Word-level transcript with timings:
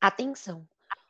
Atenção! 0.00 0.64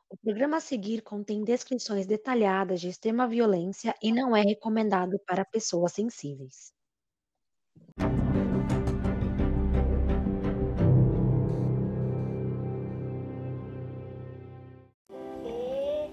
O 0.08 0.16
programa 0.16 0.56
a 0.56 0.60
seguir 0.60 1.02
contém 1.02 1.44
descrições 1.44 2.06
detalhadas 2.06 2.80
de 2.80 2.88
extrema 2.88 3.28
violência 3.28 3.94
e 4.02 4.10
não 4.10 4.34
é 4.34 4.40
recomendado 4.40 5.18
para 5.26 5.44
pessoas 5.44 5.92
sensíveis. 5.92 6.72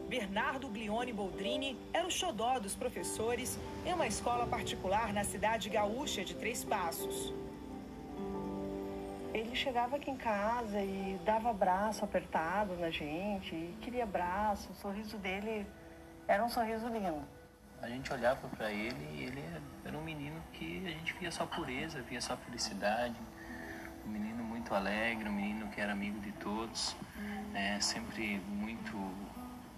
Bernardo 0.09 0.67
Glione 0.67 1.13
Boldrini 1.13 1.77
era 1.93 2.05
o 2.05 2.11
xodó 2.11 2.59
dos 2.59 2.75
professores 2.75 3.57
em 3.85 3.93
uma 3.93 4.05
escola 4.05 4.45
particular 4.45 5.13
na 5.13 5.23
cidade 5.23 5.69
gaúcha 5.69 6.25
de 6.25 6.35
Três 6.35 6.65
Passos. 6.65 7.33
Ele 9.35 9.53
chegava 9.53 9.97
aqui 9.97 10.09
em 10.09 10.15
casa 10.15 10.79
e 10.79 11.19
dava 11.25 11.49
abraço 11.49 12.05
apertado 12.05 12.73
na 12.77 12.89
gente, 12.89 13.53
e 13.53 13.77
queria 13.81 14.03
abraço, 14.03 14.71
o 14.71 14.75
sorriso 14.75 15.17
dele 15.17 15.67
era 16.25 16.41
um 16.41 16.47
sorriso 16.47 16.87
lindo. 16.87 17.21
A 17.81 17.89
gente 17.89 18.13
olhava 18.13 18.47
para 18.47 18.71
ele 18.71 19.05
e 19.11 19.23
ele 19.25 19.43
era 19.83 19.97
um 19.97 20.01
menino 20.01 20.41
que 20.53 20.81
a 20.87 20.89
gente 20.89 21.13
via 21.19 21.29
só 21.31 21.45
pureza, 21.45 22.01
via 22.03 22.21
só 22.21 22.37
felicidade, 22.37 23.17
um 24.05 24.09
menino 24.09 24.41
muito 24.41 24.73
alegre, 24.73 25.27
um 25.27 25.33
menino 25.33 25.67
que 25.67 25.81
era 25.81 25.91
amigo 25.91 26.17
de 26.21 26.31
todos, 26.31 26.95
né? 27.51 27.77
sempre 27.81 28.39
muito, 28.47 28.95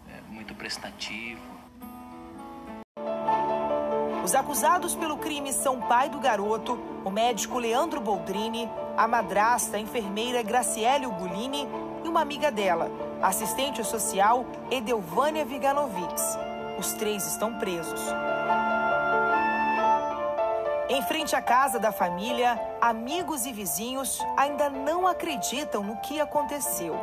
é, 0.07 0.21
muito 0.29 0.53
prestativo. 0.53 1.56
Os 4.27 4.35
acusados 4.35 4.93
pelo 4.93 5.15
crime 5.15 5.53
são 5.53 5.77
o 5.77 5.87
pai 5.87 6.09
do 6.09 6.19
garoto, 6.19 6.77
o 7.05 7.09
médico 7.09 7.57
Leandro 7.57 8.01
Boldrini, 8.01 8.69
a 8.97 9.07
madrasta, 9.07 9.77
a 9.77 9.79
enfermeira 9.79 10.43
Graciele 10.43 11.05
Ugolini 11.05 11.65
e 12.03 12.09
uma 12.09 12.19
amiga 12.19 12.51
dela, 12.51 12.91
assistente 13.21 13.81
social 13.85 14.45
Edelvânia 14.69 15.45
Viganovics. 15.45 16.37
Os 16.77 16.91
três 16.95 17.25
estão 17.25 17.57
presos. 17.57 18.01
Em 20.89 21.01
frente 21.03 21.33
à 21.33 21.41
casa 21.41 21.79
da 21.79 21.93
família, 21.93 22.59
amigos 22.81 23.45
e 23.45 23.53
vizinhos 23.53 24.19
ainda 24.35 24.69
não 24.69 25.07
acreditam 25.07 25.83
no 25.83 25.95
que 26.01 26.19
aconteceu. 26.19 26.97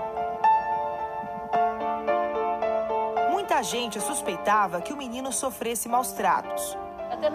Muita 3.30 3.62
gente 3.62 3.98
suspeitava 3.98 4.82
que 4.82 4.92
o 4.92 4.96
menino 4.96 5.32
sofresse 5.32 5.88
maus 5.88 6.12
tratos. 6.12 6.76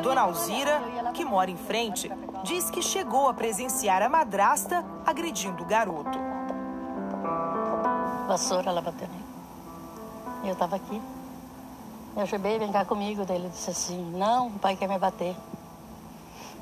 Dona 0.02 0.22
Alzira, 0.22 0.82
que 1.14 1.26
mora 1.26 1.50
em 1.50 1.58
frente, 1.58 2.12
diz 2.44 2.70
que 2.70 2.82
chegou 2.82 3.28
a 3.28 3.34
presenciar 3.34 4.02
a 4.02 4.10
madrasta 4.10 4.86
agredindo 5.06 5.64
o 5.64 5.66
garoto. 5.66 6.18
Vassoura 8.28 8.70
ela 8.70 8.82
bateu 8.82 9.08
nele. 9.08 9.26
Eu 10.44 10.54
estava 10.54 10.76
aqui. 10.76 11.02
Eu 12.16 12.28
chamei, 12.28 12.60
vem 12.60 12.72
cá 12.72 12.86
comigo. 12.86 13.26
Daí 13.26 13.38
ele 13.38 13.50
disse 13.50 13.70
assim: 13.70 14.12
Não, 14.12 14.48
o 14.48 14.60
pai 14.60 14.76
quer 14.76 14.88
me 14.88 14.98
bater. 14.98 15.36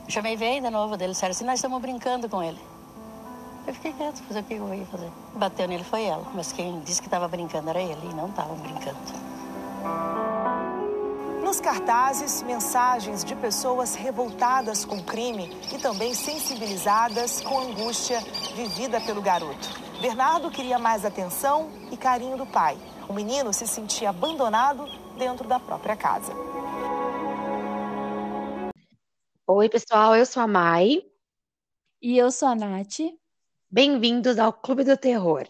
Eu 0.06 0.10
chamei, 0.10 0.38
vem 0.38 0.62
de 0.62 0.70
novo. 0.70 0.96
Dele 0.96 1.12
disseram 1.12 1.32
assim: 1.32 1.46
Nós 1.46 1.56
estamos 1.56 1.82
brincando 1.82 2.30
com 2.30 2.42
ele. 2.42 2.60
Eu 3.68 3.74
fiquei 3.74 3.92
quieto, 3.92 4.24
fazer 4.24 4.40
o 4.40 4.44
que 4.44 4.54
eu 4.54 4.74
ia 4.74 4.86
fazer. 4.86 5.12
Bateu 5.36 5.68
nele 5.68 5.84
foi 5.84 6.04
ela, 6.04 6.24
mas 6.34 6.54
quem 6.54 6.80
disse 6.80 7.02
que 7.02 7.08
estava 7.08 7.28
brincando 7.28 7.70
era 7.70 7.82
ele 7.82 8.10
e 8.10 8.14
não 8.14 8.30
estavam 8.30 8.56
brincando. 8.56 8.98
Nos 11.48 11.62
cartazes, 11.62 12.44
mensagens 12.44 13.24
de 13.24 13.34
pessoas 13.34 13.96
revoltadas 13.96 14.84
com 14.84 14.98
o 14.98 15.04
crime 15.06 15.50
e 15.74 15.82
também 15.82 16.14
sensibilizadas 16.14 17.40
com 17.40 17.58
a 17.58 17.62
angústia 17.62 18.20
vivida 18.54 19.00
pelo 19.00 19.22
garoto. 19.22 19.70
Bernardo 20.02 20.52
queria 20.52 20.78
mais 20.78 21.06
atenção 21.06 21.72
e 21.90 21.96
carinho 21.96 22.38
do 22.38 22.46
pai. 22.46 22.78
O 23.08 23.14
menino 23.14 23.54
se 23.54 23.66
sentia 23.66 24.10
abandonado 24.10 24.84
dentro 25.18 25.48
da 25.48 25.58
própria 25.58 25.96
casa. 25.96 26.34
Oi, 29.48 29.70
pessoal, 29.70 30.18
eu 30.18 30.26
sou 30.26 30.44
a 30.44 30.48
Mai. 30.48 31.02
E 32.02 32.18
eu 32.18 32.30
sou 32.30 32.50
a 32.50 32.56
Nath. 32.56 33.00
Bem-vindos 33.72 34.38
ao 34.38 34.52
Clube 34.52 34.84
do 34.84 34.98
Terror. 34.98 35.48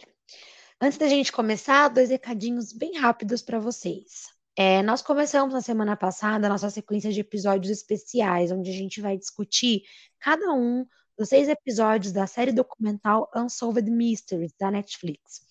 Antes 0.79 0.99
da 0.99 1.07
gente 1.07 1.31
começar, 1.31 1.87
dois 1.87 2.11
recadinhos 2.11 2.71
bem 2.71 2.99
rápidos 2.99 3.41
para 3.41 3.57
vocês. 3.57 4.36
É, 4.59 4.81
nós 4.81 5.03
começamos 5.03 5.53
na 5.53 5.61
semana 5.61 5.95
passada 5.95 6.47
a 6.47 6.49
nossa 6.49 6.71
sequência 6.71 7.11
de 7.11 7.19
episódios 7.19 7.69
especiais, 7.71 8.51
onde 8.51 8.71
a 8.71 8.73
gente 8.73 8.99
vai 8.99 9.15
discutir 9.15 9.83
cada 10.19 10.51
um 10.51 10.83
dos 11.15 11.29
seis 11.29 11.47
episódios 11.47 12.11
da 12.11 12.25
série 12.25 12.51
documental 12.51 13.29
Unsolved 13.35 13.87
Mysteries 13.91 14.55
da 14.59 14.71
Netflix. 14.71 15.41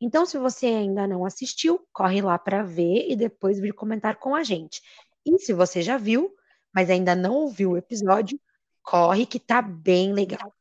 Então, 0.00 0.24
se 0.24 0.38
você 0.38 0.66
ainda 0.66 1.04
não 1.04 1.24
assistiu, 1.24 1.84
corre 1.92 2.22
lá 2.22 2.38
para 2.38 2.62
ver 2.62 3.10
e 3.10 3.16
depois 3.16 3.58
vir 3.58 3.74
comentar 3.74 4.14
com 4.20 4.36
a 4.36 4.44
gente. 4.44 4.80
E 5.26 5.36
se 5.40 5.52
você 5.52 5.82
já 5.82 5.96
viu, 5.96 6.32
mas 6.72 6.90
ainda 6.90 7.16
não 7.16 7.34
ouviu 7.34 7.72
o 7.72 7.76
episódio, 7.76 8.40
corre 8.84 9.26
que 9.26 9.40
tá 9.40 9.60
bem 9.60 10.12
legal. 10.12 10.54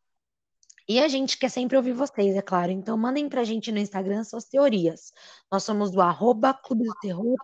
E 0.87 0.99
a 1.01 1.07
gente 1.07 1.37
quer 1.37 1.49
sempre 1.49 1.75
ouvir 1.75 1.91
vocês, 1.91 2.35
é 2.35 2.41
claro. 2.41 2.71
Então 2.71 2.97
mandem 2.97 3.27
pra 3.27 3.43
gente 3.43 3.71
no 3.71 3.77
Instagram 3.77 4.23
suas 4.23 4.45
teorias. 4.45 5.11
Nós 5.51 5.63
somos 5.63 5.91
do 5.91 5.99
arroba 5.99 6.53
Clube 6.53 6.85
do 6.85 6.93
Terror 7.01 7.35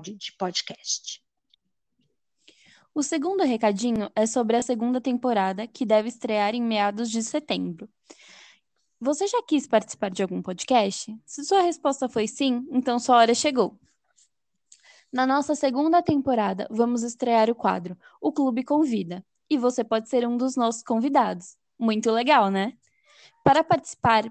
de 0.00 0.32
podcast. 0.36 1.22
O 2.94 3.02
segundo 3.02 3.44
recadinho 3.44 4.10
é 4.14 4.26
sobre 4.26 4.56
a 4.56 4.62
segunda 4.62 5.00
temporada, 5.00 5.66
que 5.66 5.86
deve 5.86 6.08
estrear 6.08 6.54
em 6.54 6.62
meados 6.62 7.10
de 7.10 7.22
setembro. 7.22 7.88
Você 8.98 9.26
já 9.26 9.42
quis 9.42 9.66
participar 9.66 10.10
de 10.10 10.22
algum 10.22 10.40
podcast? 10.40 11.14
Se 11.24 11.44
sua 11.44 11.60
resposta 11.60 12.08
foi 12.08 12.26
sim, 12.26 12.66
então 12.70 12.98
sua 12.98 13.16
hora 13.16 13.34
chegou. 13.34 13.78
Na 15.12 15.26
nossa 15.26 15.54
segunda 15.54 16.02
temporada, 16.02 16.66
vamos 16.70 17.02
estrear 17.02 17.50
o 17.50 17.54
quadro 17.54 17.96
O 18.20 18.32
Clube 18.32 18.64
Convida, 18.64 19.24
e 19.48 19.56
você 19.56 19.84
pode 19.84 20.08
ser 20.08 20.26
um 20.26 20.36
dos 20.36 20.56
nossos 20.56 20.82
convidados. 20.82 21.56
Muito 21.78 22.10
legal, 22.10 22.50
né? 22.50 22.72
Para 23.44 23.62
participar, 23.62 24.24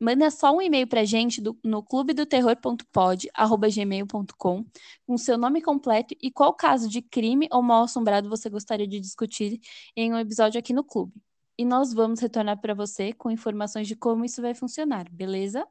manda 0.00 0.30
só 0.30 0.56
um 0.56 0.62
e-mail 0.62 0.86
para 0.86 1.02
a 1.02 1.04
gente 1.04 1.38
do, 1.40 1.58
no 1.62 1.82
clubedoterror.pod@gmail.com 1.82 4.64
com 5.06 5.18
seu 5.18 5.36
nome 5.36 5.60
completo 5.60 6.16
e 6.20 6.30
qual 6.30 6.54
caso 6.54 6.88
de 6.88 7.02
crime 7.02 7.46
ou 7.52 7.62
mal 7.62 7.82
assombrado 7.84 8.28
você 8.28 8.48
gostaria 8.48 8.88
de 8.88 8.98
discutir 8.98 9.60
em 9.94 10.12
um 10.12 10.18
episódio 10.18 10.58
aqui 10.58 10.72
no 10.72 10.82
clube. 10.82 11.12
E 11.58 11.64
nós 11.64 11.92
vamos 11.92 12.20
retornar 12.20 12.58
para 12.58 12.72
você 12.72 13.12
com 13.12 13.30
informações 13.30 13.86
de 13.86 13.94
como 13.94 14.24
isso 14.24 14.40
vai 14.40 14.54
funcionar, 14.54 15.06
beleza? 15.10 15.68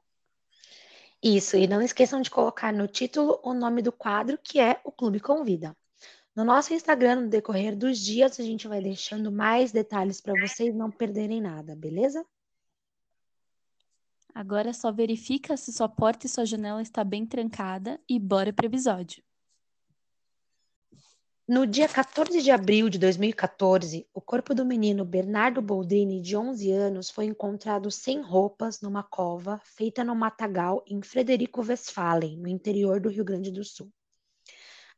Isso, 1.22 1.58
e 1.58 1.68
não 1.68 1.82
esqueçam 1.82 2.22
de 2.22 2.30
colocar 2.30 2.72
no 2.72 2.88
título 2.88 3.42
o 3.44 3.54
nome 3.54 3.82
do 3.82 3.92
quadro, 3.92 4.40
que 4.42 4.58
é 4.60 4.80
o 4.86 4.92
Clube 4.92 5.20
Convida. 5.20 5.76
No 6.40 6.46
nosso 6.46 6.74
Instagram, 6.74 7.24
no 7.24 7.28
decorrer 7.28 7.76
dos 7.76 8.00
dias, 8.00 8.40
a 8.40 8.44
gente 8.44 8.66
vai 8.66 8.82
deixando 8.82 9.30
mais 9.30 9.74
detalhes 9.74 10.22
para 10.22 10.40
vocês 10.40 10.74
não 10.74 10.90
perderem 10.90 11.42
nada, 11.42 11.76
beleza? 11.76 12.26
Agora 14.34 14.72
só 14.72 14.90
verifica 14.90 15.58
se 15.58 15.74
sua 15.74 15.90
porta 15.90 16.26
e 16.26 16.30
sua 16.30 16.46
janela 16.46 16.82
está 16.82 17.04
bem 17.04 17.26
trancada 17.26 18.00
e 18.08 18.18
bora 18.18 18.54
para 18.54 18.64
o 18.64 18.68
episódio. 18.68 19.22
No 21.46 21.68
dia 21.68 21.90
14 21.90 22.42
de 22.42 22.52
abril 22.52 22.88
de 22.88 22.98
2014, 22.98 24.08
o 24.14 24.22
corpo 24.22 24.56
do 24.56 24.66
menino 24.66 25.04
Bernardo 25.04 25.62
Boldrini, 25.62 26.22
de 26.22 26.38
11 26.38 26.72
anos, 26.72 27.10
foi 27.10 27.26
encontrado 27.26 27.92
sem 27.92 28.22
roupas 28.22 28.80
numa 28.80 29.04
cova 29.04 29.60
feita 29.66 30.06
no 30.06 30.16
matagal 30.16 30.86
em 30.88 31.02
Frederico 31.02 31.62
Westphalen, 31.62 32.38
no 32.38 32.48
interior 32.48 33.02
do 33.02 33.10
Rio 33.10 33.26
Grande 33.26 33.52
do 33.52 33.66
Sul. 33.66 33.92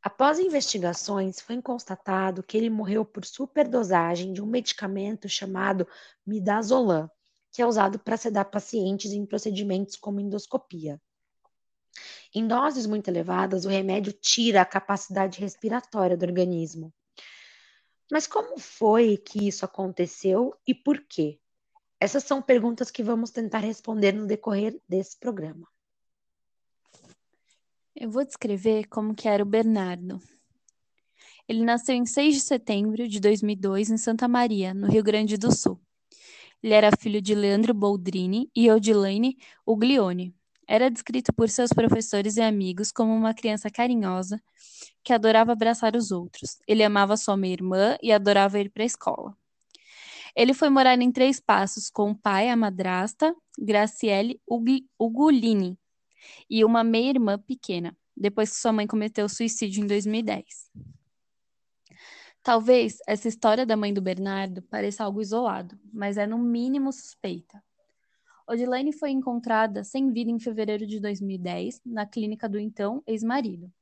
Após 0.02 0.40
investigações, 0.40 1.40
foi 1.40 1.62
constatado 1.62 2.42
que 2.42 2.56
ele 2.56 2.68
morreu 2.68 3.04
por 3.04 3.24
superdosagem 3.24 4.32
de 4.32 4.42
um 4.42 4.46
medicamento 4.46 5.28
chamado 5.28 5.86
midazolam, 6.26 7.08
que 7.52 7.62
é 7.62 7.66
usado 7.66 8.00
para 8.00 8.16
sedar 8.16 8.50
pacientes 8.50 9.12
em 9.12 9.24
procedimentos 9.24 9.94
como 9.94 10.18
endoscopia. 10.18 11.00
Em 12.34 12.48
doses 12.48 12.84
muito 12.84 13.06
elevadas, 13.06 13.64
o 13.64 13.68
remédio 13.68 14.12
tira 14.12 14.62
a 14.62 14.66
capacidade 14.66 15.38
respiratória 15.38 16.16
do 16.16 16.24
organismo. 16.24 16.92
Mas 18.10 18.26
como 18.26 18.58
foi 18.58 19.16
que 19.16 19.46
isso 19.46 19.64
aconteceu 19.64 20.52
e 20.66 20.74
por 20.74 21.00
quê? 21.06 21.38
Essas 22.00 22.24
são 22.24 22.42
perguntas 22.42 22.90
que 22.90 23.02
vamos 23.02 23.30
tentar 23.30 23.60
responder 23.60 24.12
no 24.12 24.26
decorrer 24.26 24.80
desse 24.88 25.16
programa. 25.16 25.71
Eu 28.02 28.10
vou 28.10 28.24
descrever 28.24 28.88
como 28.88 29.14
que 29.14 29.28
era 29.28 29.44
o 29.44 29.46
Bernardo. 29.46 30.20
Ele 31.46 31.62
nasceu 31.62 31.94
em 31.94 32.04
6 32.04 32.34
de 32.34 32.40
setembro 32.40 33.06
de 33.06 33.20
2002 33.20 33.90
em 33.90 33.96
Santa 33.96 34.26
Maria, 34.26 34.74
no 34.74 34.88
Rio 34.88 35.04
Grande 35.04 35.36
do 35.36 35.54
Sul. 35.54 35.80
Ele 36.60 36.74
era 36.74 36.90
filho 36.98 37.22
de 37.22 37.32
Leandro 37.32 37.72
Boldrini 37.72 38.50
e 38.56 38.68
Odilane 38.68 39.38
Uglione. 39.64 40.34
Era 40.66 40.90
descrito 40.90 41.32
por 41.32 41.48
seus 41.48 41.72
professores 41.72 42.38
e 42.38 42.40
amigos 42.40 42.90
como 42.90 43.14
uma 43.14 43.32
criança 43.32 43.70
carinhosa 43.70 44.42
que 45.04 45.12
adorava 45.12 45.52
abraçar 45.52 45.94
os 45.94 46.10
outros. 46.10 46.58
Ele 46.66 46.82
amava 46.82 47.16
sua 47.16 47.38
irmã 47.46 47.96
e 48.02 48.10
adorava 48.10 48.58
ir 48.58 48.68
para 48.68 48.82
a 48.82 48.86
escola. 48.86 49.32
Ele 50.34 50.54
foi 50.54 50.70
morar 50.70 51.00
em 51.00 51.12
Três 51.12 51.38
Passos 51.38 51.88
com 51.88 52.10
o 52.10 52.18
pai, 52.18 52.48
a 52.48 52.56
madrasta, 52.56 53.32
Graciele 53.56 54.40
Ugolini, 54.98 55.78
e 56.48 56.64
uma 56.64 56.84
meia-irmã 56.84 57.38
pequena, 57.38 57.96
depois 58.16 58.50
que 58.50 58.56
sua 58.56 58.72
mãe 58.72 58.86
cometeu 58.86 59.28
suicídio 59.28 59.82
em 59.82 59.86
2010. 59.86 60.70
Talvez 62.42 62.98
essa 63.06 63.28
história 63.28 63.64
da 63.64 63.76
mãe 63.76 63.94
do 63.94 64.02
Bernardo 64.02 64.62
pareça 64.62 65.04
algo 65.04 65.22
isolado, 65.22 65.78
mas 65.92 66.16
é 66.16 66.26
no 66.26 66.38
mínimo 66.38 66.92
suspeita. 66.92 67.62
Odilene 68.46 68.92
foi 68.92 69.10
encontrada 69.10 69.84
sem 69.84 70.12
vida 70.12 70.30
em 70.30 70.40
fevereiro 70.40 70.84
de 70.84 70.98
2010 70.98 71.80
na 71.86 72.04
clínica 72.04 72.48
do 72.48 72.58
então 72.58 73.02
ex-marido, 73.06 73.72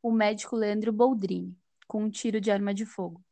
o 0.00 0.12
médico 0.12 0.56
Leandro 0.56 0.92
Boldrini, 0.92 1.56
com 1.88 2.04
um 2.04 2.10
tiro 2.10 2.40
de 2.40 2.50
arma 2.50 2.72
de 2.72 2.86
fogo. 2.86 3.22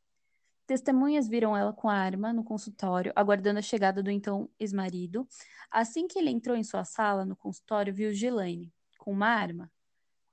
Testemunhas 0.70 1.26
viram 1.26 1.56
ela 1.56 1.72
com 1.72 1.88
a 1.88 1.94
arma 1.94 2.32
no 2.32 2.44
consultório, 2.44 3.12
aguardando 3.17 3.58
a 3.58 3.62
chegada 3.62 4.00
do 4.05 4.08
então 4.08 4.49
ex-marido. 4.56 5.26
Assim 5.69 6.06
que 6.06 6.17
ele 6.17 6.31
entrou 6.31 6.56
em 6.56 6.62
sua 6.62 6.84
sala 6.84 7.25
no 7.25 7.34
consultório, 7.34 7.93
viu 7.93 8.12
Gilaine 8.12 8.72
com 8.96 9.11
uma 9.11 9.26
arma. 9.26 9.69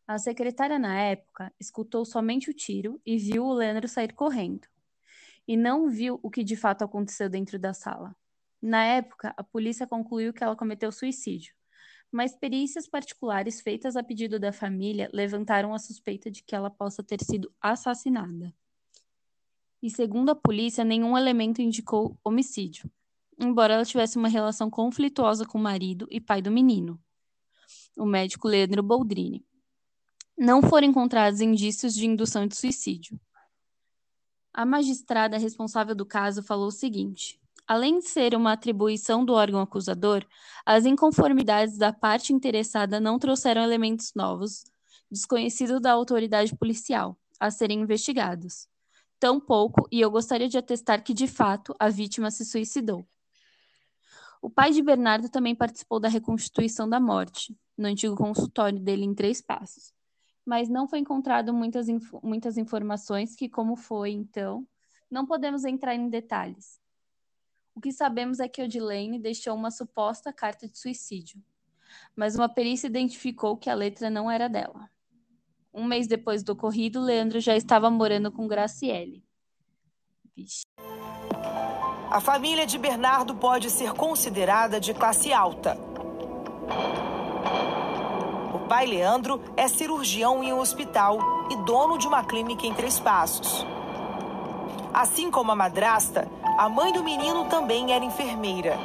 A 0.06 0.20
secretária, 0.20 0.78
na 0.78 0.96
época, 0.96 1.52
escutou 1.60 2.06
somente 2.06 2.52
o 2.52 2.54
tiro 2.54 3.02
e 3.04 3.18
viu 3.18 3.46
o 3.46 3.52
Leandro 3.52 3.88
sair 3.88 4.14
correndo. 4.14 4.68
E 5.48 5.58
não 5.58 5.90
viu 5.90 6.20
o 6.22 6.30
que 6.30 6.44
de 6.44 6.56
fato 6.56 6.84
aconteceu 6.84 7.28
dentro 7.28 7.58
da 7.58 7.74
sala. 7.74 8.16
Na 8.62 8.86
época, 8.86 9.34
a 9.36 9.44
polícia 9.44 9.88
concluiu 9.88 10.32
que 10.32 10.44
ela 10.44 10.56
cometeu 10.56 10.92
suicídio, 10.92 11.56
mas 12.12 12.36
perícias 12.36 12.88
particulares 12.88 13.60
feitas 13.60 13.96
a 13.96 14.04
pedido 14.04 14.40
da 14.40 14.54
família 14.54 15.10
levantaram 15.12 15.74
a 15.74 15.80
suspeita 15.80 16.30
de 16.30 16.44
que 16.44 16.56
ela 16.56 16.70
possa 16.70 17.02
ter 17.02 17.24
sido 17.24 17.52
assassinada. 17.60 18.54
E 19.82 19.90
segundo 19.90 20.30
a 20.30 20.36
polícia, 20.36 20.84
nenhum 20.84 21.18
elemento 21.18 21.62
indicou 21.62 22.18
homicídio, 22.24 22.90
embora 23.40 23.76
ela 23.76 23.86
tivesse 23.86 24.18
uma 24.18 24.28
relação 24.28 24.70
conflituosa 24.70 25.46
com 25.46 25.58
o 25.58 25.62
marido 25.62 26.08
e 26.10 26.20
pai 26.20 26.42
do 26.42 26.52
menino, 26.52 27.00
o 27.96 28.06
médico 28.06 28.48
Leandro 28.48 28.82
Boldrini. 28.82 29.46
Não 30.38 30.62
foram 30.62 30.88
encontrados 30.88 31.42
indícios 31.42 31.94
de 31.94 32.06
indução 32.06 32.48
de 32.48 32.56
suicídio. 32.56 33.20
A 34.54 34.66
magistrada 34.66 35.38
responsável 35.38 35.94
do 35.94 36.06
caso 36.06 36.42
falou 36.42 36.68
o 36.68 36.72
seguinte: 36.72 37.40
além 37.68 38.00
de 38.00 38.08
ser 38.08 38.34
uma 38.34 38.54
atribuição 38.54 39.24
do 39.24 39.34
órgão 39.34 39.60
acusador, 39.60 40.26
as 40.66 40.86
inconformidades 40.86 41.78
da 41.78 41.94
parte 41.94 42.34
interessada 42.34 43.00
não 43.00 43.20
trouxeram 43.20 43.62
elementos 43.62 44.14
novos, 44.16 44.64
desconhecidos 45.12 45.82
da 45.82 45.92
autoridade 45.92 46.56
policial, 46.56 47.16
a 47.40 47.52
serem 47.52 47.82
investigados. 47.82 48.68
Tampouco, 49.20 49.88
e 49.92 50.00
eu 50.00 50.12
gostaria 50.12 50.48
de 50.48 50.58
atestar 50.58 51.04
que, 51.04 51.14
de 51.14 51.28
fato, 51.28 51.76
a 51.80 51.90
vítima 51.90 52.30
se 52.30 52.46
suicidou. 52.46 53.08
O 54.42 54.50
pai 54.50 54.72
de 54.72 54.84
Bernardo 54.84 55.30
também 55.30 55.56
participou 55.56 56.00
da 56.00 56.08
reconstituição 56.08 56.88
da 56.88 57.00
morte, 57.00 57.58
no 57.78 57.88
antigo 57.88 58.16
consultório 58.16 58.80
dele 58.80 59.04
em 59.04 59.16
Três 59.16 59.42
Passos, 59.42 59.94
mas 60.46 60.70
não 60.70 60.88
foi 60.88 61.00
encontrado 61.00 61.54
muitas, 61.54 61.90
inf 61.90 62.14
muitas 62.22 62.58
informações 62.58 63.36
que, 63.36 63.50
como 63.50 63.76
foi 63.76 64.12
então, 64.12 64.68
não 65.10 65.26
podemos 65.26 65.66
entrar 65.66 65.96
em 65.96 66.10
detalhes. 66.10 66.80
O 67.74 67.82
que 67.82 67.92
sabemos 67.92 68.40
é 68.40 68.48
que 68.48 68.62
Odilene 68.62 69.20
deixou 69.20 69.56
uma 69.56 69.72
suposta 69.72 70.32
carta 70.32 70.68
de 70.68 70.78
suicídio, 70.78 71.44
mas 72.16 72.36
uma 72.36 72.50
perícia 72.50 72.88
identificou 72.88 73.58
que 73.58 73.70
a 73.70 73.76
letra 73.76 74.10
não 74.10 74.30
era 74.30 74.48
dela. 74.48 74.90
Um 75.78 75.84
mês 75.84 76.08
depois 76.08 76.42
do 76.42 76.54
ocorrido, 76.54 77.00
Leandro 77.00 77.40
já 77.40 77.56
estava 77.56 77.88
morando 77.92 78.32
com 78.32 78.48
Graciele. 78.48 79.24
Vixe. 80.36 80.64
A 82.10 82.20
família 82.20 82.66
de 82.66 82.80
Bernardo 82.80 83.36
pode 83.36 83.70
ser 83.70 83.94
considerada 83.94 84.80
de 84.80 84.92
classe 84.92 85.32
alta. 85.32 85.78
O 88.56 88.68
pai 88.68 88.88
Leandro 88.88 89.40
é 89.56 89.68
cirurgião 89.68 90.44
em 90.44 90.52
um 90.52 90.60
hospital 90.60 91.20
e 91.52 91.56
dono 91.58 92.00
de 92.00 92.08
uma 92.08 92.24
clínica 92.24 92.66
em 92.66 92.74
Três 92.74 93.00
Passos. 93.00 93.64
Assim 94.92 95.30
como 95.30 95.52
a 95.52 95.56
madrasta, 95.56 96.28
a 96.58 96.68
mãe 96.68 96.92
do 96.92 97.04
menino 97.04 97.46
também 97.50 97.94
era 97.94 98.04
enfermeira. 98.04 98.80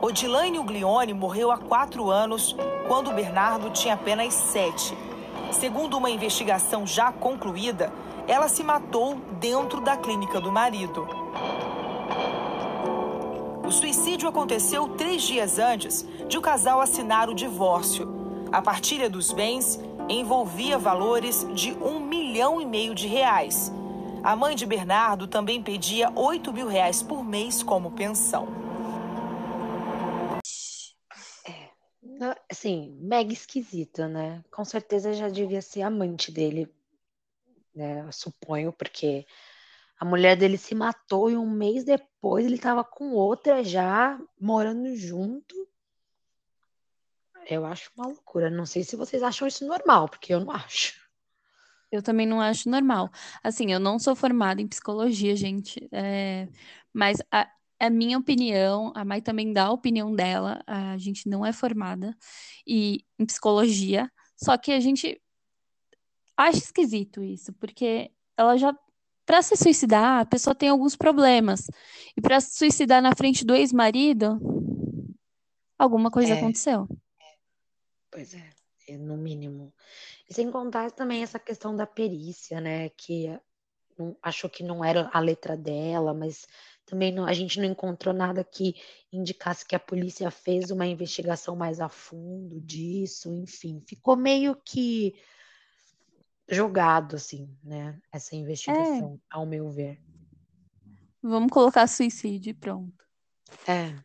Odilane 0.00 0.58
Uglione 0.58 1.14
morreu 1.14 1.52
há 1.52 1.58
quatro 1.58 2.10
anos, 2.10 2.56
quando 2.88 3.14
Bernardo 3.14 3.70
tinha 3.70 3.94
apenas 3.94 4.34
sete. 4.34 5.11
Segundo 5.52 5.96
uma 5.96 6.10
investigação 6.10 6.86
já 6.86 7.12
concluída, 7.12 7.92
ela 8.26 8.48
se 8.48 8.62
matou 8.62 9.16
dentro 9.38 9.80
da 9.80 9.96
clínica 9.96 10.40
do 10.40 10.50
marido. 10.50 11.06
O 13.64 13.70
suicídio 13.70 14.28
aconteceu 14.28 14.88
três 14.88 15.22
dias 15.22 15.58
antes 15.58 16.06
de 16.28 16.36
o 16.36 16.42
casal 16.42 16.80
assinar 16.80 17.30
o 17.30 17.34
divórcio. 17.34 18.46
A 18.50 18.60
partilha 18.60 19.08
dos 19.08 19.32
bens 19.32 19.78
envolvia 20.08 20.76
valores 20.76 21.46
de 21.54 21.72
um 21.80 22.00
milhão 22.00 22.60
e 22.60 22.66
meio 22.66 22.94
de 22.94 23.06
reais 23.06 23.72
a 24.22 24.36
mãe 24.36 24.54
de 24.54 24.64
Bernardo 24.64 25.26
também 25.26 25.60
pedia 25.60 26.12
8 26.14 26.52
mil 26.52 26.68
reais 26.68 27.02
por 27.02 27.24
mês 27.24 27.60
como 27.60 27.90
pensão. 27.90 28.61
Assim, 32.50 32.96
mega 33.00 33.32
esquisito, 33.32 34.06
né? 34.06 34.42
Com 34.50 34.64
certeza 34.64 35.12
já 35.12 35.28
devia 35.28 35.62
ser 35.62 35.82
amante 35.82 36.30
dele, 36.30 36.72
né? 37.74 38.02
Eu 38.06 38.12
suponho, 38.12 38.72
porque 38.72 39.26
a 39.98 40.04
mulher 40.04 40.36
dele 40.36 40.58
se 40.58 40.74
matou 40.74 41.30
e 41.30 41.36
um 41.36 41.48
mês 41.48 41.84
depois 41.84 42.44
ele 42.44 42.56
estava 42.56 42.82
com 42.82 43.12
outra 43.12 43.62
já 43.62 44.20
morando 44.40 44.94
junto. 44.96 45.54
Eu 47.48 47.64
acho 47.64 47.90
uma 47.96 48.06
loucura. 48.06 48.50
Não 48.50 48.66
sei 48.66 48.84
se 48.84 48.96
vocês 48.96 49.22
acham 49.22 49.46
isso 49.46 49.66
normal, 49.66 50.08
porque 50.08 50.32
eu 50.32 50.40
não 50.40 50.50
acho. 50.52 51.00
Eu 51.90 52.02
também 52.02 52.26
não 52.26 52.40
acho 52.40 52.70
normal. 52.70 53.10
Assim, 53.42 53.70
eu 53.70 53.78
não 53.78 53.98
sou 53.98 54.16
formada 54.16 54.62
em 54.62 54.66
psicologia, 54.66 55.36
gente, 55.36 55.88
é, 55.92 56.48
mas 56.92 57.18
a, 57.30 57.46
a 57.82 57.90
minha 57.90 58.16
opinião, 58.16 58.92
a 58.94 59.04
Mai 59.04 59.20
também 59.20 59.52
dá 59.52 59.64
a 59.64 59.72
opinião 59.72 60.14
dela, 60.14 60.62
a 60.66 60.96
gente 60.98 61.28
não 61.28 61.44
é 61.44 61.52
formada 61.52 62.16
e, 62.64 63.04
em 63.18 63.26
psicologia, 63.26 64.08
só 64.36 64.56
que 64.56 64.70
a 64.70 64.78
gente 64.78 65.20
acha 66.36 66.58
esquisito 66.58 67.22
isso, 67.22 67.52
porque 67.54 68.10
ela 68.36 68.56
já. 68.56 68.72
Para 69.24 69.40
se 69.40 69.56
suicidar, 69.56 70.20
a 70.20 70.24
pessoa 70.26 70.54
tem 70.54 70.68
alguns 70.68 70.96
problemas. 70.96 71.68
E 72.16 72.20
para 72.20 72.40
se 72.40 72.56
suicidar 72.58 73.00
na 73.00 73.14
frente 73.14 73.44
do 73.44 73.54
ex-marido, 73.54 74.40
alguma 75.78 76.10
coisa 76.10 76.34
É, 76.34 76.38
aconteceu. 76.38 76.88
pois 78.10 78.34
é, 78.34 78.50
é, 78.88 78.96
no 78.98 79.16
mínimo. 79.16 79.72
E 80.28 80.34
sem 80.34 80.50
contar 80.50 80.90
também 80.90 81.22
essa 81.22 81.38
questão 81.38 81.74
da 81.74 81.86
perícia, 81.86 82.60
né? 82.60 82.88
Que 82.90 83.38
não- 83.96 84.16
achou 84.20 84.50
que 84.50 84.64
não 84.64 84.84
era 84.84 85.08
a 85.12 85.20
letra 85.20 85.56
dela, 85.56 86.12
mas 86.12 86.46
também 86.92 87.10
não- 87.10 87.24
a 87.24 87.32
gente 87.32 87.58
não 87.58 87.64
encontrou 87.64 88.12
nada 88.12 88.44
que 88.44 88.74
indicasse 89.10 89.64
que 89.64 89.74
a 89.74 89.80
polícia 89.80 90.30
fez 90.30 90.70
uma 90.70 90.86
investigação 90.86 91.56
mais 91.56 91.80
a 91.80 91.88
fundo 91.88 92.60
disso, 92.60 93.32
enfim, 93.32 93.80
ficou 93.80 94.14
meio 94.14 94.54
que 94.54 95.14
jogado, 96.46 97.16
assim, 97.16 97.48
né? 97.64 97.98
Essa 98.12 98.34
É, 98.34 98.40
investigação, 98.40 99.18
ao 99.30 99.46
meu 99.46 99.70
ver. 99.70 99.98
vamos 101.22 101.50
colocar 101.50 101.86
suicídio 101.86 102.50
e 102.50 102.54
pronto. 102.54 103.06
É, 103.66 103.98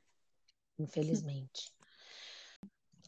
infelizmente. 0.80 1.74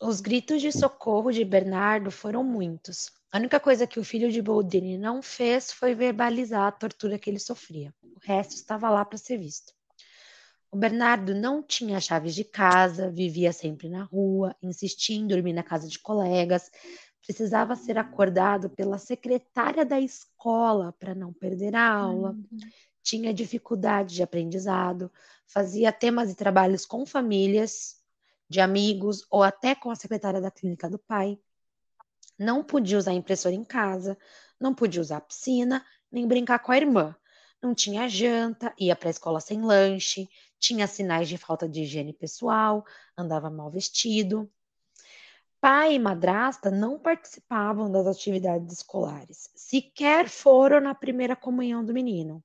Os 0.02 0.20
gritos 0.20 0.62
de 0.62 0.74
socorro 0.74 1.32
de 1.32 1.46
Bernardo 1.46 2.12
foram 2.12 2.44
muitos. 2.44 3.10
A 3.32 3.38
única 3.38 3.60
coisa 3.60 3.86
que 3.86 4.00
o 4.00 4.04
filho 4.04 4.32
de 4.32 4.42
Boldrini 4.42 4.98
não 4.98 5.22
fez 5.22 5.72
foi 5.72 5.94
verbalizar 5.94 6.68
a 6.68 6.72
tortura 6.72 7.20
que 7.20 7.30
ele 7.30 7.40
sofria. 7.40 7.94
O 8.04 8.20
resto 8.22 8.56
estava 8.56 8.90
lá 8.90 9.06
para 9.06 9.18
ser 9.18 9.38
visto. 9.38 9.74
O 10.72 10.78
Bernardo 10.78 11.34
não 11.34 11.64
tinha 11.64 12.00
chaves 12.00 12.34
de 12.34 12.44
casa, 12.44 13.12
vivia 13.12 13.52
sempre 13.52 13.90
na 13.90 14.04
rua, 14.04 14.56
insistia 14.62 15.16
em 15.16 15.28
dormir 15.28 15.54
na 15.54 15.64
casa 15.64 15.88
de 15.88 16.00
colegas, 16.00 16.72
precisava 17.26 17.76
ser 17.76 17.98
acordado 17.98 18.70
pela 18.70 18.98
secretária 18.98 19.86
da 19.86 20.00
escola 20.00 20.92
para 20.94 21.14
não 21.14 21.32
perder 21.32 21.76
a 21.76 21.88
aula, 21.88 22.36
tinha 23.04 23.34
dificuldade 23.34 24.16
de 24.16 24.24
aprendizado, 24.24 25.12
fazia 25.48 25.92
temas 25.92 26.32
e 26.32 26.36
trabalhos 26.36 26.86
com 26.86 27.06
famílias, 27.06 28.00
de 28.50 28.60
amigos 28.60 29.26
ou 29.30 29.44
até 29.44 29.76
com 29.76 29.92
a 29.92 29.96
secretária 29.96 30.42
da 30.42 30.52
clínica 30.52 30.90
do 30.90 30.98
pai. 30.98 31.40
Não 32.40 32.64
podia 32.64 32.98
usar 32.98 33.12
impressora 33.12 33.54
em 33.54 33.66
casa, 33.66 34.18
não 34.58 34.74
podia 34.74 35.02
usar 35.02 35.20
piscina, 35.20 35.86
nem 36.10 36.26
brincar 36.26 36.60
com 36.60 36.72
a 36.72 36.78
irmã. 36.78 37.16
Não 37.62 37.76
tinha 37.76 38.08
janta, 38.08 38.74
ia 38.80 38.96
para 38.96 39.10
a 39.10 39.12
escola 39.12 39.42
sem 39.42 39.62
lanche, 39.62 40.30
tinha 40.58 40.88
sinais 40.88 41.28
de 41.28 41.38
falta 41.38 41.68
de 41.68 41.82
higiene 41.82 42.14
pessoal, 42.14 42.86
andava 43.18 43.50
mal 43.50 43.70
vestido. 43.70 44.50
Pai 45.60 45.96
e 45.96 46.00
madrasta 46.00 46.72
não 46.72 46.98
participavam 46.98 47.92
das 47.92 48.08
atividades 48.08 48.72
escolares, 48.72 49.50
sequer 49.54 50.30
foram 50.30 50.80
na 50.80 50.96
primeira 50.96 51.36
comunhão 51.36 51.84
do 51.84 51.94
menino. 51.94 52.42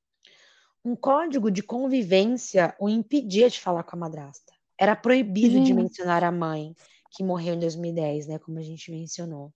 Um 0.84 0.96
código 0.96 1.50
de 1.50 1.62
convivência 1.62 2.74
o 2.80 2.88
impedia 2.88 3.48
de 3.48 3.60
falar 3.60 3.84
com 3.84 3.94
a 3.94 4.00
madrasta. 4.00 4.52
Era 4.76 4.96
proibido 4.96 5.60
de 5.60 5.72
mencionar 5.72 6.24
a 6.24 6.32
mãe, 6.32 6.74
que 7.10 7.22
morreu 7.22 7.54
em 7.54 7.60
2010, 7.60 8.26
né, 8.26 8.38
como 8.40 8.58
a 8.58 8.62
gente 8.62 8.90
mencionou. 8.90 9.52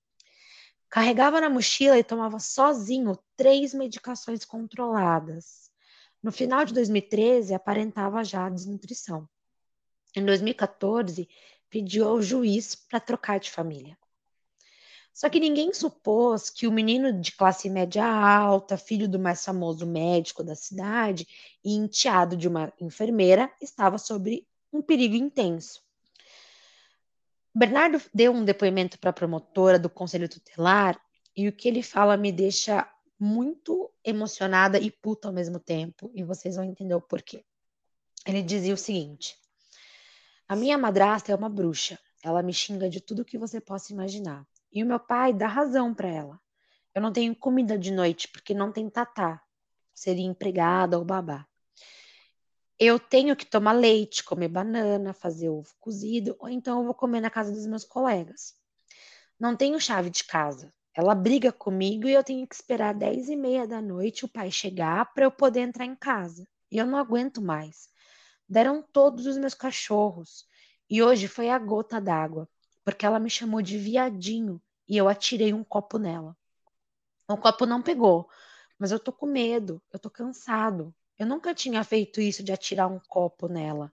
Carregava 0.90 1.40
na 1.40 1.50
mochila 1.50 1.98
e 1.98 2.04
tomava 2.04 2.38
sozinho 2.38 3.18
três 3.36 3.74
medicações 3.74 4.44
controladas. 4.44 5.70
No 6.22 6.32
final 6.32 6.64
de 6.64 6.72
2013, 6.72 7.54
aparentava 7.54 8.24
já 8.24 8.48
desnutrição. 8.48 9.28
Em 10.16 10.24
2014, 10.24 11.28
pediu 11.68 12.08
ao 12.08 12.22
juiz 12.22 12.74
para 12.74 12.98
trocar 12.98 13.38
de 13.38 13.50
família. 13.50 13.96
Só 15.12 15.28
que 15.28 15.40
ninguém 15.40 15.74
supôs 15.74 16.48
que 16.48 16.66
o 16.66 16.72
menino 16.72 17.12
de 17.12 17.32
classe 17.32 17.68
média 17.68 18.06
alta, 18.06 18.78
filho 18.78 19.08
do 19.08 19.18
mais 19.18 19.44
famoso 19.44 19.84
médico 19.84 20.44
da 20.44 20.54
cidade 20.54 21.26
e 21.64 21.74
enteado 21.74 22.36
de 22.36 22.46
uma 22.46 22.72
enfermeira, 22.80 23.52
estava 23.60 23.98
sob 23.98 24.46
um 24.72 24.80
perigo 24.80 25.16
intenso. 25.16 25.82
Bernardo 27.58 28.00
deu 28.14 28.30
um 28.30 28.44
depoimento 28.44 29.00
para 29.00 29.10
a 29.10 29.12
promotora 29.12 29.80
do 29.80 29.90
Conselho 29.90 30.28
Tutelar 30.28 30.96
e 31.36 31.48
o 31.48 31.52
que 31.52 31.66
ele 31.66 31.82
fala 31.82 32.16
me 32.16 32.30
deixa 32.30 32.88
muito 33.18 33.92
emocionada 34.04 34.78
e 34.78 34.92
puta 34.92 35.26
ao 35.26 35.34
mesmo 35.34 35.58
tempo, 35.58 36.08
e 36.14 36.22
vocês 36.22 36.54
vão 36.54 36.64
entender 36.64 36.94
o 36.94 37.00
porquê. 37.00 37.44
Ele 38.24 38.44
dizia 38.44 38.72
o 38.72 38.76
seguinte: 38.76 39.36
A 40.46 40.54
minha 40.54 40.78
madrasta 40.78 41.32
é 41.32 41.34
uma 41.34 41.48
bruxa. 41.48 41.98
Ela 42.22 42.44
me 42.44 42.52
xinga 42.52 42.88
de 42.88 43.00
tudo 43.00 43.24
que 43.24 43.36
você 43.36 43.60
possa 43.60 43.92
imaginar. 43.92 44.46
E 44.72 44.80
o 44.80 44.86
meu 44.86 45.00
pai 45.00 45.32
dá 45.32 45.48
razão 45.48 45.92
para 45.92 46.08
ela. 46.08 46.40
Eu 46.94 47.02
não 47.02 47.12
tenho 47.12 47.34
comida 47.34 47.76
de 47.76 47.90
noite 47.90 48.28
porque 48.28 48.54
não 48.54 48.70
tem 48.70 48.88
tatá. 48.88 49.42
Seria 49.92 50.24
empregada 50.24 50.96
ou 50.96 51.04
babá. 51.04 51.44
Eu 52.78 52.98
tenho 53.00 53.34
que 53.34 53.44
tomar 53.44 53.72
leite, 53.72 54.22
comer 54.22 54.48
banana, 54.48 55.12
fazer 55.12 55.48
ovo 55.48 55.74
cozido, 55.80 56.36
ou 56.38 56.48
então 56.48 56.78
eu 56.78 56.84
vou 56.84 56.94
comer 56.94 57.20
na 57.20 57.30
casa 57.30 57.52
dos 57.52 57.66
meus 57.66 57.84
colegas. 57.84 58.54
Não 59.38 59.56
tenho 59.56 59.80
chave 59.80 60.10
de 60.10 60.24
casa. 60.24 60.72
Ela 60.94 61.14
briga 61.14 61.52
comigo 61.52 62.06
e 62.08 62.12
eu 62.12 62.24
tenho 62.24 62.46
que 62.46 62.54
esperar 62.54 62.94
dez 62.94 63.28
e 63.28 63.36
meia 63.36 63.66
da 63.66 63.80
noite 63.80 64.24
o 64.24 64.28
pai 64.28 64.50
chegar 64.50 65.12
para 65.12 65.24
eu 65.24 65.30
poder 65.30 65.60
entrar 65.60 65.84
em 65.84 65.96
casa. 65.96 66.46
E 66.70 66.78
eu 66.78 66.86
não 66.86 66.98
aguento 66.98 67.42
mais. 67.42 67.88
Deram 68.48 68.82
todos 68.82 69.26
os 69.26 69.36
meus 69.36 69.54
cachorros. 69.54 70.46
E 70.88 71.02
hoje 71.02 71.28
foi 71.28 71.50
a 71.50 71.58
gota 71.58 72.00
d'água 72.00 72.48
porque 72.84 73.04
ela 73.04 73.18
me 73.18 73.28
chamou 73.28 73.60
de 73.60 73.76
viadinho 73.76 74.62
e 74.88 74.96
eu 74.96 75.08
atirei 75.08 75.52
um 75.52 75.62
copo 75.62 75.98
nela. 75.98 76.36
O 77.28 77.36
copo 77.36 77.66
não 77.66 77.82
pegou, 77.82 78.28
mas 78.78 78.90
eu 78.90 78.98
tô 78.98 79.12
com 79.12 79.26
medo, 79.26 79.82
eu 79.92 79.98
tô 79.98 80.08
cansado. 80.08 80.94
Eu 81.18 81.26
nunca 81.26 81.54
tinha 81.54 81.82
feito 81.82 82.20
isso 82.20 82.42
de 82.42 82.52
atirar 82.52 82.90
um 82.90 83.00
copo 83.08 83.48
nela. 83.48 83.92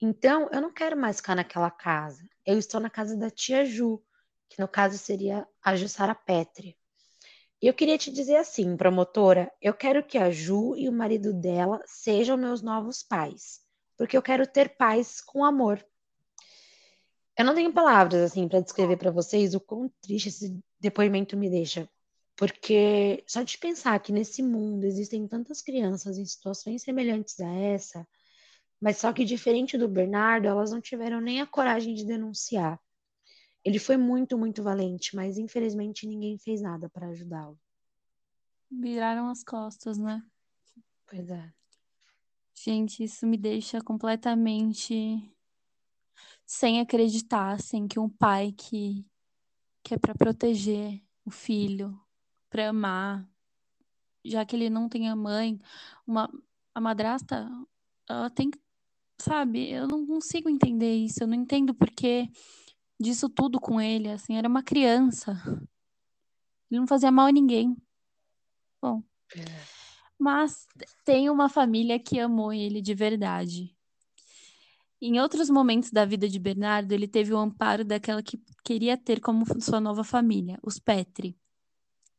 Então, 0.00 0.48
eu 0.52 0.60
não 0.60 0.72
quero 0.72 0.96
mais 0.96 1.16
ficar 1.16 1.34
naquela 1.34 1.70
casa. 1.70 2.22
Eu 2.46 2.58
estou 2.58 2.80
na 2.80 2.88
casa 2.88 3.16
da 3.16 3.30
tia 3.30 3.64
Ju, 3.64 4.02
que 4.48 4.60
no 4.60 4.68
caso 4.68 4.96
seria 4.96 5.46
a 5.62 5.76
Jussara 5.76 6.14
Petri. 6.14 6.76
E 7.62 7.66
eu 7.66 7.74
queria 7.74 7.98
te 7.98 8.10
dizer 8.10 8.36
assim, 8.36 8.76
promotora, 8.76 9.52
eu 9.60 9.74
quero 9.74 10.02
que 10.02 10.16
a 10.16 10.30
Ju 10.30 10.74
e 10.76 10.88
o 10.88 10.92
marido 10.92 11.32
dela 11.34 11.82
sejam 11.84 12.36
meus 12.36 12.62
novos 12.62 13.02
pais, 13.02 13.60
porque 13.98 14.16
eu 14.16 14.22
quero 14.22 14.46
ter 14.46 14.76
paz 14.76 15.20
com 15.20 15.44
amor. 15.44 15.84
Eu 17.36 17.44
não 17.44 17.54
tenho 17.54 17.72
palavras 17.72 18.22
assim 18.22 18.48
para 18.48 18.60
descrever 18.60 18.96
para 18.96 19.10
vocês 19.10 19.54
o 19.54 19.60
quão 19.60 19.92
triste 20.00 20.28
esse 20.28 20.58
depoimento 20.78 21.36
me 21.36 21.50
deixa, 21.50 21.86
porque 22.40 23.22
só 23.26 23.42
de 23.42 23.58
pensar 23.58 24.00
que 24.00 24.10
nesse 24.10 24.42
mundo 24.42 24.84
existem 24.84 25.28
tantas 25.28 25.60
crianças 25.60 26.16
em 26.16 26.24
situações 26.24 26.82
semelhantes 26.82 27.38
a 27.38 27.46
essa, 27.46 28.08
mas 28.80 28.96
só 28.96 29.12
que 29.12 29.26
diferente 29.26 29.76
do 29.76 29.86
Bernardo, 29.86 30.48
elas 30.48 30.70
não 30.70 30.80
tiveram 30.80 31.20
nem 31.20 31.42
a 31.42 31.46
coragem 31.46 31.92
de 31.92 32.06
denunciar. 32.06 32.80
Ele 33.62 33.78
foi 33.78 33.98
muito, 33.98 34.38
muito 34.38 34.62
valente, 34.62 35.14
mas 35.14 35.36
infelizmente 35.36 36.06
ninguém 36.06 36.38
fez 36.38 36.62
nada 36.62 36.88
para 36.88 37.08
ajudá-lo. 37.08 37.60
Viraram 38.70 39.28
as 39.28 39.44
costas, 39.44 39.98
né? 39.98 40.22
Pois 41.06 41.28
é. 41.28 41.52
Gente, 42.54 43.04
isso 43.04 43.26
me 43.26 43.36
deixa 43.36 43.82
completamente 43.82 45.30
sem 46.46 46.80
acreditar, 46.80 47.52
assim, 47.52 47.86
que 47.86 48.00
um 48.00 48.08
pai 48.08 48.52
que, 48.52 49.06
que 49.82 49.92
é 49.92 49.98
para 49.98 50.14
proteger 50.14 51.02
o 51.22 51.30
filho, 51.30 52.00
para 52.50 52.68
amar, 52.68 53.26
já 54.24 54.44
que 54.44 54.56
ele 54.56 54.68
não 54.68 54.88
tem 54.88 55.08
a 55.08 55.16
mãe, 55.16 55.58
uma, 56.06 56.30
a 56.74 56.80
madrasta, 56.80 57.48
ela 58.08 58.28
tem 58.28 58.50
que, 58.50 58.58
sabe, 59.18 59.70
eu 59.70 59.86
não 59.86 60.06
consigo 60.06 60.48
entender 60.48 60.94
isso, 60.94 61.22
eu 61.22 61.28
não 61.28 61.34
entendo 61.34 61.72
porque 61.72 62.28
disso 63.00 63.28
tudo 63.28 63.60
com 63.60 63.80
ele, 63.80 64.08
assim, 64.08 64.36
era 64.36 64.48
uma 64.48 64.62
criança. 64.62 65.40
Ele 66.70 66.80
não 66.80 66.86
fazia 66.86 67.10
mal 67.10 67.26
a 67.26 67.32
ninguém. 67.32 67.76
Bom. 68.82 69.02
É. 69.34 69.44
Mas 70.18 70.66
tem 71.04 71.30
uma 71.30 71.48
família 71.48 71.98
que 71.98 72.20
amou 72.20 72.52
ele 72.52 72.82
de 72.82 72.94
verdade. 72.94 73.74
Em 75.00 75.18
outros 75.18 75.48
momentos 75.48 75.90
da 75.90 76.04
vida 76.04 76.28
de 76.28 76.38
Bernardo, 76.38 76.92
ele 76.92 77.08
teve 77.08 77.32
o 77.32 77.38
amparo 77.38 77.84
daquela 77.86 78.22
que 78.22 78.38
queria 78.62 78.98
ter 78.98 79.18
como 79.18 79.46
sua 79.62 79.80
nova 79.80 80.04
família, 80.04 80.58
os 80.62 80.78
Petri, 80.78 81.34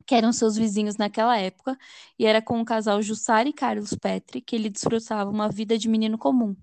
que 0.01 0.15
eram 0.15 0.33
seus 0.33 0.55
vizinhos 0.55 0.97
naquela 0.97 1.37
época, 1.37 1.77
e 2.17 2.25
era 2.25 2.41
com 2.41 2.59
o 2.61 2.65
casal 2.65 3.01
Jussara 3.01 3.47
e 3.47 3.53
Carlos 3.53 3.93
Petri 3.93 4.41
que 4.41 4.55
ele 4.55 4.69
desfrutava 4.69 5.29
uma 5.29 5.49
vida 5.49 5.77
de 5.77 5.89
menino 5.89 6.17
comum, 6.17 6.55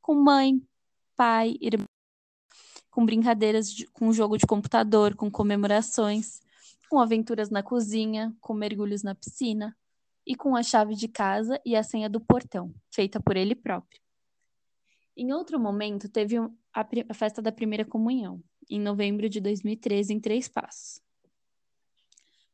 com 0.00 0.14
mãe, 0.14 0.62
pai, 1.16 1.56
irmão, 1.60 1.86
com 2.90 3.04
brincadeiras, 3.06 3.72
de, 3.72 3.86
com 3.86 4.12
jogo 4.12 4.36
de 4.36 4.46
computador, 4.46 5.14
com 5.14 5.30
comemorações, 5.30 6.40
com 6.90 7.00
aventuras 7.00 7.48
na 7.50 7.62
cozinha, 7.62 8.34
com 8.40 8.52
mergulhos 8.52 9.02
na 9.02 9.14
piscina, 9.14 9.74
e 10.26 10.34
com 10.34 10.54
a 10.54 10.62
chave 10.62 10.94
de 10.94 11.08
casa 11.08 11.60
e 11.64 11.74
a 11.74 11.82
senha 11.82 12.08
do 12.08 12.20
portão, 12.20 12.72
feita 12.90 13.20
por 13.20 13.36
ele 13.36 13.54
próprio. 13.54 14.00
Em 15.16 15.32
outro 15.32 15.58
momento, 15.58 16.08
teve 16.08 16.36
a, 16.38 16.50
a 17.08 17.14
festa 17.14 17.42
da 17.42 17.52
primeira 17.52 17.84
comunhão, 17.84 18.42
em 18.70 18.80
novembro 18.80 19.28
de 19.28 19.40
2013, 19.40 20.14
em 20.14 20.20
Três 20.20 20.48
Passos. 20.48 21.00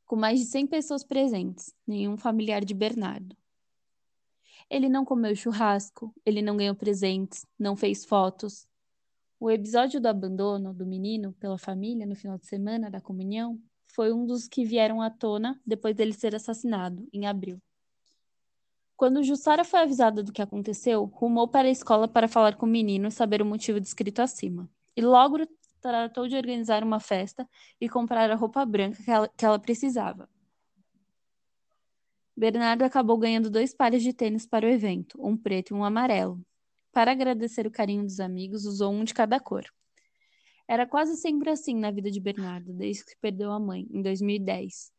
Com 0.08 0.16
mais 0.16 0.40
de 0.40 0.46
100 0.46 0.68
pessoas 0.68 1.04
presentes, 1.04 1.74
nenhum 1.86 2.16
familiar 2.16 2.64
de 2.64 2.72
Bernardo. 2.72 3.36
Ele 4.70 4.88
não 4.88 5.04
comeu 5.04 5.36
churrasco, 5.36 6.14
ele 6.24 6.40
não 6.40 6.56
ganhou 6.56 6.74
presentes, 6.74 7.44
não 7.58 7.76
fez 7.76 8.06
fotos. 8.06 8.66
O 9.38 9.50
episódio 9.50 10.00
do 10.00 10.06
abandono 10.06 10.72
do 10.72 10.86
menino 10.86 11.34
pela 11.34 11.58
família 11.58 12.06
no 12.06 12.16
final 12.16 12.38
de 12.38 12.46
semana 12.46 12.90
da 12.90 13.02
comunhão 13.02 13.60
foi 13.84 14.10
um 14.10 14.24
dos 14.24 14.48
que 14.48 14.64
vieram 14.64 15.02
à 15.02 15.10
tona 15.10 15.60
depois 15.64 15.94
dele 15.94 16.14
ser 16.14 16.34
assassinado, 16.34 17.06
em 17.12 17.26
abril. 17.26 17.60
Quando 18.96 19.22
Jussara 19.22 19.62
foi 19.62 19.80
avisada 19.80 20.22
do 20.22 20.32
que 20.32 20.40
aconteceu, 20.40 21.04
rumou 21.04 21.46
para 21.46 21.68
a 21.68 21.70
escola 21.70 22.08
para 22.08 22.26
falar 22.26 22.56
com 22.56 22.64
o 22.64 22.68
menino 22.68 23.08
e 23.08 23.12
saber 23.12 23.42
o 23.42 23.46
motivo 23.46 23.78
descrito 23.78 24.22
acima. 24.22 24.70
E 24.96 25.02
logo 25.02 25.36
tratou 25.80 26.28
de 26.28 26.36
organizar 26.36 26.82
uma 26.82 27.00
festa 27.00 27.48
e 27.80 27.88
comprar 27.88 28.30
a 28.30 28.34
roupa 28.34 28.64
branca 28.64 29.02
que 29.02 29.10
ela, 29.10 29.28
que 29.28 29.44
ela 29.44 29.58
precisava. 29.58 30.28
Bernardo 32.36 32.82
acabou 32.82 33.18
ganhando 33.18 33.50
dois 33.50 33.74
pares 33.74 34.02
de 34.02 34.12
tênis 34.12 34.46
para 34.46 34.64
o 34.64 34.68
evento, 34.68 35.18
um 35.20 35.36
preto 35.36 35.70
e 35.70 35.74
um 35.74 35.84
amarelo. 35.84 36.40
Para 36.92 37.10
agradecer 37.10 37.66
o 37.66 37.70
carinho 37.70 38.04
dos 38.04 38.20
amigos, 38.20 38.64
usou 38.64 38.92
um 38.92 39.02
de 39.02 39.12
cada 39.12 39.40
cor. 39.40 39.64
Era 40.68 40.86
quase 40.86 41.16
sempre 41.16 41.50
assim 41.50 41.74
na 41.74 41.90
vida 41.90 42.10
de 42.10 42.20
Bernardo, 42.20 42.72
desde 42.72 43.04
que 43.04 43.16
perdeu 43.20 43.50
a 43.50 43.58
mãe, 43.58 43.86
em 43.90 44.02
2010. 44.02 44.92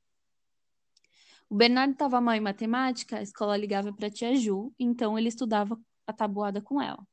O 1.49 1.55
Bernardo 1.55 1.93
estava 1.93 2.19
mal 2.19 2.35
em 2.35 2.41
matemática, 2.41 3.17
a 3.17 3.21
escola 3.21 3.55
ligava 3.55 3.93
para 3.93 4.07
a 4.07 4.11
tia 4.11 4.35
Ju, 4.35 4.73
então 4.77 5.17
ele 5.17 5.29
estudava 5.29 5.79
a 6.05 6.13
tabuada 6.13 6.61
com 6.61 6.81
ela. 6.81 7.07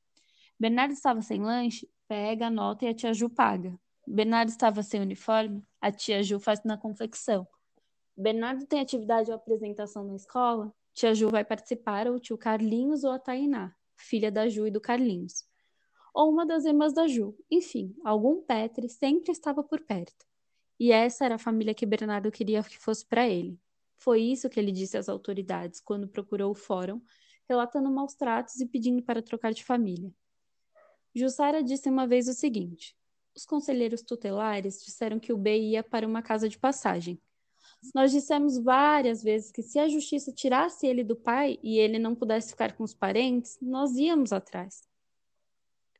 Bernardo 0.58 0.92
estava 0.92 1.23
sem 1.23 1.40
lanche, 1.40 1.88
pega 2.08 2.46
a 2.46 2.50
nota 2.50 2.84
e 2.84 2.88
a 2.88 2.94
tia 2.94 3.12
Ju 3.12 3.28
paga. 3.28 3.78
Bernardo 4.06 4.48
estava 4.48 4.82
sem 4.82 5.00
uniforme, 5.00 5.62
a 5.80 5.90
tia 5.90 6.22
Ju 6.22 6.38
faz 6.38 6.62
na 6.64 6.78
confecção. 6.78 7.46
Bernardo 8.16 8.64
tem 8.66 8.80
atividade 8.80 9.30
ou 9.30 9.36
apresentação 9.36 10.04
na 10.04 10.14
escola, 10.14 10.72
tia 10.94 11.14
Ju 11.14 11.28
vai 11.28 11.44
participar, 11.44 12.06
ou 12.06 12.14
o 12.14 12.20
tio 12.20 12.38
Carlinhos 12.38 13.04
ou 13.04 13.10
a 13.10 13.18
Tainá, 13.18 13.75
filha 13.96 14.30
da 14.30 14.48
Ju 14.48 14.66
e 14.66 14.70
do 14.70 14.80
Carlinhos. 14.80 15.44
Ou 16.14 16.30
uma 16.30 16.46
das 16.46 16.64
irmãs 16.64 16.94
da 16.94 17.06
Ju. 17.06 17.36
Enfim, 17.50 17.94
algum 18.04 18.40
Petri 18.40 18.88
sempre 18.88 19.32
estava 19.32 19.62
por 19.62 19.80
perto. 19.82 20.25
E 20.80 20.92
essa 20.92 21.25
era 21.25 21.34
a 21.34 21.38
família 21.38 21.75
que 21.75 21.84
Bernardo 21.84 22.30
queria 22.30 22.62
que 22.62 22.78
fosse 22.78 23.04
para 23.04 23.28
ele. 23.28 23.60
Foi 23.98 24.20
isso 24.20 24.48
que 24.48 24.58
ele 24.58 24.72
disse 24.72 24.96
às 24.96 25.08
autoridades 25.08 25.80
quando 25.80 26.08
procurou 26.08 26.52
o 26.52 26.54
fórum, 26.54 27.02
relatando 27.48 27.90
maus 27.90 28.14
tratos 28.14 28.60
e 28.60 28.66
pedindo 28.66 29.02
para 29.02 29.22
trocar 29.22 29.52
de 29.52 29.64
família. 29.64 30.12
Jussara 31.18 31.62
disse 31.62 31.88
uma 31.88 32.06
vez 32.06 32.28
o 32.28 32.35
seguinte: 32.35 32.94
os 33.35 33.46
conselheiros 33.46 34.02
tutelares 34.02 34.85
disseram 34.85 35.18
que 35.18 35.32
o 35.32 35.38
B 35.38 35.58
ia 35.58 35.82
para 35.82 36.06
uma 36.06 36.20
casa 36.20 36.46
de 36.46 36.58
passagem. 36.58 37.18
Nós 37.94 38.11
dissemos 38.12 38.58
várias 38.58 39.23
vezes 39.23 39.50
que 39.50 39.62
se 39.62 39.78
a 39.78 39.88
justiça 39.88 40.30
tirasse 40.30 40.87
ele 40.87 41.02
do 41.02 41.16
pai 41.16 41.58
e 41.62 41.78
ele 41.78 41.99
não 41.99 42.14
pudesse 42.14 42.50
ficar 42.50 42.76
com 42.76 42.85
os 42.85 42.92
parentes, 42.92 43.56
nós 43.62 43.96
íamos 43.96 44.30
atrás. 44.30 44.82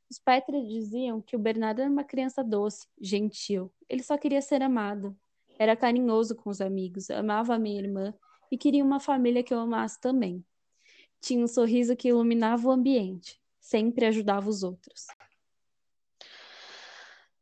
Os 0.07 0.19
Petra 0.19 0.63
diziam 0.63 1.19
que 1.19 1.35
o 1.35 1.39
Bernardo 1.39 1.81
era 1.81 1.89
uma 1.89 2.03
criança 2.03 2.43
doce, 2.43 2.87
gentil. 3.01 3.71
Ele 3.89 4.03
só 4.03 4.17
queria 4.19 4.41
ser 4.41 4.61
amado. 4.61 5.17
Era 5.57 5.75
carinhoso 5.75 6.35
com 6.35 6.49
os 6.49 6.61
amigos, 6.61 7.09
amava 7.09 7.55
a 7.55 7.59
minha 7.59 7.81
irmã 7.81 8.13
e 8.51 8.57
queria 8.57 8.83
uma 8.83 8.99
família 8.99 9.43
que 9.43 9.53
eu 9.53 9.59
amasse 9.59 9.99
também. 9.99 10.45
Tinha 11.19 11.43
um 11.43 11.47
sorriso 11.47 11.95
que 11.95 12.09
iluminava 12.09 12.67
o 12.67 12.71
ambiente, 12.71 13.41
sempre 13.67 14.05
ajudava 14.05 14.49
os 14.49 14.63
outros. 14.63 15.07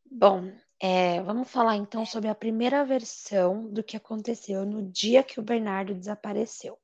Bom, 0.03 0.51
é, 0.79 1.21
vamos 1.21 1.49
falar 1.49 1.75
então 1.75 2.05
sobre 2.05 2.29
a 2.29 2.35
primeira 2.35 2.83
versão 2.83 3.67
do 3.71 3.83
que 3.83 3.95
aconteceu 3.95 4.65
no 4.65 4.81
dia 4.81 5.23
que 5.23 5.39
o 5.39 5.43
Bernardo 5.43 5.93
desapareceu. 5.93 6.79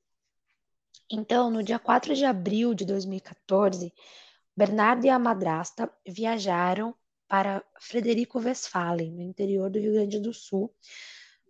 Então, 1.09 1.49
no 1.49 1.63
dia 1.63 1.79
4 1.79 2.13
de 2.15 2.23
abril 2.23 2.73
de 2.73 2.85
2014, 2.85 3.93
Bernardo 4.55 5.05
e 5.05 5.09
a 5.09 5.19
madrasta 5.19 5.91
viajaram 6.07 6.95
para 7.27 7.63
Frederico 7.79 8.39
Westphalen, 8.39 9.11
no 9.11 9.21
interior 9.21 9.69
do 9.69 9.79
Rio 9.79 9.93
Grande 9.93 10.19
do 10.19 10.33
Sul, 10.33 10.73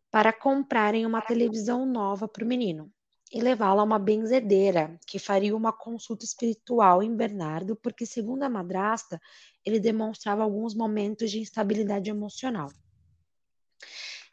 para 0.10 0.32
comprarem 0.32 1.06
uma 1.06 1.22
televisão 1.22 1.86
nova 1.86 2.28
para 2.28 2.44
o 2.44 2.48
menino 2.48 2.92
e 3.32 3.42
levá-lo 3.42 3.80
a 3.80 3.84
uma 3.84 3.98
benzedeira, 3.98 5.00
que 5.08 5.18
faria 5.18 5.56
uma 5.56 5.72
consulta 5.72 6.26
espiritual 6.26 7.02
em 7.02 7.16
Bernardo, 7.16 7.76
porque, 7.76 8.06
segundo 8.06 8.44
a 8.44 8.50
madrasta, 8.50 9.22
ele 9.66 9.80
demonstrava 9.80 10.44
alguns 10.44 10.76
momentos 10.76 11.32
de 11.32 11.40
instabilidade 11.40 12.10
emocional. 12.10 12.70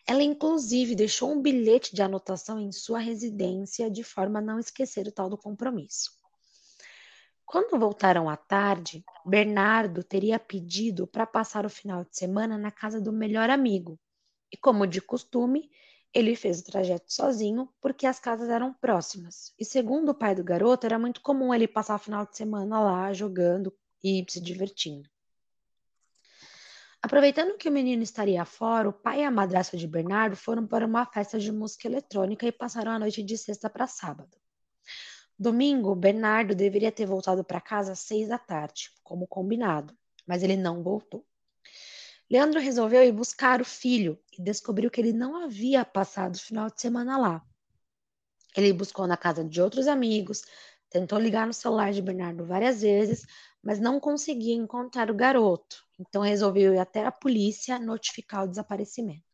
Ela, 0.06 0.22
inclusive, 0.22 0.94
deixou 0.94 1.30
um 1.30 1.40
bilhete 1.40 1.94
de 1.94 2.02
anotação 2.02 2.58
em 2.58 2.72
sua 2.72 2.98
residência, 2.98 3.90
de 3.90 4.02
forma 4.02 4.38
a 4.38 4.42
não 4.42 4.58
esquecer 4.58 5.06
o 5.06 5.12
tal 5.12 5.28
do 5.28 5.36
compromisso. 5.36 6.10
Quando 7.44 7.78
voltaram 7.78 8.28
à 8.28 8.36
tarde, 8.36 9.04
Bernardo 9.24 10.02
teria 10.02 10.38
pedido 10.38 11.06
para 11.06 11.26
passar 11.26 11.64
o 11.64 11.70
final 11.70 12.04
de 12.04 12.16
semana 12.16 12.58
na 12.58 12.70
casa 12.70 13.00
do 13.00 13.12
melhor 13.12 13.48
amigo, 13.48 13.98
e, 14.52 14.56
como 14.56 14.86
de 14.86 15.00
costume, 15.00 15.70
ele 16.12 16.34
fez 16.34 16.60
o 16.60 16.64
trajeto 16.64 17.12
sozinho 17.12 17.68
porque 17.80 18.06
as 18.06 18.18
casas 18.18 18.48
eram 18.48 18.72
próximas. 18.72 19.52
E 19.58 19.64
segundo 19.64 20.10
o 20.10 20.14
pai 20.14 20.34
do 20.34 20.44
garoto, 20.44 20.86
era 20.86 20.98
muito 20.98 21.20
comum 21.20 21.52
ele 21.52 21.68
passar 21.68 21.96
o 21.96 21.98
final 21.98 22.26
de 22.26 22.36
semana 22.36 22.80
lá 22.80 23.12
jogando 23.12 23.72
e 24.02 24.24
se 24.28 24.40
divertindo. 24.40 25.08
Aproveitando 27.00 27.56
que 27.56 27.68
o 27.68 27.72
menino 27.72 28.02
estaria 28.02 28.44
fora, 28.44 28.88
o 28.88 28.92
pai 28.92 29.20
e 29.20 29.24
a 29.24 29.30
madrasta 29.30 29.76
de 29.76 29.86
Bernardo 29.86 30.34
foram 30.34 30.66
para 30.66 30.84
uma 30.84 31.06
festa 31.06 31.38
de 31.38 31.52
música 31.52 31.86
eletrônica 31.86 32.44
e 32.44 32.50
passaram 32.50 32.90
a 32.90 32.98
noite 32.98 33.22
de 33.22 33.38
sexta 33.38 33.70
para 33.70 33.86
sábado. 33.86 34.36
Domingo, 35.38 35.94
Bernardo 35.94 36.56
deveria 36.56 36.90
ter 36.90 37.06
voltado 37.06 37.44
para 37.44 37.60
casa 37.60 37.92
às 37.92 38.00
seis 38.00 38.28
da 38.28 38.38
tarde, 38.38 38.90
como 39.04 39.28
combinado, 39.28 39.96
mas 40.26 40.42
ele 40.42 40.56
não 40.56 40.82
voltou. 40.82 41.24
Leandro 42.30 42.60
resolveu 42.60 43.02
ir 43.02 43.12
buscar 43.12 43.60
o 43.60 43.64
filho 43.64 44.18
e 44.38 44.42
descobriu 44.42 44.90
que 44.90 45.00
ele 45.00 45.12
não 45.12 45.36
havia 45.36 45.84
passado 45.84 46.34
o 46.34 46.40
final 46.40 46.68
de 46.70 46.80
semana 46.80 47.16
lá. 47.16 47.42
Ele 48.54 48.72
buscou 48.72 49.06
na 49.06 49.16
casa 49.16 49.42
de 49.42 49.62
outros 49.62 49.86
amigos, 49.86 50.42
tentou 50.90 51.18
ligar 51.18 51.46
no 51.46 51.54
celular 51.54 51.92
de 51.92 52.02
Bernardo 52.02 52.44
várias 52.44 52.82
vezes, 52.82 53.24
mas 53.62 53.78
não 53.80 53.98
conseguia 53.98 54.54
encontrar 54.54 55.10
o 55.10 55.14
garoto. 55.14 55.82
Então 55.98 56.20
resolveu 56.20 56.74
ir 56.74 56.78
até 56.78 57.06
a 57.06 57.12
polícia 57.12 57.78
notificar 57.78 58.44
o 58.44 58.48
desaparecimento. 58.48 59.24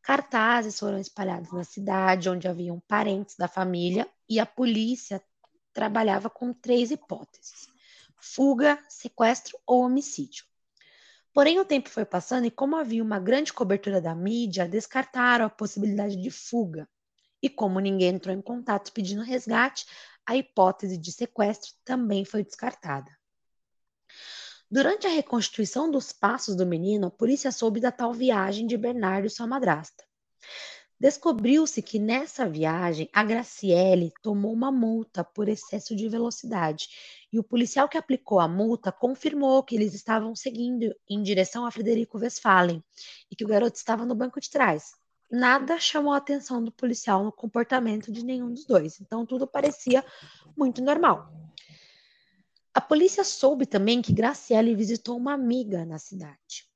Cartazes 0.00 0.78
foram 0.78 0.98
espalhados 0.98 1.50
na 1.50 1.64
cidade, 1.64 2.28
onde 2.28 2.46
haviam 2.46 2.78
parentes 2.80 3.36
da 3.36 3.48
família, 3.48 4.08
e 4.28 4.38
a 4.38 4.46
polícia 4.46 5.20
trabalhava 5.72 6.30
com 6.30 6.52
três 6.52 6.90
hipóteses: 6.90 7.68
fuga, 8.16 8.78
sequestro 8.88 9.58
ou 9.66 9.82
homicídio. 9.82 10.44
Porém, 11.34 11.58
o 11.58 11.64
tempo 11.64 11.90
foi 11.90 12.04
passando 12.04 12.46
e, 12.46 12.50
como 12.50 12.76
havia 12.76 13.02
uma 13.02 13.18
grande 13.18 13.52
cobertura 13.52 14.00
da 14.00 14.14
mídia, 14.14 14.68
descartaram 14.68 15.44
a 15.44 15.50
possibilidade 15.50 16.16
de 16.16 16.30
fuga. 16.30 16.88
E 17.42 17.50
como 17.50 17.80
ninguém 17.80 18.14
entrou 18.14 18.32
em 18.32 18.40
contato 18.40 18.92
pedindo 18.92 19.22
resgate, 19.22 19.84
a 20.24 20.36
hipótese 20.36 20.96
de 20.96 21.10
sequestro 21.10 21.72
também 21.84 22.24
foi 22.24 22.44
descartada. 22.44 23.10
Durante 24.70 25.08
a 25.08 25.10
reconstituição 25.10 25.90
dos 25.90 26.12
passos 26.12 26.54
do 26.54 26.64
menino, 26.64 27.08
a 27.08 27.10
polícia 27.10 27.50
soube 27.50 27.80
da 27.80 27.90
tal 27.90 28.14
viagem 28.14 28.64
de 28.64 28.76
Bernardo 28.76 29.26
e 29.26 29.30
sua 29.30 29.46
madrasta. 29.46 30.04
Descobriu-se 30.98 31.82
que 31.82 31.98
nessa 31.98 32.48
viagem 32.48 33.08
a 33.12 33.24
Graciele 33.24 34.12
tomou 34.22 34.52
uma 34.52 34.70
multa 34.70 35.24
por 35.24 35.48
excesso 35.48 35.94
de 35.94 36.08
velocidade 36.08 36.88
e 37.32 37.38
o 37.38 37.42
policial 37.42 37.88
que 37.88 37.98
aplicou 37.98 38.38
a 38.38 38.46
multa 38.46 38.92
confirmou 38.92 39.62
que 39.62 39.74
eles 39.74 39.92
estavam 39.92 40.36
seguindo 40.36 40.94
em 41.08 41.22
direção 41.22 41.66
a 41.66 41.70
Frederico 41.70 42.18
Westphalen 42.18 42.82
e 43.30 43.34
que 43.34 43.44
o 43.44 43.48
garoto 43.48 43.76
estava 43.76 44.06
no 44.06 44.14
banco 44.14 44.40
de 44.40 44.48
trás. 44.48 44.92
Nada 45.30 45.80
chamou 45.80 46.12
a 46.12 46.18
atenção 46.18 46.62
do 46.62 46.70
policial 46.70 47.24
no 47.24 47.32
comportamento 47.32 48.12
de 48.12 48.24
nenhum 48.24 48.52
dos 48.52 48.64
dois, 48.64 49.00
então 49.00 49.26
tudo 49.26 49.48
parecia 49.48 50.04
muito 50.56 50.80
normal. 50.80 51.28
A 52.72 52.80
polícia 52.80 53.24
soube 53.24 53.66
também 53.66 54.00
que 54.00 54.12
Graciele 54.12 54.74
visitou 54.74 55.16
uma 55.16 55.32
amiga 55.32 55.84
na 55.84 55.98
cidade. 55.98 56.68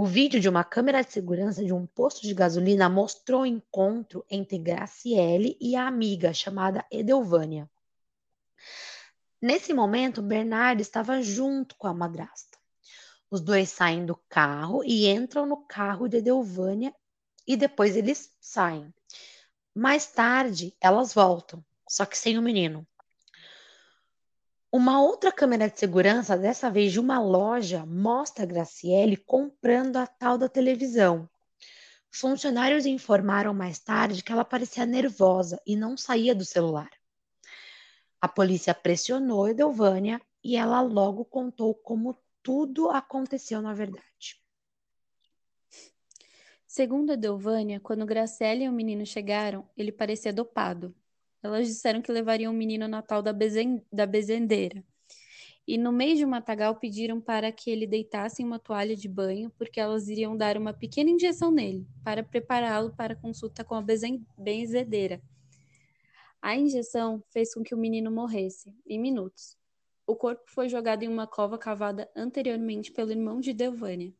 O 0.00 0.06
vídeo 0.06 0.38
de 0.38 0.48
uma 0.48 0.62
câmera 0.62 1.02
de 1.02 1.10
segurança 1.10 1.64
de 1.64 1.72
um 1.72 1.84
posto 1.84 2.22
de 2.22 2.32
gasolina 2.32 2.88
mostrou 2.88 3.40
o 3.40 3.46
encontro 3.46 4.24
entre 4.30 4.56
Graciele 4.56 5.56
e 5.60 5.74
a 5.74 5.88
amiga 5.88 6.32
chamada 6.32 6.86
Edelvânia. 6.88 7.68
Nesse 9.42 9.74
momento, 9.74 10.22
Bernardo 10.22 10.80
estava 10.80 11.20
junto 11.20 11.74
com 11.74 11.88
a 11.88 11.92
madrasta. 11.92 12.56
Os 13.28 13.40
dois 13.40 13.70
saem 13.70 14.06
do 14.06 14.14
carro 14.28 14.84
e 14.84 15.08
entram 15.08 15.46
no 15.46 15.66
carro 15.66 16.06
de 16.06 16.18
Edelvânia 16.18 16.94
e 17.44 17.56
depois 17.56 17.96
eles 17.96 18.32
saem. 18.40 18.94
Mais 19.74 20.06
tarde, 20.06 20.76
elas 20.80 21.12
voltam, 21.12 21.64
só 21.88 22.06
que 22.06 22.16
sem 22.16 22.38
o 22.38 22.42
menino. 22.42 22.86
Uma 24.70 25.00
outra 25.00 25.32
câmera 25.32 25.70
de 25.70 25.78
segurança, 25.78 26.36
dessa 26.36 26.70
vez 26.70 26.92
de 26.92 27.00
uma 27.00 27.18
loja, 27.18 27.86
mostra 27.86 28.44
a 28.44 28.46
Graciele 28.46 29.16
comprando 29.16 29.96
a 29.96 30.06
tal 30.06 30.36
da 30.36 30.46
televisão. 30.46 31.26
Funcionários 32.10 32.84
informaram 32.84 33.54
mais 33.54 33.78
tarde 33.78 34.22
que 34.22 34.30
ela 34.30 34.44
parecia 34.44 34.84
nervosa 34.84 35.58
e 35.66 35.74
não 35.74 35.96
saía 35.96 36.34
do 36.34 36.44
celular. 36.44 36.90
A 38.20 38.28
polícia 38.28 38.74
pressionou 38.74 39.48
Edelvânia 39.48 40.20
e 40.44 40.54
ela 40.54 40.82
logo 40.82 41.24
contou 41.24 41.74
como 41.74 42.18
tudo 42.42 42.90
aconteceu 42.90 43.62
na 43.62 43.72
verdade. 43.72 44.42
Segundo 46.66 47.14
Edelvânia, 47.14 47.80
quando 47.80 48.04
Graciele 48.04 48.64
e 48.64 48.68
o 48.68 48.72
menino 48.72 49.06
chegaram, 49.06 49.66
ele 49.78 49.90
parecia 49.90 50.30
dopado. 50.30 50.94
Elas 51.42 51.66
disseram 51.66 52.02
que 52.02 52.10
levariam 52.10 52.52
o 52.52 52.56
menino 52.56 52.88
na 52.88 53.02
tal 53.02 53.22
da, 53.22 53.32
bezen 53.32 53.84
da 53.92 54.06
bezendeira. 54.06 54.84
E 55.66 55.76
no 55.76 55.92
meio 55.92 56.16
de 56.16 56.24
um 56.24 56.28
matagal 56.28 56.76
pediram 56.76 57.20
para 57.20 57.52
que 57.52 57.70
ele 57.70 57.86
deitasse 57.86 58.42
em 58.42 58.46
uma 58.46 58.58
toalha 58.58 58.96
de 58.96 59.06
banho, 59.06 59.50
porque 59.58 59.78
elas 59.78 60.08
iriam 60.08 60.34
dar 60.34 60.56
uma 60.56 60.72
pequena 60.72 61.10
injeção 61.10 61.50
nele, 61.50 61.86
para 62.02 62.22
prepará-lo 62.22 62.94
para 62.96 63.14
consulta 63.14 63.62
com 63.62 63.74
a 63.74 63.84
benzedeira. 64.38 65.22
A 66.40 66.56
injeção 66.56 67.22
fez 67.28 67.52
com 67.52 67.62
que 67.62 67.74
o 67.74 67.78
menino 67.78 68.10
morresse, 68.10 68.74
em 68.86 68.98
minutos. 68.98 69.58
O 70.06 70.16
corpo 70.16 70.44
foi 70.46 70.70
jogado 70.70 71.02
em 71.02 71.08
uma 71.08 71.26
cova 71.26 71.58
cavada 71.58 72.10
anteriormente 72.16 72.90
pelo 72.90 73.10
irmão 73.10 73.38
de 73.38 73.52
Delvânia. 73.52 74.14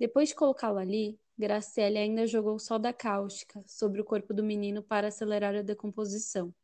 Depois 0.00 0.30
de 0.30 0.34
colocá-lo 0.34 0.78
ali, 0.78 1.16
Graciele 1.36 1.98
ainda 1.98 2.28
jogou 2.28 2.60
soda 2.60 2.92
cáustica 2.92 3.60
sobre 3.66 4.00
o 4.00 4.04
corpo 4.04 4.32
do 4.32 4.44
menino 4.44 4.80
para 4.84 5.08
acelerar 5.08 5.52
a 5.56 5.62
decomposição. 5.62 6.54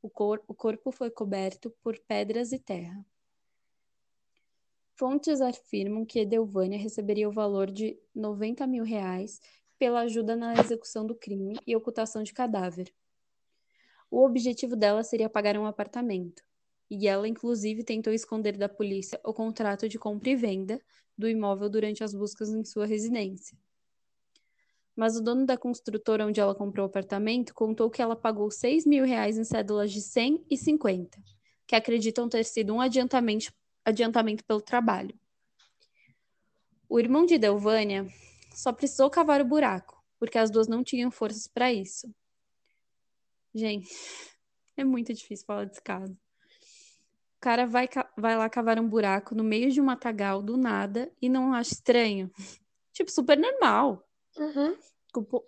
O, 0.00 0.08
cor 0.08 0.42
o 0.48 0.54
corpo 0.54 0.90
foi 0.90 1.10
coberto 1.10 1.70
por 1.82 1.98
pedras 1.98 2.50
e 2.52 2.58
terra. 2.58 3.04
Fontes 4.96 5.42
afirmam 5.42 6.06
que 6.06 6.20
Edelvânia 6.20 6.78
receberia 6.78 7.28
o 7.28 7.32
valor 7.32 7.70
de 7.70 7.98
90 8.14 8.66
mil 8.66 8.84
reais 8.84 9.38
pela 9.78 10.00
ajuda 10.00 10.34
na 10.34 10.54
execução 10.54 11.06
do 11.06 11.14
crime 11.14 11.58
e 11.66 11.76
ocultação 11.76 12.22
de 12.22 12.32
cadáver. 12.32 12.90
O 14.10 14.24
objetivo 14.24 14.76
dela 14.76 15.02
seria 15.02 15.28
pagar 15.28 15.58
um 15.58 15.66
apartamento, 15.66 16.42
e 16.90 17.06
ela 17.06 17.28
inclusive 17.28 17.84
tentou 17.84 18.14
esconder 18.14 18.56
da 18.56 18.68
polícia 18.68 19.20
o 19.22 19.34
contrato 19.34 19.86
de 19.90 19.98
compra 19.98 20.30
e 20.30 20.36
venda 20.36 20.80
do 21.18 21.28
imóvel 21.28 21.68
durante 21.68 22.02
as 22.02 22.14
buscas 22.14 22.48
em 22.48 22.64
sua 22.64 22.86
residência 22.86 23.58
mas 24.96 25.16
o 25.16 25.22
dono 25.22 25.44
da 25.44 25.56
construtora 25.56 26.26
onde 26.26 26.40
ela 26.40 26.54
comprou 26.54 26.86
o 26.86 26.88
apartamento 26.88 27.52
contou 27.54 27.90
que 27.90 28.00
ela 28.00 28.14
pagou 28.14 28.50
6 28.50 28.86
mil 28.86 29.04
reais 29.04 29.36
em 29.36 29.44
cédulas 29.44 29.92
de 29.92 30.00
100 30.00 30.46
e 30.48 30.56
50, 30.56 31.18
que 31.66 31.74
acreditam 31.74 32.28
ter 32.28 32.44
sido 32.44 32.74
um 32.74 32.80
adiantamento, 32.80 33.52
adiantamento 33.84 34.44
pelo 34.44 34.60
trabalho. 34.60 35.18
O 36.88 37.00
irmão 37.00 37.26
de 37.26 37.38
Delvânia 37.38 38.06
só 38.54 38.72
precisou 38.72 39.10
cavar 39.10 39.40
o 39.40 39.44
buraco, 39.44 40.00
porque 40.18 40.38
as 40.38 40.50
duas 40.50 40.68
não 40.68 40.84
tinham 40.84 41.10
forças 41.10 41.48
para 41.48 41.72
isso. 41.72 42.08
Gente, 43.52 43.88
é 44.76 44.84
muito 44.84 45.12
difícil 45.12 45.44
falar 45.44 45.64
desse 45.64 45.82
caso. 45.82 46.16
cara 47.40 47.66
vai, 47.66 47.88
vai 48.16 48.36
lá 48.36 48.48
cavar 48.48 48.78
um 48.78 48.88
buraco 48.88 49.34
no 49.34 49.42
meio 49.42 49.70
de 49.72 49.80
um 49.80 49.84
matagal 49.84 50.40
do 50.40 50.56
nada 50.56 51.10
e 51.20 51.28
não 51.28 51.52
acha 51.52 51.72
estranho. 51.72 52.30
tipo, 52.92 53.10
super 53.10 53.36
normal. 53.36 54.06
Uhum. 54.36 54.76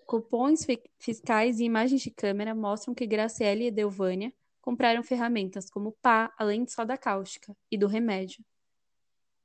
Cupons 0.07 0.65
fiscais 0.99 1.59
e 1.59 1.65
imagens 1.65 2.01
de 2.01 2.11
câmera 2.11 2.55
mostram 2.55 2.95
que 2.95 3.07
Graciele 3.07 3.65
e 3.65 3.67
Edelvânia 3.69 4.33
compraram 4.61 5.03
ferramentas 5.03 5.69
como 5.69 5.93
pá, 6.01 6.33
além 6.39 6.65
de 6.65 6.73
soda 6.73 6.97
cáustica 6.97 7.57
e 7.71 7.77
do 7.77 7.87
remédio. 7.87 8.45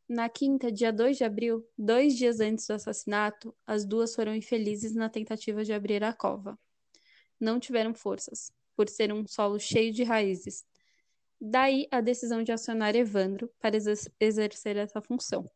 Na 0.07 0.27
quinta, 0.27 0.71
dia 0.71 0.91
2 0.91 1.17
de 1.17 1.23
abril, 1.23 1.65
dois 1.77 2.15
dias 2.17 2.39
antes 2.39 2.67
do 2.67 2.73
assassinato, 2.73 3.55
as 3.65 3.85
duas 3.85 4.13
foram 4.13 4.35
infelizes 4.35 4.93
na 4.93 5.09
tentativa 5.09 5.63
de 5.63 5.73
abrir 5.73 6.03
a 6.03 6.13
cova. 6.13 6.59
Não 7.39 7.59
tiveram 7.59 7.93
forças, 7.93 8.51
por 8.75 8.89
ser 8.89 9.13
um 9.13 9.25
solo 9.25 9.57
cheio 9.59 9.93
de 9.93 10.03
raízes. 10.03 10.65
Daí 11.39 11.87
a 11.89 12.01
decisão 12.01 12.43
de 12.43 12.51
acionar 12.51 12.95
Evandro 12.95 13.49
para 13.59 13.77
exercer 14.19 14.77
essa 14.77 15.01
função. 15.01 15.49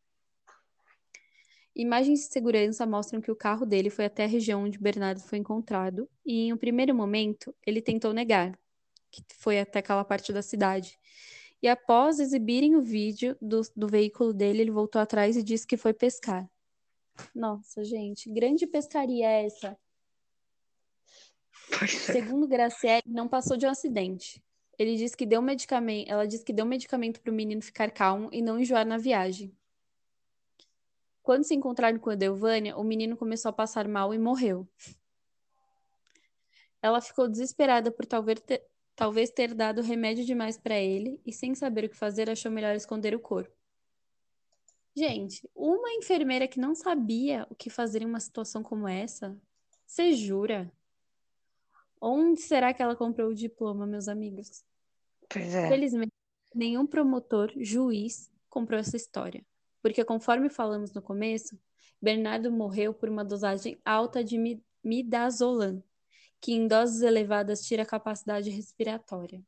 Imagens 1.76 2.22
de 2.22 2.26
segurança 2.28 2.86
mostram 2.86 3.20
que 3.20 3.32
o 3.32 3.36
carro 3.36 3.66
dele 3.66 3.90
foi 3.90 4.06
até 4.06 4.24
a 4.24 4.28
região 4.28 4.64
onde 4.64 4.80
Bernardo 4.80 5.20
foi 5.20 5.38
encontrado 5.38 6.10
e, 6.26 6.48
em 6.48 6.54
um 6.54 6.58
primeiro 6.58 6.96
momento, 6.96 7.54
ele 7.66 7.82
tentou 7.82 8.14
negar 8.14 8.58
que 9.24 9.36
foi 9.38 9.60
até 9.60 9.80
aquela 9.80 10.04
parte 10.04 10.34
da 10.34 10.42
cidade. 10.42 11.00
E 11.62 11.68
após 11.68 12.20
exibirem 12.20 12.76
o 12.76 12.82
vídeo 12.82 13.38
do, 13.42 13.62
do 13.76 13.88
veículo 13.88 14.34
dele, 14.34 14.62
ele 14.62 14.72
voltou 14.72 15.02
atrás 15.02 15.38
e 15.38 15.44
disse 15.44 15.66
que 15.66 15.78
foi 15.78 15.94
pescar. 15.94 16.50
Nossa, 17.34 17.84
gente, 17.84 18.30
grande 18.30 18.68
pescaria 18.68 19.28
é 19.28 19.46
essa. 19.46 19.78
É. 21.82 21.88
Segundo 21.88 22.48
Graciele, 22.48 23.04
não 23.06 23.28
passou 23.28 23.58
de 23.58 23.66
um 23.66 23.70
acidente. 23.70 24.44
Ele 24.78 24.98
disse 24.98 25.16
que 25.16 25.26
deu 25.26 25.42
medicamento, 25.42 26.12
ela 26.12 26.28
disse 26.28 26.44
que 26.44 26.52
deu 26.52 26.66
medicamento 26.66 27.22
para 27.22 27.32
o 27.32 27.36
menino 27.36 27.62
ficar 27.62 27.90
calmo 27.92 28.30
e 28.32 28.42
não 28.42 28.60
enjoar 28.60 28.86
na 28.86 28.98
viagem. 28.98 29.56
Quando 31.26 31.44
se 31.44 31.56
encontraram 31.56 31.98
com 31.98 32.12
a 32.12 32.16
Delvânia, 32.16 32.78
o 32.78 32.84
menino 32.84 33.18
começou 33.18 33.50
a 33.50 33.54
passar 33.54 33.88
mal 33.88 34.14
e 34.14 34.20
morreu. 34.20 34.68
Ela 36.80 37.02
ficou 37.02 37.28
desesperada 37.28 37.92
por 37.92 38.06
talvez 38.06 38.40
ter, 38.42 38.64
talvez 38.96 39.32
ter 39.32 39.56
dado 39.56 39.82
remédio 39.82 40.24
demais 40.24 40.56
para 40.56 40.80
ele 40.80 41.20
e, 41.26 41.34
sem 41.34 41.56
saber 41.56 41.86
o 41.86 41.90
que 41.90 41.98
fazer, 41.98 42.30
achou 42.30 42.52
melhor 42.52 42.76
esconder 42.76 43.16
o 43.16 43.20
corpo. 43.20 43.52
Gente, 44.96 45.50
uma 45.56 45.92
enfermeira 45.94 46.48
que 46.48 46.60
não 46.60 46.76
sabia 46.76 47.48
o 47.50 47.56
que 47.56 47.72
fazer 47.72 48.04
em 48.04 48.06
uma 48.06 48.20
situação 48.20 48.62
como 48.62 48.88
essa? 48.88 49.36
Você 49.84 50.14
jura? 50.14 50.72
Onde 52.00 52.40
será 52.40 52.72
que 52.72 52.84
ela 52.84 52.96
comprou 52.96 53.32
o 53.32 53.36
diploma, 53.36 53.88
meus 53.88 54.08
amigos? 54.08 54.64
Pois 55.28 55.56
é. 55.56 55.70
Felizmente, 55.70 56.14
nenhum 56.54 56.86
promotor, 56.86 57.52
juiz, 57.58 58.32
comprou 58.48 58.80
essa 58.80 58.96
história 58.96 59.44
porque 59.86 60.04
conforme 60.04 60.50
falamos 60.50 60.92
no 60.94 61.00
começo, 61.00 61.56
Bernardo 62.02 62.52
morreu 62.52 62.92
por 62.92 63.08
uma 63.08 63.24
dosagem 63.24 63.80
alta 63.86 64.24
de 64.24 64.60
midazolam, 64.84 65.84
que 66.42 66.54
em 66.54 66.68
doses 66.68 67.04
elevadas 67.04 67.64
tira 67.64 67.84
a 67.84 67.86
capacidade 67.86 68.50
respiratória. 68.50 69.44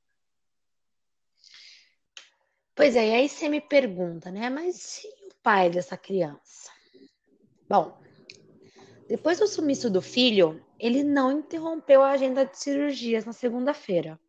Pois 2.76 2.95
é, 2.95 3.08
e 3.08 3.15
aí 3.15 3.28
você 3.28 3.50
me 3.50 3.60
pergunta, 3.60 4.30
né? 4.30 4.47
Mas 4.47 5.04
e 5.04 5.08
o 5.08 5.34
pai 5.41 5.71
dessa 5.71 5.97
criança? 5.97 6.71
Bom, 7.67 8.00
depois 9.10 9.39
do 9.39 9.47
sumiço 9.47 9.89
do 9.89 10.04
filho, 10.04 10.63
ele 10.80 11.04
não 11.04 11.32
interrompeu 11.32 12.04
a 12.04 12.12
agenda 12.12 12.45
de 12.45 12.56
cirurgias 12.60 13.26
na 13.26 13.34
segunda-feira. 13.34 14.19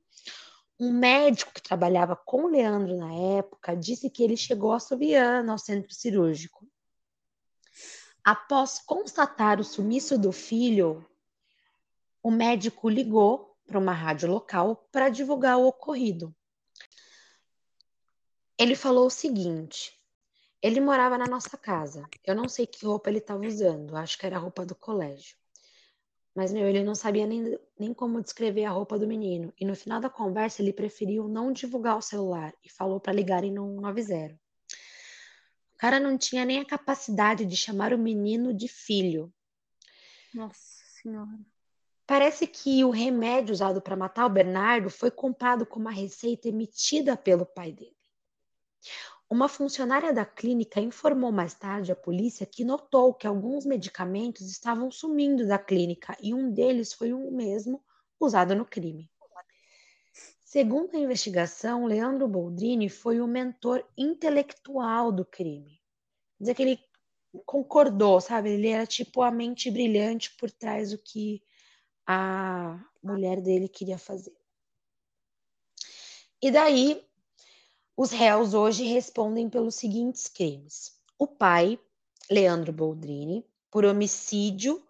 Um 0.80 0.92
médico 0.92 1.52
que 1.52 1.62
trabalhava 1.62 2.14
com 2.14 2.44
o 2.44 2.48
Leandro 2.48 2.96
na 2.96 3.12
época 3.12 3.74
disse 3.74 4.08
que 4.08 4.22
ele 4.22 4.36
chegou 4.36 4.72
a 4.72 4.78
Soviana 4.78 5.50
ao 5.50 5.58
centro 5.58 5.92
cirúrgico. 5.92 6.64
Após 8.22 8.78
constatar 8.78 9.58
o 9.58 9.64
sumiço 9.64 10.16
do 10.16 10.30
filho, 10.30 11.04
o 12.22 12.30
médico 12.30 12.88
ligou 12.88 13.56
para 13.66 13.78
uma 13.78 13.92
rádio 13.92 14.30
local 14.30 14.88
para 14.92 15.08
divulgar 15.08 15.58
o 15.58 15.66
ocorrido. 15.66 16.34
Ele 18.56 18.76
falou 18.76 19.06
o 19.06 19.10
seguinte: 19.10 19.92
ele 20.62 20.80
morava 20.80 21.18
na 21.18 21.26
nossa 21.26 21.56
casa. 21.56 22.08
Eu 22.24 22.34
não 22.34 22.48
sei 22.48 22.66
que 22.66 22.84
roupa 22.84 23.10
ele 23.10 23.18
estava 23.18 23.44
usando, 23.46 23.96
acho 23.96 24.18
que 24.18 24.26
era 24.26 24.36
a 24.36 24.40
roupa 24.40 24.64
do 24.64 24.74
colégio. 24.74 25.36
Mas, 26.38 26.52
meu, 26.52 26.68
ele 26.68 26.84
não 26.84 26.94
sabia 26.94 27.26
nem, 27.26 27.58
nem 27.76 27.92
como 27.92 28.22
descrever 28.22 28.64
a 28.64 28.70
roupa 28.70 28.96
do 28.96 29.08
menino. 29.08 29.52
E 29.58 29.64
no 29.64 29.74
final 29.74 30.00
da 30.00 30.08
conversa, 30.08 30.62
ele 30.62 30.72
preferiu 30.72 31.26
não 31.26 31.52
divulgar 31.52 31.98
o 31.98 32.00
celular 32.00 32.54
e 32.64 32.70
falou 32.70 33.00
para 33.00 33.12
ligarem 33.12 33.50
no 33.50 33.66
190. 33.80 34.34
O 35.74 35.76
cara 35.76 35.98
não 35.98 36.16
tinha 36.16 36.44
nem 36.44 36.60
a 36.60 36.64
capacidade 36.64 37.44
de 37.44 37.56
chamar 37.56 37.92
o 37.92 37.98
menino 37.98 38.54
de 38.54 38.68
filho. 38.68 39.34
Nossa 40.32 40.80
Senhora. 41.02 41.40
Parece 42.06 42.46
que 42.46 42.84
o 42.84 42.90
remédio 42.90 43.52
usado 43.52 43.82
para 43.82 43.96
matar 43.96 44.24
o 44.24 44.30
Bernardo 44.30 44.88
foi 44.88 45.10
comprado 45.10 45.66
com 45.66 45.80
uma 45.80 45.90
receita 45.90 46.46
emitida 46.46 47.16
pelo 47.16 47.44
pai 47.44 47.72
dele. 47.72 47.96
Uma 49.30 49.46
funcionária 49.46 50.10
da 50.10 50.24
clínica 50.24 50.80
informou 50.80 51.30
mais 51.30 51.52
tarde 51.52 51.92
à 51.92 51.96
polícia 51.96 52.46
que 52.46 52.64
notou 52.64 53.12
que 53.12 53.26
alguns 53.26 53.66
medicamentos 53.66 54.50
estavam 54.50 54.90
sumindo 54.90 55.46
da 55.46 55.58
clínica 55.58 56.16
e 56.22 56.32
um 56.32 56.50
deles 56.50 56.94
foi 56.94 57.12
o 57.12 57.30
mesmo 57.30 57.84
usado 58.18 58.54
no 58.54 58.64
crime. 58.64 59.10
Segundo 60.40 60.96
a 60.96 60.98
investigação, 60.98 61.84
Leandro 61.84 62.26
Boldrini 62.26 62.88
foi 62.88 63.20
o 63.20 63.26
mentor 63.26 63.86
intelectual 63.98 65.12
do 65.12 65.26
crime. 65.26 65.78
Quer 66.38 66.44
dizer 66.44 66.54
que 66.54 66.62
ele 66.62 66.80
concordou, 67.44 68.22
sabe? 68.22 68.52
Ele 68.52 68.68
era 68.68 68.86
tipo 68.86 69.20
a 69.20 69.30
mente 69.30 69.70
brilhante 69.70 70.34
por 70.38 70.50
trás 70.50 70.90
do 70.90 70.98
que 70.98 71.42
a 72.06 72.82
mulher 73.02 73.42
dele 73.42 73.68
queria 73.68 73.98
fazer. 73.98 74.34
E 76.40 76.50
daí 76.50 77.06
os 77.98 78.12
réus 78.12 78.54
hoje 78.54 78.84
respondem 78.84 79.50
pelos 79.50 79.74
seguintes 79.74 80.28
crimes: 80.28 80.96
o 81.18 81.26
pai, 81.26 81.76
Leandro 82.30 82.72
Boldrini, 82.72 83.44
por 83.68 83.84
homicídio 83.84 84.80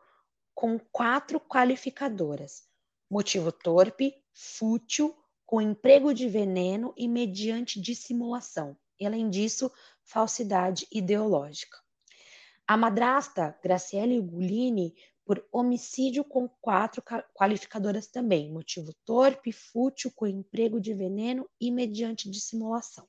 com 0.54 0.78
quatro 0.78 1.40
qualificadoras: 1.40 2.64
motivo 3.10 3.50
torpe, 3.50 4.14
fútil, 4.34 5.16
com 5.46 5.58
emprego 5.58 6.12
de 6.12 6.28
veneno 6.28 6.92
e 6.98 7.08
mediante 7.08 7.80
dissimulação. 7.80 8.76
E, 9.00 9.06
além 9.06 9.30
disso, 9.30 9.72
falsidade 10.04 10.86
ideológica. 10.92 11.78
A 12.66 12.76
madrasta, 12.76 13.58
Graciele 13.62 14.20
Gulini, 14.20 14.94
por 15.28 15.46
homicídio 15.52 16.24
com 16.24 16.48
quatro 16.48 17.02
qualificadoras 17.34 18.06
também, 18.06 18.50
motivo 18.50 18.94
torpe, 19.04 19.52
fútil, 19.52 20.10
com 20.16 20.26
emprego 20.26 20.80
de 20.80 20.94
veneno 20.94 21.46
e 21.60 21.70
mediante 21.70 22.30
dissimulação. 22.30 23.06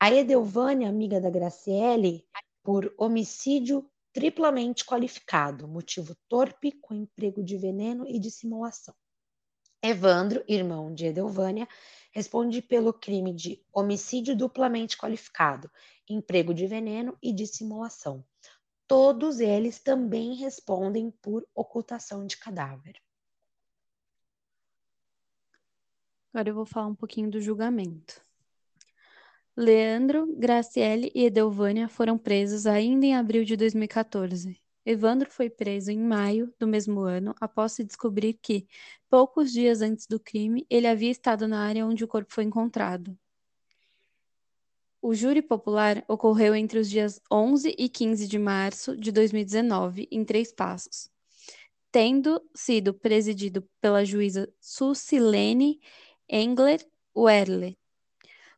A 0.00 0.12
Edelvânia, 0.12 0.88
amiga 0.88 1.20
da 1.20 1.30
Graciele, 1.30 2.26
por 2.64 2.92
homicídio 2.98 3.88
triplamente 4.12 4.84
qualificado, 4.84 5.68
motivo 5.68 6.16
torpe, 6.28 6.72
com 6.72 6.94
emprego 6.94 7.44
de 7.44 7.56
veneno 7.56 8.04
e 8.08 8.18
dissimulação. 8.18 8.92
Evandro, 9.80 10.42
irmão 10.48 10.92
de 10.92 11.06
Edelvânia, 11.06 11.68
responde 12.10 12.60
pelo 12.60 12.92
crime 12.92 13.32
de 13.32 13.64
homicídio 13.72 14.36
duplamente 14.36 14.98
qualificado, 14.98 15.70
emprego 16.08 16.52
de 16.52 16.66
veneno 16.66 17.16
e 17.22 17.32
dissimulação 17.32 18.24
todos 18.86 19.40
eles 19.40 19.78
também 19.80 20.34
respondem 20.34 21.10
por 21.10 21.46
ocultação 21.54 22.26
de 22.26 22.36
cadáver. 22.36 23.00
Agora 26.32 26.48
eu 26.48 26.54
vou 26.54 26.66
falar 26.66 26.86
um 26.86 26.94
pouquinho 26.94 27.30
do 27.30 27.40
julgamento. 27.40 28.22
Leandro, 29.54 30.34
Graciele 30.34 31.12
e 31.14 31.26
Edelvânia 31.26 31.88
foram 31.88 32.16
presos 32.16 32.66
ainda 32.66 33.04
em 33.04 33.14
abril 33.14 33.44
de 33.44 33.54
2014. 33.54 34.58
Evandro 34.84 35.30
foi 35.30 35.48
preso 35.50 35.90
em 35.90 35.98
maio 35.98 36.52
do 36.58 36.66
mesmo 36.66 37.00
ano, 37.00 37.34
após 37.40 37.72
se 37.72 37.84
descobrir 37.84 38.34
que, 38.34 38.66
poucos 39.08 39.52
dias 39.52 39.82
antes 39.82 40.06
do 40.06 40.18
crime, 40.18 40.66
ele 40.68 40.86
havia 40.86 41.10
estado 41.10 41.46
na 41.46 41.64
área 41.64 41.86
onde 41.86 42.02
o 42.02 42.08
corpo 42.08 42.32
foi 42.32 42.44
encontrado. 42.44 43.16
O 45.04 45.14
júri 45.14 45.42
popular 45.42 46.04
ocorreu 46.06 46.54
entre 46.54 46.78
os 46.78 46.88
dias 46.88 47.20
11 47.28 47.74
e 47.76 47.88
15 47.88 48.28
de 48.28 48.38
março 48.38 48.96
de 48.96 49.10
2019, 49.10 50.06
em 50.12 50.24
Três 50.24 50.52
Passos, 50.52 51.10
tendo 51.90 52.40
sido 52.54 52.94
presidido 52.94 53.68
pela 53.80 54.04
juíza 54.04 54.48
Sucilene 54.60 55.80
Engler 56.28 56.86
Werle. 57.16 57.76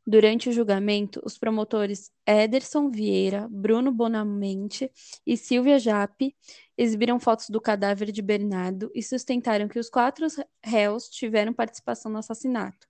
Durante 0.07 0.51
o 0.51 0.53
julgamento, 0.53 1.19
os 1.25 1.39
promotores 1.39 2.13
Ederson 2.27 2.91
Vieira, 2.91 3.49
Bruno 3.51 3.91
Bonamente 3.91 4.93
e 5.27 5.39
Silvia 5.39 5.79
Jape 5.79 6.37
exibiram 6.77 7.19
fotos 7.19 7.49
do 7.49 7.59
cadáver 7.59 8.13
de 8.13 8.21
Bernardo 8.21 8.91
e 8.95 9.03
sustentaram 9.03 9.67
que 9.67 9.79
os 9.79 9.89
quatro 9.89 10.27
réus 10.63 11.09
tiveram 11.09 11.55
participação 11.55 12.13
no 12.13 12.19
assassinato 12.19 12.87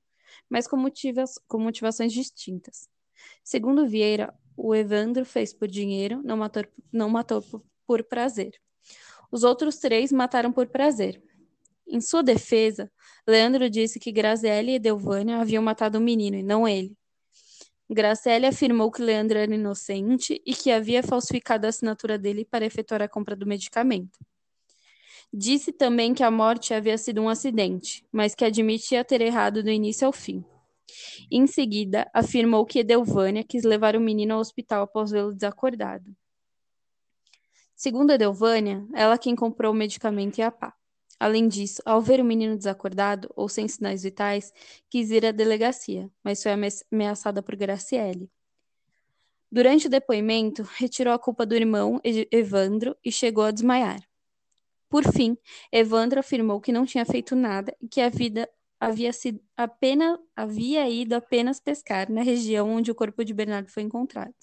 mas 0.48 0.66
com, 0.66 0.76
motivas, 0.76 1.38
com 1.46 1.58
motivações 1.58 2.12
distintas. 2.12 2.88
Segundo 3.42 3.86
Vieira, 3.86 4.34
o 4.56 4.74
Evandro 4.74 5.24
fez 5.24 5.52
por 5.52 5.68
dinheiro, 5.68 6.22
não 6.24 6.36
matou, 6.36 6.64
não 6.92 7.08
matou 7.08 7.42
por, 7.86 8.04
prazer. 8.04 8.52
Os 9.30 9.42
outros 9.42 9.76
três 9.76 10.12
mataram 10.12 10.52
por 10.52 10.66
prazer. 10.68 11.22
Em 11.86 12.00
sua 12.00 12.22
defesa, 12.22 12.90
Leandro 13.26 13.68
disse 13.68 13.98
que 13.98 14.12
Graziele 14.12 14.76
e 14.76 14.78
Delvânia 14.78 15.38
haviam 15.38 15.62
matado 15.62 15.98
o 15.98 16.00
menino 16.00 16.36
e 16.36 16.42
não 16.42 16.66
ele. 16.66 16.96
Graciele 17.90 18.46
afirmou 18.46 18.90
que 18.90 19.02
Leandro 19.02 19.36
era 19.36 19.54
inocente 19.54 20.40
e 20.46 20.54
que 20.54 20.70
havia 20.70 21.02
falsificado 21.02 21.66
a 21.66 21.68
assinatura 21.68 22.18
dele 22.18 22.44
para 22.44 22.64
efetuar 22.64 23.02
a 23.02 23.08
compra 23.08 23.36
do 23.36 23.46
medicamento. 23.46 24.18
Disse 25.32 25.72
também 25.72 26.14
que 26.14 26.22
a 26.22 26.30
morte 26.30 26.72
havia 26.72 26.96
sido 26.96 27.20
um 27.20 27.28
acidente, 27.28 28.06
mas 28.10 28.34
que 28.34 28.44
admitia 28.44 29.04
ter 29.04 29.20
errado 29.20 29.62
do 29.62 29.70
início 29.70 30.06
ao 30.06 30.12
fim. 30.12 30.44
Em 31.30 31.46
seguida, 31.46 32.10
afirmou 32.12 32.64
que 32.66 32.80
Edelvânia 32.80 33.44
quis 33.44 33.64
levar 33.64 33.96
o 33.96 34.00
menino 34.00 34.34
ao 34.34 34.40
hospital 34.40 34.82
após 34.82 35.10
vê-lo 35.10 35.34
desacordado. 35.34 36.14
Segundo 37.74 38.12
Edelvânia, 38.12 38.86
ela 38.94 39.18
quem 39.18 39.34
comprou 39.34 39.72
o 39.72 39.76
medicamento 39.76 40.38
e 40.38 40.42
a 40.42 40.50
pá. 40.50 40.74
Além 41.18 41.48
disso, 41.48 41.82
ao 41.84 42.00
ver 42.00 42.20
o 42.20 42.24
menino 42.24 42.56
desacordado 42.56 43.30
ou 43.36 43.48
sem 43.48 43.66
sinais 43.68 44.02
vitais, 44.02 44.52
quis 44.90 45.10
ir 45.10 45.24
à 45.24 45.30
delegacia, 45.30 46.10
mas 46.22 46.42
foi 46.42 46.52
ameaçada 46.92 47.42
por 47.42 47.56
Graciele. 47.56 48.30
Durante 49.50 49.86
o 49.86 49.90
depoimento, 49.90 50.62
retirou 50.62 51.12
a 51.12 51.18
culpa 51.18 51.46
do 51.46 51.54
irmão 51.54 52.00
Evandro 52.30 52.96
e 53.04 53.12
chegou 53.12 53.44
a 53.44 53.52
desmaiar. 53.52 54.00
Por 54.88 55.04
fim, 55.12 55.36
Evandro 55.72 56.20
afirmou 56.20 56.60
que 56.60 56.72
não 56.72 56.84
tinha 56.84 57.04
feito 57.04 57.36
nada 57.36 57.76
e 57.80 57.88
que 57.88 58.00
a 58.00 58.08
vida 58.08 58.48
havia 58.86 59.12
sido 59.12 59.40
apenas 59.56 60.18
havia 60.34 60.88
ido 60.88 61.14
apenas 61.14 61.60
pescar 61.60 62.10
na 62.10 62.22
região 62.22 62.70
onde 62.70 62.90
o 62.90 62.94
corpo 62.94 63.24
de 63.24 63.34
Bernardo 63.34 63.70
foi 63.70 63.82
encontrado. 63.82 64.34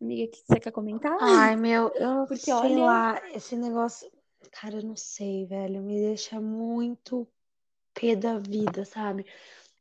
Amiga, 0.00 0.32
que 0.32 0.42
você 0.46 0.58
quer 0.60 0.70
comentar? 0.70 1.16
Ai, 1.20 1.56
meu, 1.56 1.92
eu 1.94 2.26
Porque, 2.28 2.44
sei 2.44 2.54
olha... 2.54 2.84
lá, 2.84 3.22
esse 3.34 3.54
negócio 3.56 4.10
Cara, 4.50 4.76
eu 4.76 4.82
não 4.82 4.96
sei, 4.96 5.46
velho. 5.46 5.82
Me 5.82 6.00
deixa 6.00 6.40
muito 6.40 7.26
pé 7.94 8.16
da 8.16 8.38
vida, 8.38 8.84
sabe? 8.84 9.26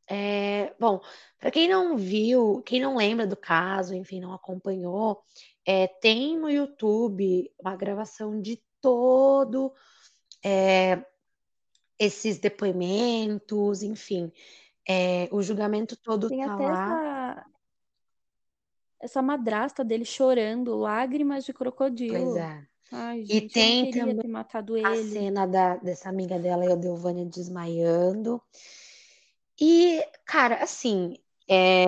É, 0.08 0.74
bom, 0.80 1.00
para 1.40 1.52
quem 1.52 1.68
não 1.70 1.96
viu, 1.98 2.62
quem 2.66 2.82
não 2.82 2.98
lembra 2.98 3.28
do 3.28 3.38
caso, 3.38 3.94
enfim, 3.94 4.20
não 4.20 4.34
acompanhou, 4.34 5.24
é, 5.66 5.88
tem 5.88 6.38
no 6.38 6.50
YouTube 6.50 7.52
uma 7.60 7.76
gravação 7.76 8.42
de 8.42 8.60
todo 8.82 9.72
é, 10.44 11.06
esses 12.00 12.40
depoimentos, 12.40 13.84
enfim, 13.84 14.32
é, 14.88 15.28
o 15.32 15.42
julgamento 15.42 15.96
todo 15.98 16.30
tem 16.30 16.44
tá 16.46 16.54
até 16.56 16.64
lá. 16.66 17.32
Essa, 17.32 17.46
essa 19.02 19.22
madrasta 19.22 19.84
dele 19.84 20.06
chorando, 20.06 20.76
lágrimas 20.78 21.44
de 21.46 21.54
crocodilo. 21.54 22.14
Pois 22.34 22.36
é. 22.38 22.68
Ai, 22.92 23.22
E 23.22 23.28
gente, 23.28 23.42
não 23.44 23.50
tem 23.52 23.92
também 23.92 24.16
a 24.84 24.92
ele. 24.92 25.10
cena 25.12 25.46
da, 25.46 25.76
dessa 25.78 26.10
amiga 26.10 26.40
dela, 26.40 26.72
a 26.74 26.76
Delvânia, 26.76 27.26
desmaiando. 27.26 28.42
E, 29.62 30.02
cara, 30.26 30.64
assim, 30.64 31.18
é, 31.48 31.86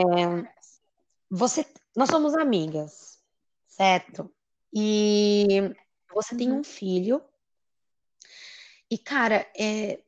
você, 1.30 1.65
nós 1.95 2.10
somos 2.10 2.34
amigas, 2.36 3.19
certo? 3.65 4.30
E 4.74 5.45
você 6.13 6.36
tem 6.36 6.52
Uhum. 6.52 6.60
um 6.60 6.63
filho. 6.63 7.21
E, 8.92 8.98
cara, 8.98 9.50
é, 9.58 10.04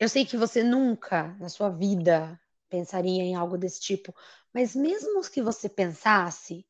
eu 0.00 0.08
sei 0.08 0.26
que 0.26 0.36
você 0.36 0.64
nunca 0.64 1.28
na 1.38 1.48
sua 1.48 1.70
vida 1.70 2.40
pensaria 2.68 3.22
em 3.22 3.36
algo 3.36 3.56
desse 3.56 3.80
tipo, 3.80 4.12
mas 4.52 4.74
mesmo 4.74 5.22
que 5.30 5.40
você 5.40 5.68
pensasse, 5.68 6.66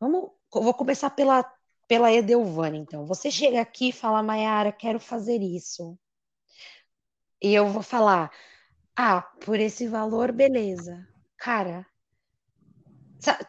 vamos, 0.00 0.30
eu 0.54 0.62
vou 0.62 0.72
começar 0.72 1.10
pela, 1.10 1.44
pela 1.86 2.10
Edelvânia, 2.10 2.78
então. 2.78 3.04
Você 3.06 3.30
chega 3.30 3.60
aqui 3.60 3.90
e 3.90 3.92
fala, 3.92 4.22
Mayara, 4.22 4.72
quero 4.72 4.98
fazer 4.98 5.42
isso. 5.42 5.98
E 7.42 7.54
eu 7.54 7.68
vou 7.68 7.82
falar, 7.82 8.32
ah, 8.96 9.20
por 9.20 9.60
esse 9.60 9.86
valor, 9.86 10.32
beleza. 10.32 11.06
Cara, 11.36 11.86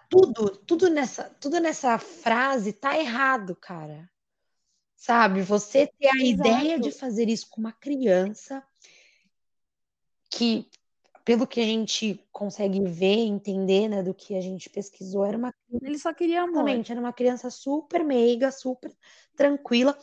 tudo, 0.09 0.57
tudo 0.57 0.89
nessa, 0.89 1.23
tudo 1.39 1.59
nessa 1.59 1.97
frase 1.97 2.73
tá 2.73 2.97
errado, 2.97 3.55
cara. 3.55 4.09
Sabe? 4.99 5.41
Você 5.41 5.87
ter 5.87 6.09
a 6.09 6.25
ideia 6.25 6.77
de 6.77 6.89
Exato. 6.89 6.99
fazer 6.99 7.29
isso 7.29 7.47
com 7.49 7.61
uma 7.61 7.71
criança 7.71 8.61
que, 10.29 10.69
pelo 11.23 11.47
que 11.47 11.61
a 11.61 11.63
gente 11.63 12.21
consegue 12.33 12.81
ver, 12.83 13.19
entender, 13.19 13.87
né, 13.87 14.03
do 14.03 14.13
que 14.13 14.35
a 14.35 14.41
gente 14.41 14.69
pesquisou, 14.69 15.25
era 15.25 15.37
uma 15.37 15.53
Ele 15.81 15.97
só 15.97 16.13
queria 16.13 16.41
amor. 16.41 16.49
Exatamente, 16.49 16.91
era 16.91 16.99
uma 16.99 17.13
criança 17.13 17.49
super 17.49 18.03
meiga, 18.03 18.51
super 18.51 18.93
tranquila. 19.37 19.97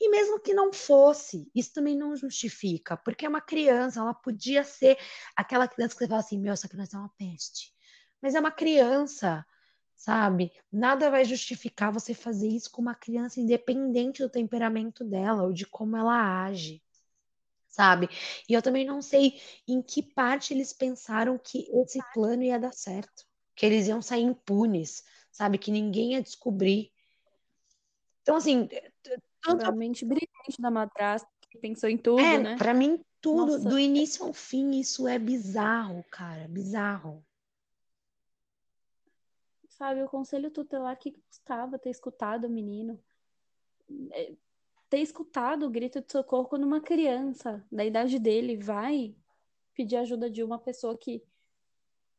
E 0.00 0.08
mesmo 0.08 0.40
que 0.40 0.54
não 0.54 0.72
fosse, 0.72 1.50
isso 1.54 1.74
também 1.74 1.94
não 1.94 2.16
justifica, 2.16 2.96
porque 2.96 3.26
é 3.26 3.28
uma 3.28 3.42
criança, 3.42 4.00
ela 4.00 4.14
podia 4.14 4.64
ser 4.64 4.96
aquela 5.36 5.68
criança 5.68 5.94
que 5.94 5.98
você 5.98 6.08
fala 6.08 6.20
assim: 6.20 6.38
meu, 6.38 6.54
essa 6.54 6.68
criança 6.68 6.96
é 6.96 7.00
uma 7.00 7.12
peste. 7.18 7.74
Mas 8.22 8.34
é 8.34 8.40
uma 8.40 8.50
criança, 8.50 9.44
sabe? 9.98 10.52
Nada 10.72 11.10
vai 11.10 11.24
justificar 11.24 11.92
você 11.92 12.14
fazer 12.14 12.48
isso 12.48 12.70
com 12.70 12.80
uma 12.80 12.94
criança, 12.94 13.40
independente 13.40 14.22
do 14.22 14.30
temperamento 14.30 15.04
dela 15.04 15.42
ou 15.42 15.52
de 15.52 15.66
como 15.66 15.96
ela 15.96 16.44
age, 16.44 16.80
sabe? 17.66 18.08
E 18.48 18.54
eu 18.54 18.62
também 18.62 18.86
não 18.86 19.02
sei 19.02 19.40
em 19.66 19.82
que 19.82 20.02
parte 20.02 20.54
eles 20.54 20.72
pensaram 20.72 21.36
que 21.36 21.68
esse 21.82 21.98
plano 22.14 22.44
ia 22.44 22.58
dar 22.58 22.72
certo, 22.72 23.26
que 23.56 23.66
eles 23.66 23.88
iam 23.88 24.00
sair 24.00 24.22
impunes, 24.22 25.02
sabe? 25.32 25.58
Que 25.58 25.72
ninguém 25.72 26.12
ia 26.12 26.22
descobrir. 26.22 26.92
Então, 28.22 28.36
assim, 28.36 28.68
tanto 29.42 29.66
A 29.66 29.72
mente 29.72 30.04
brilhante 30.04 30.60
da 30.60 30.70
madrasta 30.70 31.28
que 31.50 31.58
pensou 31.58 31.88
em 31.88 31.98
tudo, 31.98 32.20
é, 32.20 32.38
né? 32.38 32.56
pra 32.56 32.72
mim, 32.72 33.00
tudo, 33.20 33.52
Nossa. 33.52 33.68
do 33.68 33.78
início 33.78 34.24
ao 34.24 34.32
fim, 34.32 34.78
isso 34.78 35.08
é 35.08 35.18
bizarro, 35.18 36.04
cara, 36.10 36.46
bizarro. 36.46 37.24
Sabe, 39.78 40.02
o 40.02 40.08
conselho 40.08 40.50
tutelar 40.50 40.98
que 40.98 41.12
custava 41.12 41.78
ter 41.78 41.90
escutado 41.90 42.46
o 42.46 42.50
menino. 42.50 43.00
É, 44.10 44.34
Ter 44.90 44.98
escutado 45.00 45.66
o 45.66 45.70
grito 45.70 46.00
de 46.00 46.10
socorro 46.10 46.48
quando 46.48 46.64
uma 46.64 46.80
criança 46.80 47.64
da 47.70 47.84
idade 47.84 48.18
dele 48.18 48.56
vai 48.56 49.14
pedir 49.74 49.96
ajuda 49.96 50.30
de 50.30 50.42
uma 50.42 50.58
pessoa 50.58 50.96
que 50.96 51.22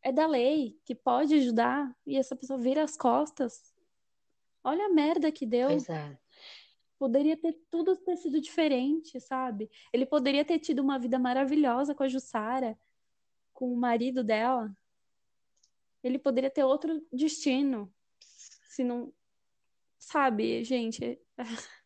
é 0.02 0.12
da 0.12 0.26
lei, 0.26 0.80
que 0.86 0.96
pode 0.96 1.34
ajudar, 1.34 1.94
e 2.06 2.16
essa 2.16 2.36
pessoa 2.36 2.58
vira 2.58 2.84
as 2.84 2.96
costas. 2.96 3.74
Olha 4.64 4.86
a 4.86 4.90
merda 4.90 5.32
que 5.32 5.46
deu. 5.46 5.68
Pois 5.68 5.90
é. 5.90 6.18
Poderia 6.98 7.36
ter 7.36 7.54
tudo 7.70 7.96
ter 7.98 8.18
sido 8.18 8.40
diferente, 8.40 9.20
sabe? 9.20 9.70
Ele 9.92 10.06
poderia 10.06 10.46
ter 10.46 10.60
tido 10.60 10.80
uma 10.80 11.00
vida 11.00 11.18
maravilhosa 11.18 11.96
com 11.96 12.04
a 12.04 12.08
Jussara, 12.08 12.78
com 13.54 13.74
o 13.74 13.76
marido 13.76 14.24
dela. 14.24 14.72
Ele 16.04 16.18
poderia 16.18 16.50
ter 16.50 16.64
outro 16.64 17.06
destino. 17.12 17.94
Se 18.70 18.84
não. 18.84 19.14
Sabe, 19.98 20.64
gente? 20.64 21.20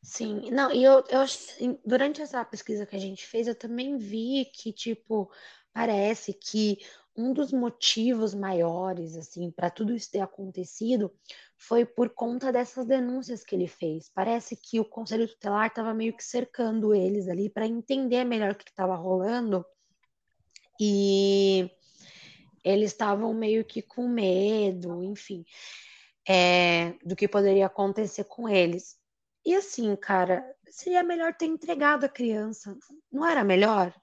Sim, 0.02 0.52
não, 0.52 0.72
e 0.72 0.84
eu, 0.84 1.04
eu 1.10 1.26
que 1.26 1.80
durante 1.86 2.22
essa 2.22 2.44
pesquisa 2.46 2.86
que 2.86 2.96
a 2.96 3.00
gente 3.00 3.26
fez, 3.26 3.48
eu 3.48 3.56
também 3.56 3.98
vi 3.98 4.46
que, 4.54 4.72
tipo, 4.72 5.32
parece 5.74 6.34
que 6.34 6.78
um 7.16 7.32
dos 7.32 7.52
motivos 7.52 8.34
maiores, 8.34 9.16
assim, 9.16 9.52
para 9.52 9.70
tudo 9.70 9.94
isso 9.96 10.12
ter 10.12 10.20
acontecido 10.20 11.12
foi 11.58 11.86
por 11.86 12.10
conta 12.10 12.52
dessas 12.52 12.86
denúncias 12.86 13.44
que 13.44 13.56
ele 13.56 13.68
fez. 13.68 14.10
Parece 14.10 14.56
que 14.56 14.80
o 14.80 14.86
Conselho 14.86 15.28
Tutelar 15.28 15.68
estava 15.68 15.94
meio 15.94 16.16
que 16.16 16.24
cercando 16.24 16.94
eles 16.94 17.28
ali 17.28 17.50
para 17.50 17.68
entender 17.68 18.24
melhor 18.24 18.52
o 18.52 18.56
que 18.56 18.70
estava 18.70 18.96
rolando 18.96 19.66
e 20.80 21.70
eles 22.64 22.92
estavam 22.92 23.34
meio 23.34 23.66
que 23.66 23.82
com 23.82 24.08
medo, 24.08 25.04
enfim, 25.04 25.46
é, 26.28 26.94
do 27.04 27.16
que 27.16 27.28
poderia 27.28 27.66
acontecer 27.66 28.24
com 28.26 28.48
eles. 28.48 28.98
E 29.46 29.54
assim, 29.56 29.96
cara, 29.96 30.44
seria 30.70 31.04
melhor 31.04 31.34
ter 31.36 31.46
entregado 31.46 32.06
a 32.06 32.10
criança. 32.10 32.78
Não 33.12 33.28
era 33.28 33.44
melhor? 33.44 33.94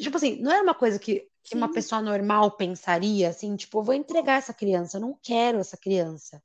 Tipo 0.00 0.16
assim, 0.16 0.40
não 0.40 0.52
era 0.52 0.62
uma 0.62 0.74
coisa 0.74 0.98
que, 0.98 1.28
que 1.42 1.56
uma 1.56 1.72
pessoa 1.72 2.00
normal 2.00 2.52
pensaria, 2.52 3.30
assim, 3.30 3.56
tipo, 3.56 3.78
eu 3.78 3.82
vou 3.82 3.94
entregar 3.94 4.38
essa 4.38 4.54
criança, 4.54 4.96
eu 4.96 5.00
não 5.00 5.18
quero 5.20 5.58
essa 5.58 5.76
criança. 5.76 6.40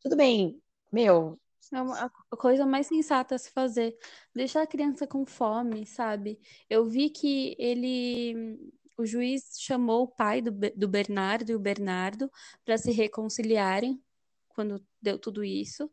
Tudo 0.00 0.16
bem, 0.16 0.62
meu, 0.90 1.38
É 1.72 1.82
uma- 1.82 2.12
a 2.30 2.36
coisa 2.36 2.64
mais 2.64 2.86
sensata 2.86 3.34
a 3.34 3.38
se 3.38 3.50
fazer. 3.50 3.98
Deixar 4.32 4.62
a 4.62 4.66
criança 4.68 5.04
com 5.04 5.26
fome, 5.26 5.84
sabe? 5.84 6.38
Eu 6.70 6.86
vi 6.86 7.10
que 7.10 7.56
ele. 7.58 8.56
O 8.96 9.04
juiz 9.04 9.56
chamou 9.60 10.04
o 10.04 10.08
pai 10.08 10.40
do, 10.40 10.50
do 10.50 10.88
Bernardo 10.88 11.50
e 11.50 11.54
o 11.54 11.60
Bernardo 11.60 12.30
para 12.64 12.78
se 12.78 12.90
reconciliarem 12.90 14.02
quando 14.48 14.84
deu 15.00 15.18
tudo 15.18 15.44
isso. 15.44 15.90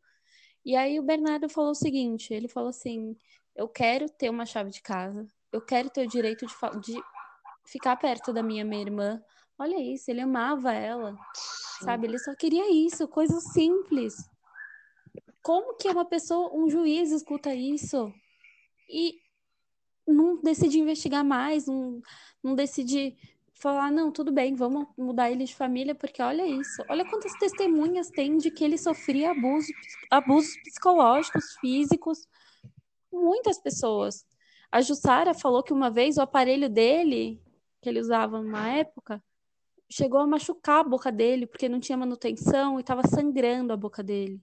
E 0.66 0.76
aí 0.76 1.00
o 1.00 1.04
Bernardo 1.04 1.50
falou 1.50 1.72
o 1.72 1.76
seguinte: 1.76 2.34
ele 2.34 2.48
falou 2.48 2.70
assim, 2.70 3.16
eu 3.56 3.68
quero 3.68 4.10
ter 4.10 4.30
uma 4.30 4.46
chave 4.46 4.72
de 4.72 4.82
casa, 4.82 5.28
eu 5.52 5.62
quero 5.62 5.90
ter 5.90 6.06
o 6.06 6.10
direito 6.10 6.46
de, 6.46 6.54
de 6.80 7.04
ficar 7.66 7.98
perto 7.98 8.32
da 8.32 8.42
minha, 8.42 8.64
minha 8.64 8.82
irmã. 8.82 9.22
Olha 9.60 9.80
isso, 9.80 10.10
ele 10.10 10.22
amava 10.22 10.74
ela, 10.74 11.16
sabe? 11.82 12.08
Ele 12.08 12.18
só 12.18 12.34
queria 12.36 12.72
isso, 12.72 13.08
coisa 13.08 13.40
simples. 13.40 14.16
Como 15.44 15.76
que 15.76 15.90
uma 15.90 16.06
pessoa, 16.06 16.56
um 16.56 16.70
juiz 16.70 17.12
escuta 17.12 17.54
isso 17.54 18.12
e 18.90 19.23
não 20.08 20.42
decide 20.42 20.80
investigar 20.80 21.24
mais, 21.24 21.66
não, 21.66 22.02
não 22.44 22.56
decide 22.56 23.16
falar, 23.54 23.92
não, 23.92 24.12
tudo 24.12 24.32
bem, 24.32 24.56
vamos 24.56 24.88
mudar 24.98 25.32
ele 25.32 25.46
de 25.46 25.56
família, 25.56 25.96
porque 25.96 26.22
olha 26.22 26.46
isso, 26.46 26.84
olha 26.90 27.10
quantas 27.10 27.32
testemunhas 27.40 28.10
tem 28.10 28.38
de 28.38 28.52
que 28.52 28.64
ele 28.64 28.78
sofria 28.78 29.32
abuso, 29.32 29.72
abusos 30.12 30.56
psicológicos, 30.64 31.56
físicos, 31.62 32.28
muitas 33.12 33.60
pessoas. 33.60 34.26
A 34.72 34.82
Jussara 34.82 35.34
falou 35.34 35.64
que 35.64 35.72
uma 35.72 35.90
vez 35.90 36.18
o 36.18 36.22
aparelho 36.22 36.70
dele, 36.70 37.42
que 37.82 37.88
ele 37.88 38.00
usava 38.00 38.42
numa 38.42 38.68
época, 38.70 39.24
chegou 39.90 40.20
a 40.20 40.28
machucar 40.28 40.80
a 40.80 40.84
boca 40.84 41.12
dele, 41.12 41.46
porque 41.46 41.70
não 41.70 41.80
tinha 41.80 41.98
manutenção 41.98 42.78
e 42.78 42.82
estava 42.82 43.08
sangrando 43.08 43.72
a 43.72 43.78
boca 43.78 44.02
dele. 44.02 44.42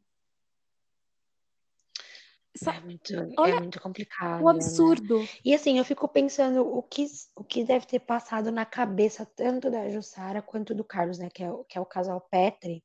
É 2.67 2.81
muito, 2.81 3.15
é 3.15 3.37
Olha 3.37 3.55
muito 3.55 3.81
complicado, 3.81 4.45
o 4.45 4.49
né? 4.49 4.71
absurdo. 4.71 5.31
E 5.45 5.55
assim, 5.55 5.79
eu 5.79 5.85
fico 5.85 6.09
pensando 6.09 6.63
o 6.67 6.83
que, 6.83 7.07
o 7.37 7.45
que 7.45 7.65
deve 7.65 7.87
ter 7.87 8.01
passado 8.01 8.51
na 8.53 8.67
cabeça 8.67 9.27
tanto 9.27 9.71
da 9.71 9.89
Jussara 9.91 10.43
quanto 10.43 10.75
do 10.75 10.85
Carlos, 10.85 11.19
né? 11.19 11.31
Que 11.31 11.45
é, 11.45 11.51
o- 11.53 11.65
que 11.65 11.79
é 11.79 11.81
o 11.81 11.87
casal 11.87 12.21
Petri. 12.23 12.85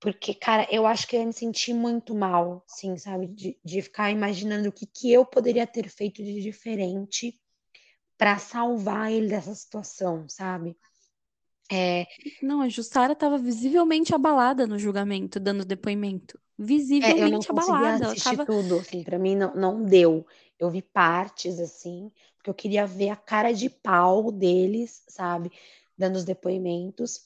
Porque, 0.00 0.34
cara, 0.34 0.66
eu 0.70 0.86
acho 0.86 1.06
que 1.06 1.16
eu 1.16 1.20
ia 1.20 1.26
me 1.26 1.32
sentir 1.32 1.72
muito 1.72 2.14
mal, 2.14 2.64
assim, 2.68 2.96
sabe? 2.98 3.28
De, 3.28 3.58
de 3.64 3.80
ficar 3.82 4.10
imaginando 4.10 4.68
o 4.68 4.72
que, 4.72 4.84
que 4.86 5.12
eu 5.12 5.24
poderia 5.24 5.66
ter 5.66 5.88
feito 5.88 6.22
de 6.22 6.42
diferente 6.42 7.38
para 8.18 8.38
salvar 8.38 9.12
ele 9.12 9.28
dessa 9.28 9.54
situação, 9.54 10.28
sabe? 10.28 10.76
É, 11.70 12.06
Não, 12.42 12.60
a 12.60 12.68
Jussara 12.68 13.12
estava 13.12 13.38
visivelmente 13.38 14.14
abalada 14.14 14.66
no 14.66 14.78
julgamento, 14.78 15.40
dando 15.40 15.64
depoimento. 15.64 16.36
É, 16.36 16.42
eu 16.42 16.60
não 16.60 16.66
Visivelmente 16.66 17.50
abalada. 17.50 18.04
Ela 18.04 18.12
assistir 18.12 18.36
tava. 18.36 18.46
tudo, 18.46 18.78
assim, 18.78 19.02
pra 19.02 19.18
mim 19.18 19.36
não, 19.36 19.54
não 19.54 19.82
deu. 19.82 20.26
Eu 20.58 20.70
vi 20.70 20.82
partes, 20.82 21.58
assim, 21.58 22.12
porque 22.36 22.50
eu 22.50 22.54
queria 22.54 22.86
ver 22.86 23.08
a 23.08 23.16
cara 23.16 23.52
de 23.52 23.68
pau 23.68 24.30
deles, 24.30 25.02
sabe? 25.08 25.50
Dando 25.96 26.16
os 26.16 26.24
depoimentos. 26.24 27.20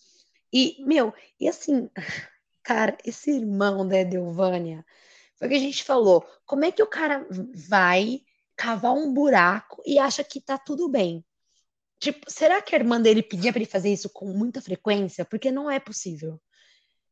E, 0.52 0.76
meu, 0.86 1.12
e 1.40 1.48
assim, 1.48 1.90
cara, 2.62 2.96
esse 3.04 3.30
irmão 3.30 3.86
da 3.86 3.98
Edelvânia, 3.98 4.84
foi 5.34 5.48
o 5.48 5.50
que 5.50 5.56
a 5.56 5.60
gente 5.60 5.84
falou. 5.84 6.24
Como 6.46 6.64
é 6.64 6.72
que 6.72 6.82
o 6.82 6.86
cara 6.86 7.26
vai 7.68 8.22
cavar 8.56 8.92
um 8.92 9.12
buraco 9.12 9.82
e 9.84 9.98
acha 9.98 10.24
que 10.24 10.40
tá 10.40 10.56
tudo 10.56 10.88
bem? 10.88 11.22
Tipo, 11.98 12.30
será 12.30 12.60
que 12.60 12.74
a 12.74 12.78
irmã 12.78 13.00
dele 13.00 13.22
pedia 13.22 13.52
pra 13.52 13.60
ele 13.60 13.68
fazer 13.70 13.92
isso 13.92 14.10
com 14.10 14.26
muita 14.26 14.60
frequência? 14.60 15.24
Porque 15.24 15.50
não 15.50 15.70
é 15.70 15.80
possível. 15.80 16.40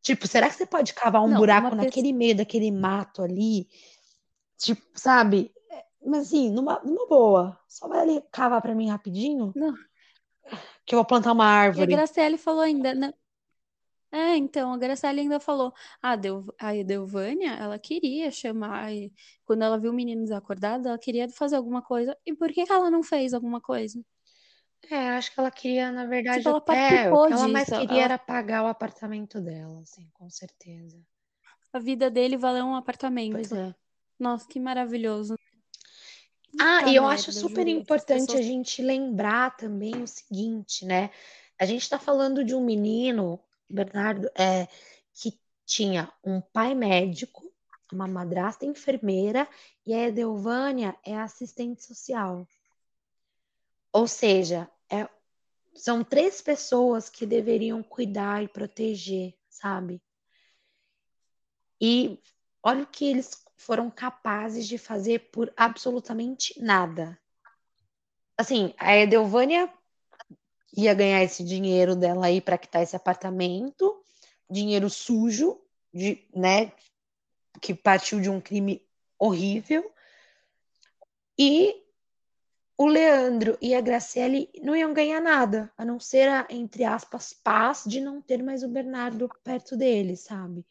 Tipo, 0.02 0.28
será 0.28 0.48
que 0.48 0.54
você 0.54 0.66
pode 0.66 0.92
cavar 0.92 1.22
um 1.22 1.28
Não, 1.28 1.38
buraco 1.38 1.70
pessoa. 1.70 1.84
naquele 1.84 2.12
meio 2.12 2.36
daquele 2.36 2.70
mato 2.70 3.22
ali? 3.22 3.66
Tipo, 4.58 4.82
sabe? 4.94 5.50
É, 5.70 5.84
Mas 6.04 6.26
assim, 6.26 6.50
numa, 6.50 6.80
numa 6.84 7.06
boa. 7.08 7.58
Só 7.66 7.88
vai 7.88 8.00
ali 8.00 8.22
cavar 8.30 8.60
pra 8.60 8.74
mim 8.74 8.88
rapidinho, 8.90 9.52
Não. 9.56 9.74
que 10.84 10.94
eu 10.94 10.98
vou 10.98 11.06
plantar 11.06 11.32
uma 11.32 11.44
E 11.44 11.46
a 11.46 11.50
árvore. 11.50 11.86
Graciele 11.86 12.36
falou 12.36 12.60
ainda, 12.60 12.94
né? 12.94 13.12
É, 14.12 14.36
então, 14.36 14.72
a 14.72 14.78
Graciele 14.78 15.22
ainda 15.22 15.40
falou, 15.40 15.72
a, 16.00 16.14
Del, 16.14 16.44
a 16.60 16.76
Edelvânia, 16.76 17.52
ela 17.54 17.78
queria 17.80 18.30
chamar, 18.30 18.90
quando 19.44 19.62
ela 19.62 19.76
viu 19.76 19.90
o 19.90 19.94
menino 19.94 20.22
desacordado, 20.22 20.86
ela 20.86 20.98
queria 20.98 21.28
fazer 21.30 21.56
alguma 21.56 21.82
coisa. 21.82 22.16
E 22.24 22.32
por 22.32 22.52
que 22.52 22.60
ela 22.70 22.90
não 22.90 23.02
fez 23.02 23.34
alguma 23.34 23.60
coisa? 23.60 24.00
É, 24.90 25.10
acho 25.10 25.32
que 25.32 25.40
ela 25.40 25.50
queria, 25.50 25.90
na 25.92 26.06
verdade, 26.06 26.38
Tipo, 26.38 26.48
ela 26.50 26.58
até. 26.58 27.12
O 27.12 27.26
que 27.26 27.32
ela 27.32 27.48
mais 27.48 27.66
disso. 27.68 27.80
queria 27.80 27.96
Ela, 27.96 28.04
era 28.04 28.18
pagar 28.18 28.64
o 28.64 28.66
apartamento 28.68 29.40
dela, 29.40 29.80
assim, 29.82 30.08
com 30.14 30.28
certeza. 30.30 31.00
a 31.72 31.78
vida 31.78 32.10
dele 32.10 32.36
valeu 32.36 32.64
um 32.66 32.72
Pois 32.72 32.80
apartamento. 32.80 33.54
é. 33.54 33.74
Nossa, 34.18 34.46
que 34.48 34.60
maravilhoso. 34.60 35.36
Ah, 36.60 36.88
e 36.88 36.94
eu 36.94 37.04
acho 37.06 37.32
merda, 37.32 37.32
super 37.32 37.66
juro. 37.66 37.80
Essas 37.80 37.82
importante 37.82 38.36
a 38.36 38.40
pessoas. 38.40 38.44
gente 38.44 38.82
lembrar 38.82 39.56
também 39.56 40.02
o 40.02 40.06
seguinte, 40.06 40.84
né? 40.84 41.10
A 41.58 41.66
gente 41.66 41.88
tá 41.88 41.98
falando 41.98 42.44
de 42.44 42.54
um 42.54 42.64
menino, 42.64 43.40
Bernardo, 43.68 44.28
é, 44.36 44.68
que 45.12 45.38
tinha 45.66 46.12
um 46.22 46.40
pai 46.40 46.74
médico, 46.74 47.52
uma 47.92 48.06
madrasta 48.06 48.64
enfermeira 48.66 49.48
e 49.86 49.92
a 49.94 50.08
Edelvânia 50.08 50.96
é 51.04 51.16
assistente 51.16 51.82
social. 51.84 52.46
Ou 53.92 54.06
seja, 54.08 54.68
é- 54.94 55.08
são 55.74 56.04
três 56.04 56.40
pessoas 56.40 57.10
que 57.10 57.26
deveriam 57.26 57.82
cuidar 57.82 58.42
e 58.42 58.48
proteger, 58.48 59.34
sabe? 59.48 60.00
E 61.80 62.18
olha 62.62 62.84
o 62.84 62.86
que 62.86 63.04
eles 63.04 63.44
foram 63.56 63.90
capazes 63.90 64.66
de 64.66 64.78
fazer 64.78 65.30
por 65.30 65.52
absolutamente 65.56 66.60
nada. 66.60 67.18
Assim, 68.36 68.74
a 68.78 68.96
Edelvânia 68.96 69.72
ia 70.76 70.94
ganhar 70.94 71.22
esse 71.22 71.44
dinheiro 71.44 71.94
dela 71.94 72.26
aí 72.26 72.40
para 72.40 72.58
quitar 72.58 72.82
esse 72.82 72.96
apartamento, 72.96 74.02
dinheiro 74.50 74.90
sujo, 74.90 75.60
de, 75.92 76.26
né, 76.34 76.72
que 77.60 77.74
partiu 77.74 78.20
de 78.20 78.28
um 78.28 78.40
crime 78.40 78.84
horrível. 79.18 79.92
E 81.38 81.83
o 82.76 82.86
Leandro 82.86 83.56
e 83.60 83.74
a 83.74 83.80
Graciele 83.80 84.50
não 84.62 84.74
iam 84.74 84.92
ganhar 84.92 85.20
nada, 85.20 85.72
a 85.76 85.84
não 85.84 86.00
ser 86.00 86.28
a, 86.28 86.46
entre 86.50 86.84
aspas, 86.84 87.32
paz 87.32 87.84
de 87.86 88.00
não 88.00 88.20
ter 88.20 88.42
mais 88.42 88.62
o 88.62 88.68
Bernardo 88.68 89.28
perto 89.44 89.76
deles, 89.76 90.20
sabe? 90.20 90.66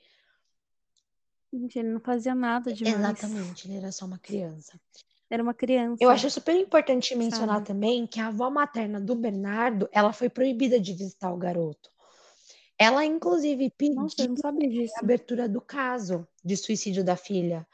Gente, 1.51 1.79
ele 1.79 1.89
não 1.89 1.99
fazia 1.99 2.35
nada 2.35 2.73
demais. 2.73 2.97
Exatamente, 2.97 3.67
ele 3.67 3.77
era 3.77 3.91
só 3.91 4.05
uma 4.05 4.17
criança. 4.17 4.79
Era 5.29 5.41
uma 5.41 5.53
criança, 5.53 6.03
Eu 6.03 6.09
acho 6.09 6.29
super 6.29 6.55
importante 6.55 7.15
mencionar 7.15 7.55
sabe? 7.55 7.67
também 7.67 8.05
que 8.05 8.19
a 8.19 8.27
avó 8.27 8.49
materna 8.49 8.99
do 8.99 9.15
Bernardo, 9.15 9.87
ela 9.91 10.11
foi 10.11 10.29
proibida 10.29 10.79
de 10.79 10.93
visitar 10.93 11.31
o 11.31 11.37
garoto. 11.37 11.91
Ela, 12.77 13.05
inclusive, 13.05 13.71
Nossa, 13.93 14.15
pediu 14.17 14.35
disso. 14.69 14.93
a 14.97 14.99
abertura 14.99 15.47
do 15.47 15.61
caso 15.61 16.27
de 16.43 16.57
suicídio 16.57 17.03
da 17.03 17.15
filha. 17.15 17.65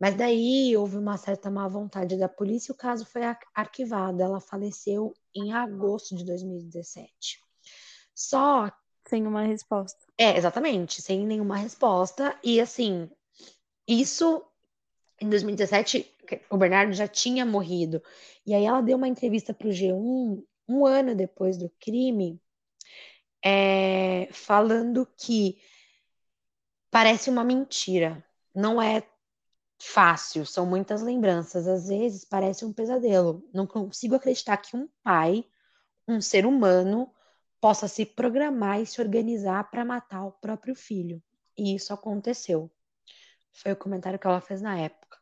Mas 0.00 0.14
daí 0.14 0.76
houve 0.76 0.96
uma 0.96 1.16
certa 1.16 1.50
má 1.50 1.66
vontade 1.66 2.16
da 2.16 2.28
polícia 2.28 2.70
e 2.70 2.74
o 2.74 2.76
caso 2.76 3.04
foi 3.04 3.24
ar- 3.24 3.38
arquivado. 3.54 4.22
Ela 4.22 4.40
faleceu 4.40 5.12
em 5.34 5.52
agosto 5.52 6.14
de 6.14 6.24
2017. 6.24 7.40
Só 8.14 8.70
Sem 9.08 9.26
uma 9.26 9.42
resposta. 9.42 9.98
é, 10.16 10.36
exatamente, 10.36 11.00
sem 11.00 11.24
nenhuma 11.26 11.56
resposta. 11.56 12.38
E 12.44 12.60
assim, 12.60 13.10
isso 13.86 14.44
em 15.20 15.28
2017, 15.28 16.02
que 16.26 16.40
o 16.50 16.56
Bernardo 16.56 16.92
já 16.92 17.08
tinha 17.08 17.44
morrido. 17.44 18.02
E 18.46 18.54
aí 18.54 18.64
ela 18.64 18.80
deu 18.80 18.96
uma 18.96 19.08
entrevista 19.08 19.52
para 19.52 19.68
o 19.68 19.72
G1 19.72 20.44
um 20.68 20.86
ano 20.86 21.14
depois 21.14 21.56
do 21.56 21.70
crime, 21.80 22.40
é, 23.42 24.28
falando 24.32 25.06
que 25.16 25.58
parece 26.90 27.30
uma 27.30 27.42
mentira. 27.42 28.24
Não 28.54 28.80
é 28.80 29.02
fácil, 29.78 30.44
são 30.44 30.66
muitas 30.66 31.02
lembranças. 31.02 31.66
Às 31.66 31.88
vezes 31.88 32.24
parece 32.24 32.64
um 32.64 32.72
pesadelo. 32.72 33.48
Não 33.52 33.66
consigo 33.66 34.14
acreditar 34.14 34.56
que 34.56 34.76
um 34.76 34.88
pai, 35.02 35.44
um 36.06 36.20
ser 36.20 36.44
humano, 36.44 37.12
possa 37.60 37.88
se 37.88 38.04
programar 38.04 38.80
e 38.80 38.86
se 38.86 39.00
organizar 39.00 39.70
para 39.70 39.84
matar 39.84 40.24
o 40.24 40.32
próprio 40.32 40.74
filho. 40.74 41.22
E 41.56 41.74
isso 41.74 41.92
aconteceu. 41.92 42.70
Foi 43.52 43.72
o 43.72 43.76
comentário 43.76 44.18
que 44.18 44.26
ela 44.26 44.40
fez 44.40 44.60
na 44.60 44.78
época. 44.78 45.18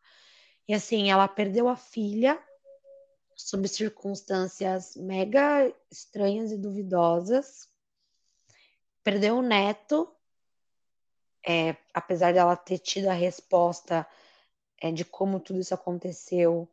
E 0.69 0.75
assim, 0.75 1.11
ela 1.11 1.29
perdeu 1.29 1.69
a 1.69 1.77
filha 1.77 2.43
sob 3.37 3.69
circunstâncias 3.69 4.97
mega 4.97 5.73
estranhas 5.91 6.51
e 6.51 6.57
duvidosas. 6.57 7.69
Perdeu 9.05 9.39
o 9.39 9.43
neto, 9.43 10.11
é, 11.47 11.77
apesar 11.95 12.33
dela 12.33 12.57
ter 12.57 12.79
tido 12.79 13.07
a 13.07 13.13
resposta 13.13 14.07
é, 14.81 14.93
de 14.93 15.05
como 15.05 15.41
tudo 15.41 15.61
isso 15.61 15.75
aconteceu, 15.75 16.69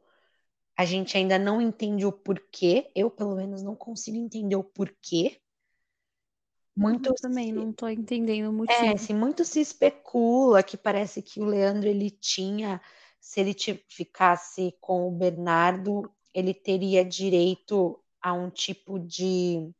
a 0.76 0.86
gente 0.86 1.18
ainda 1.18 1.38
não 1.38 1.62
entende 1.62 2.06
o 2.06 2.12
porquê. 2.12 2.92
Eu, 2.96 3.10
pelo 3.10 3.36
menos, 3.36 3.62
não 3.62 3.76
consigo 3.76 4.18
entender 4.18 4.56
o 4.56 4.64
porquê. 4.64 5.40
Muito 6.76 7.10
Eu 7.10 7.16
também 7.16 7.52
não 7.52 7.72
tô 7.72 7.88
entendendo 7.88 8.52
o 8.52 8.72
é, 8.72 8.94
assim, 8.94 9.14
muito 9.14 9.46
se 9.46 9.62
especula 9.62 10.64
que 10.64 10.76
parece 10.76 11.22
que 11.22 11.40
o 11.40 11.46
Leandro 11.46 11.88
ele 11.88 12.10
tinha, 12.10 12.82
se 13.20 13.40
ele 13.40 13.56
ficasse 13.88 14.76
com 14.82 15.08
o 15.08 15.12
Bernardo, 15.12 16.12
ele 16.34 16.52
teria 16.52 17.06
direito 17.06 18.04
a 18.20 18.34
um 18.34 18.50
tipo 18.50 19.00
de, 19.00 19.72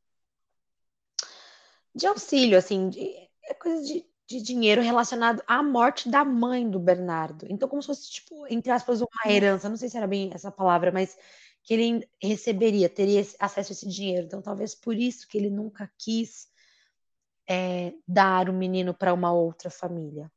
de 1.96 2.06
auxílio, 2.06 2.60
assim, 2.60 2.90
de, 2.90 3.02
é 3.46 3.54
coisa 3.56 3.84
de, 3.84 4.06
de 4.28 4.42
dinheiro 4.42 4.82
relacionado 4.82 5.44
à 5.48 5.62
morte 5.62 6.10
da 6.10 6.24
mãe 6.24 6.70
do 6.70 6.80
Bernardo. 6.80 7.46
Então, 7.50 7.68
como 7.68 7.82
se 7.82 7.88
fosse, 7.88 8.10
tipo, 8.10 8.48
entre 8.48 8.72
aspas, 8.72 9.02
uma 9.02 9.32
herança, 9.32 9.70
não 9.70 9.78
sei 9.78 9.90
se 9.90 9.98
era 9.98 10.08
bem 10.08 10.32
essa 10.34 10.52
palavra, 10.52 10.92
mas 10.92 11.18
que 11.64 11.74
ele 11.74 12.10
receberia, 12.22 12.90
teria 12.90 13.22
acesso 13.40 13.72
a 13.72 13.74
esse 13.74 13.88
dinheiro. 13.88 14.26
Então, 14.26 14.42
talvez 14.42 14.76
por 14.76 14.96
isso 14.96 15.28
que 15.28 15.38
ele 15.38 15.50
nunca 15.50 15.92
quis 15.98 16.48
é, 17.48 17.94
dar 18.08 18.50
o 18.50 18.54
menino 18.54 18.94
para 18.94 19.14
uma 19.14 19.34
outra 19.34 19.70
família. 19.70 20.32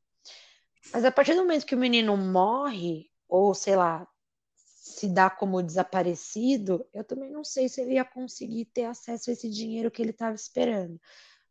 Mas 0.92 1.04
a 1.04 1.10
partir 1.10 1.34
do 1.34 1.42
momento 1.42 1.66
que 1.66 1.74
o 1.74 1.78
menino 1.78 2.16
morre, 2.16 3.10
ou 3.28 3.54
sei 3.54 3.76
lá, 3.76 4.06
se 4.54 5.08
dá 5.08 5.28
como 5.28 5.62
desaparecido, 5.62 6.86
eu 6.94 7.02
também 7.02 7.30
não 7.30 7.42
sei 7.42 7.68
se 7.68 7.80
ele 7.80 7.94
ia 7.94 8.04
conseguir 8.04 8.66
ter 8.66 8.84
acesso 8.84 9.30
a 9.30 9.32
esse 9.32 9.50
dinheiro 9.50 9.90
que 9.90 10.00
ele 10.00 10.10
estava 10.10 10.34
esperando. 10.34 11.00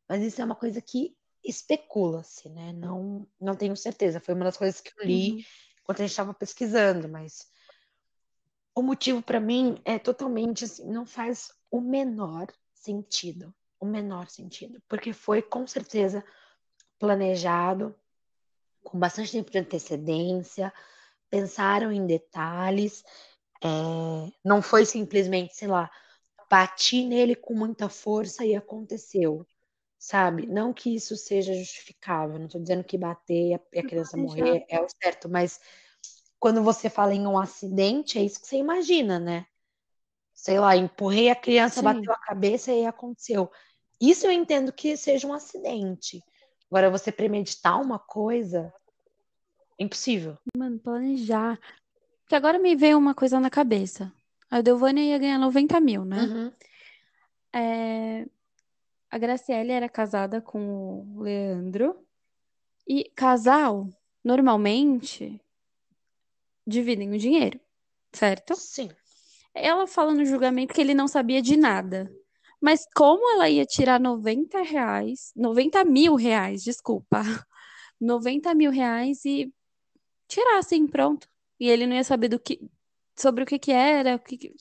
Mas 0.07 0.23
isso 0.23 0.41
é 0.41 0.45
uma 0.45 0.55
coisa 0.55 0.81
que 0.81 1.15
especula-se, 1.45 2.49
né? 2.49 2.73
Não, 2.73 3.27
não 3.39 3.55
tenho 3.55 3.75
certeza. 3.75 4.19
Foi 4.19 4.33
uma 4.33 4.45
das 4.45 4.57
coisas 4.57 4.81
que 4.81 4.91
eu 4.97 5.05
li 5.05 5.31
uhum. 5.31 5.43
enquanto 5.81 5.99
a 5.99 6.03
gente 6.03 6.11
estava 6.11 6.33
pesquisando, 6.33 7.07
mas 7.07 7.47
o 8.73 8.81
motivo 8.81 9.21
para 9.21 9.39
mim 9.39 9.79
é 9.85 9.97
totalmente 9.97 10.65
assim, 10.65 10.85
não 10.91 11.05
faz 11.05 11.51
o 11.71 11.79
menor 11.79 12.47
sentido, 12.73 13.53
o 13.79 13.85
menor 13.85 14.29
sentido, 14.29 14.81
porque 14.87 15.13
foi 15.13 15.41
com 15.41 15.65
certeza 15.65 16.23
planejado 16.99 17.95
com 18.83 18.99
bastante 18.99 19.31
tempo 19.31 19.49
de 19.49 19.57
antecedência, 19.57 20.71
pensaram 21.29 21.91
em 21.91 22.05
detalhes, 22.05 23.03
é, 23.63 23.67
não 24.43 24.61
foi 24.61 24.85
simplesmente, 24.85 25.55
sei 25.55 25.67
lá, 25.67 25.89
bati 26.49 27.03
nele 27.03 27.35
com 27.35 27.53
muita 27.53 27.89
força 27.89 28.45
e 28.45 28.55
aconteceu 28.55 29.45
sabe? 30.05 30.45
Não 30.45 30.71
que 30.71 30.93
isso 30.93 31.17
seja 31.17 31.51
justificável, 31.55 32.37
não 32.37 32.45
estou 32.45 32.61
dizendo 32.61 32.83
que 32.83 32.95
bater 32.95 33.59
e 33.73 33.79
a 33.79 33.83
criança 33.83 34.15
morrer 34.15 34.63
é 34.69 34.79
o 34.79 34.85
certo, 34.87 35.27
mas 35.27 35.59
quando 36.37 36.61
você 36.61 36.91
fala 36.91 37.15
em 37.15 37.25
um 37.25 37.39
acidente, 37.39 38.19
é 38.19 38.21
isso 38.21 38.39
que 38.39 38.45
você 38.45 38.57
imagina, 38.57 39.17
né? 39.17 39.47
Sei 40.31 40.59
lá, 40.59 40.77
empurrei 40.77 41.31
a 41.31 41.35
criança, 41.35 41.79
Sim. 41.79 41.85
bateu 41.85 42.13
a 42.13 42.19
cabeça 42.19 42.71
e 42.71 42.85
aconteceu. 42.85 43.51
Isso 43.99 44.27
eu 44.27 44.31
entendo 44.31 44.71
que 44.71 44.95
seja 44.95 45.25
um 45.25 45.33
acidente. 45.33 46.21
Agora, 46.69 46.91
você 46.91 47.11
premeditar 47.11 47.81
uma 47.81 47.97
coisa, 47.97 48.71
impossível. 49.79 50.37
Mano, 50.55 50.77
planejar. 50.77 51.59
Porque 52.21 52.35
agora 52.35 52.59
me 52.59 52.75
veio 52.75 52.99
uma 52.99 53.15
coisa 53.15 53.39
na 53.39 53.49
cabeça. 53.49 54.13
A 54.51 54.61
Delvânia 54.61 55.01
ia 55.01 55.17
ganhar 55.17 55.39
90 55.39 55.79
mil, 55.79 56.05
né? 56.05 56.21
Uhum. 56.21 56.51
É... 57.51 58.34
A 59.15 59.17
Graciele 59.17 59.71
era 59.71 59.87
casada 59.87 60.41
com 60.41 61.15
o 61.15 61.21
Leandro. 61.21 61.95
E 62.85 63.09
casal, 63.15 63.87
normalmente, 64.21 65.39
dividem 66.67 67.13
o 67.13 67.17
dinheiro, 67.17 67.57
certo? 68.11 68.55
Sim. 68.55 68.89
Ela 69.53 69.87
fala 69.87 70.13
no 70.13 70.25
julgamento 70.25 70.73
que 70.73 70.81
ele 70.81 70.93
não 70.93 71.07
sabia 71.07 71.41
de 71.41 71.55
nada. 71.55 72.13
Mas 72.59 72.85
como 72.93 73.31
ela 73.35 73.49
ia 73.49 73.65
tirar 73.65 74.01
90 74.01 74.61
reais, 74.63 75.31
90 75.33 75.85
mil 75.85 76.15
reais, 76.15 76.61
desculpa, 76.61 77.21
90 78.01 78.53
mil 78.53 78.69
reais 78.69 79.23
e 79.23 79.49
tirar 80.27 80.57
assim, 80.57 80.85
pronto. 80.85 81.25
E 81.57 81.69
ele 81.69 81.87
não 81.87 81.95
ia 81.95 82.03
saber 82.03 82.27
do 82.27 82.37
que, 82.37 82.59
sobre 83.15 83.45
o 83.45 83.47
que 83.47 83.57
que 83.57 83.71
era, 83.71 84.17
o 84.17 84.19
que, 84.19 84.37
que... 84.37 84.53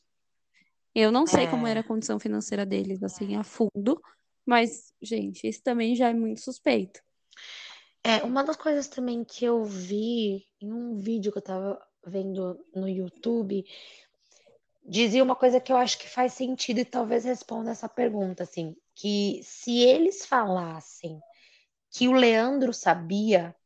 Eu 0.95 1.11
não 1.11 1.27
sei 1.27 1.47
é. 1.47 1.51
como 1.51 1.67
era 1.67 1.81
a 1.81 1.85
condição 1.85 2.21
financeira 2.21 2.65
deles, 2.65 3.03
assim, 3.03 3.35
a 3.35 3.43
fundo. 3.43 4.01
Mas, 4.45 4.93
gente, 5.01 5.49
isso 5.49 5.63
também 5.63 5.95
já 5.95 6.11
é 6.11 6.15
muito 6.15 6.41
suspeito. 6.41 7.01
É, 8.03 8.23
uma 8.23 8.45
das 8.45 8.57
coisas 8.57 8.87
também 8.87 9.25
que 9.25 9.45
eu 9.45 9.65
vi 9.65 10.47
em 10.61 10.73
um 10.73 10.99
vídeo 10.99 11.33
que 11.33 11.39
eu 11.39 11.43
tava 11.43 11.81
vendo 12.07 12.63
no 12.75 12.87
YouTube, 12.87 13.65
dizia 14.85 15.23
uma 15.25 15.35
coisa 15.35 15.59
que 15.59 15.73
eu 15.73 15.77
acho 15.77 15.99
que 15.99 16.09
faz 16.09 16.35
sentido 16.35 16.81
e 16.81 16.85
talvez 16.85 17.25
responda 17.25 17.71
essa 17.71 17.89
pergunta, 17.89 18.43
assim, 18.43 18.77
que 18.95 19.41
se 19.43 19.79
eles 19.79 20.27
falassem 20.27 21.19
que 21.91 22.07
o 22.07 22.13
Leandro 22.13 22.75
sabia, 22.75 23.57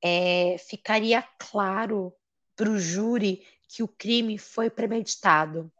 é, 0.00 0.56
ficaria 0.58 1.22
claro 1.38 2.14
para 2.54 2.70
o 2.70 2.78
júri 2.78 3.44
que 3.66 3.82
o 3.82 3.88
crime 3.88 4.38
foi 4.38 4.68
premeditado. 4.68 5.72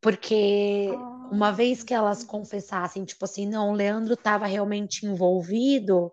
Porque 0.00 0.88
uma 1.30 1.50
vez 1.50 1.82
que 1.82 1.94
elas 1.94 2.22
confessassem, 2.22 3.04
tipo 3.04 3.24
assim, 3.24 3.46
não, 3.46 3.70
o 3.70 3.74
Leandro 3.74 4.14
estava 4.14 4.46
realmente 4.46 5.06
envolvido, 5.06 6.12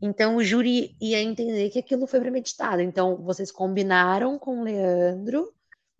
então 0.00 0.36
o 0.36 0.44
júri 0.44 0.96
ia 1.00 1.20
entender 1.20 1.70
que 1.70 1.78
aquilo 1.78 2.06
foi 2.06 2.20
premeditado. 2.20 2.80
Então 2.82 3.16
vocês 3.22 3.50
combinaram 3.50 4.38
com 4.38 4.60
o 4.60 4.64
Leandro, 4.64 5.52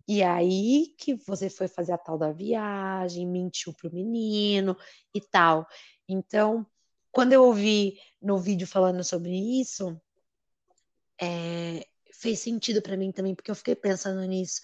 e 0.07 0.23
aí 0.23 0.93
que 0.97 1.15
você 1.15 1.49
foi 1.49 1.67
fazer 1.67 1.91
a 1.91 1.97
tal 1.97 2.17
da 2.17 2.31
viagem, 2.31 3.27
mentiu 3.27 3.73
pro 3.73 3.93
menino 3.93 4.75
e 5.13 5.21
tal. 5.21 5.67
Então, 6.07 6.65
quando 7.11 7.33
eu 7.33 7.43
ouvi 7.43 7.99
no 8.21 8.39
vídeo 8.39 8.65
falando 8.65 9.03
sobre 9.03 9.31
isso, 9.61 9.99
é, 11.21 11.85
fez 12.11 12.39
sentido 12.39 12.81
para 12.81 12.97
mim 12.97 13.11
também, 13.11 13.35
porque 13.35 13.51
eu 13.51 13.55
fiquei 13.55 13.75
pensando 13.75 14.21
nisso. 14.23 14.61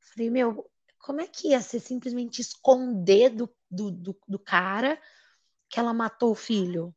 Falei, 0.00 0.30
meu, 0.30 0.64
como 1.06 1.20
é 1.20 1.26
que 1.28 1.50
ia 1.50 1.62
ser 1.62 1.78
simplesmente 1.78 2.40
esconder 2.40 3.30
do, 3.30 3.48
do, 3.70 3.92
do, 3.92 4.18
do 4.26 4.38
cara 4.40 5.00
que 5.68 5.78
ela 5.78 5.94
matou 5.94 6.32
o 6.32 6.34
filho? 6.34 6.92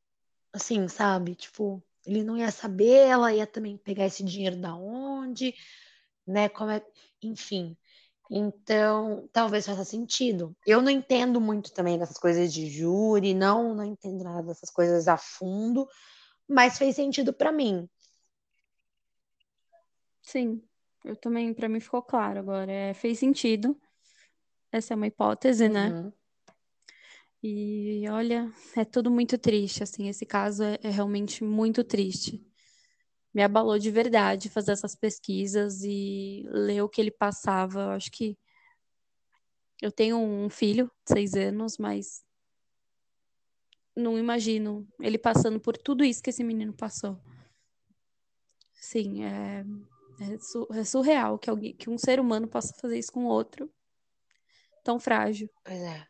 Assim, 0.51 0.87
sabe? 0.87 1.35
Tipo, 1.35 1.83
ele 2.03 2.23
não 2.23 2.35
ia 2.35 2.49
saber, 2.49 3.07
ela 3.07 3.31
ia 3.31 3.45
também 3.45 3.77
pegar 3.77 4.07
esse 4.07 4.23
dinheiro 4.23 4.59
da 4.59 4.75
onde, 4.75 5.53
né? 6.25 6.49
Como 6.49 6.71
é... 6.71 6.83
Enfim. 7.21 7.77
Então, 8.31 9.29
talvez 9.31 9.67
faça 9.67 9.85
sentido. 9.85 10.57
Eu 10.65 10.81
não 10.81 10.89
entendo 10.89 11.39
muito 11.39 11.71
também 11.71 11.99
dessas 11.99 12.17
coisas 12.17 12.51
de 12.51 12.67
júri, 12.67 13.35
não, 13.35 13.75
não 13.75 13.85
entendo 13.85 14.23
nada 14.23 14.41
dessas 14.41 14.71
coisas 14.71 15.07
a 15.07 15.17
fundo, 15.17 15.87
mas 16.47 16.79
fez 16.79 16.95
sentido 16.95 17.31
para 17.31 17.51
mim. 17.51 17.87
Sim, 20.23 20.63
eu 21.05 21.15
também, 21.15 21.53
para 21.53 21.69
mim 21.69 21.79
ficou 21.79 22.01
claro 22.01 22.39
agora, 22.39 22.71
é, 22.71 22.93
fez 22.95 23.19
sentido. 23.19 23.79
Essa 24.71 24.93
é 24.93 24.95
uma 24.95 25.07
hipótese, 25.07 25.67
né? 25.67 25.89
Uhum. 25.89 26.13
E 27.41 28.03
olha, 28.09 28.51
é 28.75 28.83
tudo 28.83 29.09
muito 29.09 29.37
triste, 29.37 29.81
assim, 29.81 30.09
esse 30.09 30.25
caso 30.25 30.63
é, 30.63 30.77
é 30.83 30.89
realmente 30.89 31.43
muito 31.43 31.83
triste. 31.83 32.45
Me 33.33 33.41
abalou 33.41 33.79
de 33.79 33.89
verdade 33.89 34.49
fazer 34.49 34.73
essas 34.73 34.95
pesquisas 34.95 35.81
e 35.83 36.43
ler 36.49 36.81
o 36.81 36.89
que 36.89 36.99
ele 36.99 37.11
passava. 37.11 37.81
Eu 37.81 37.89
acho 37.91 38.11
que 38.11 38.37
eu 39.81 39.91
tenho 39.91 40.17
um 40.17 40.49
filho 40.49 40.91
de 41.05 41.13
seis 41.13 41.33
anos, 41.35 41.77
mas 41.77 42.25
não 43.95 44.17
imagino 44.19 44.85
ele 44.99 45.17
passando 45.17 45.59
por 45.59 45.77
tudo 45.77 46.03
isso 46.03 46.21
que 46.21 46.29
esse 46.29 46.43
menino 46.43 46.73
passou. 46.73 47.17
Sim, 48.73 49.23
é, 49.23 49.65
é, 50.19 50.79
é 50.79 50.83
surreal 50.83 51.39
que, 51.39 51.49
alguém, 51.49 51.73
que 51.73 51.89
um 51.89 51.97
ser 51.97 52.19
humano 52.19 52.47
possa 52.47 52.73
fazer 52.73 52.97
isso 52.97 53.11
com 53.11 53.25
outro 53.25 53.71
tão 54.89 54.99
frágil. 54.99 55.47
Pois 55.63 55.79
é. 55.79 56.03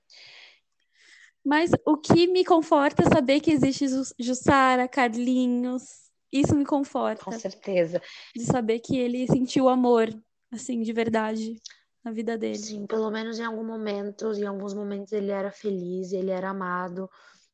Mas 1.44 1.72
o 1.86 1.98
que 1.98 2.28
me 2.28 2.46
conforta 2.46 3.04
é 3.04 3.10
saber 3.10 3.42
que 3.42 3.52
existe 3.52 3.86
Jussara, 4.18 4.88
Carlinhos. 4.88 5.84
Isso 6.32 6.56
me 6.56 6.66
conforta. 6.66 7.26
Com 7.26 7.32
certeza. 7.32 8.02
De 8.34 8.46
saber 8.46 8.80
que 8.80 8.98
ele 8.98 9.28
sentiu 9.28 9.68
amor, 9.68 10.08
assim, 10.52 10.82
de 10.82 10.94
verdade, 10.94 11.56
na 12.04 12.12
vida 12.12 12.38
dele. 12.38 12.58
Sim, 12.58 12.88
pelo 12.88 13.12
menos 13.12 13.38
em 13.38 13.44
algum 13.44 13.66
momento, 13.66 14.32
em 14.32 14.46
alguns 14.46 14.74
momentos 14.74 15.12
ele 15.12 15.32
era 15.32 15.52
feliz, 15.52 16.14
ele 16.14 16.32
era 16.32 16.52
amado, 16.52 17.10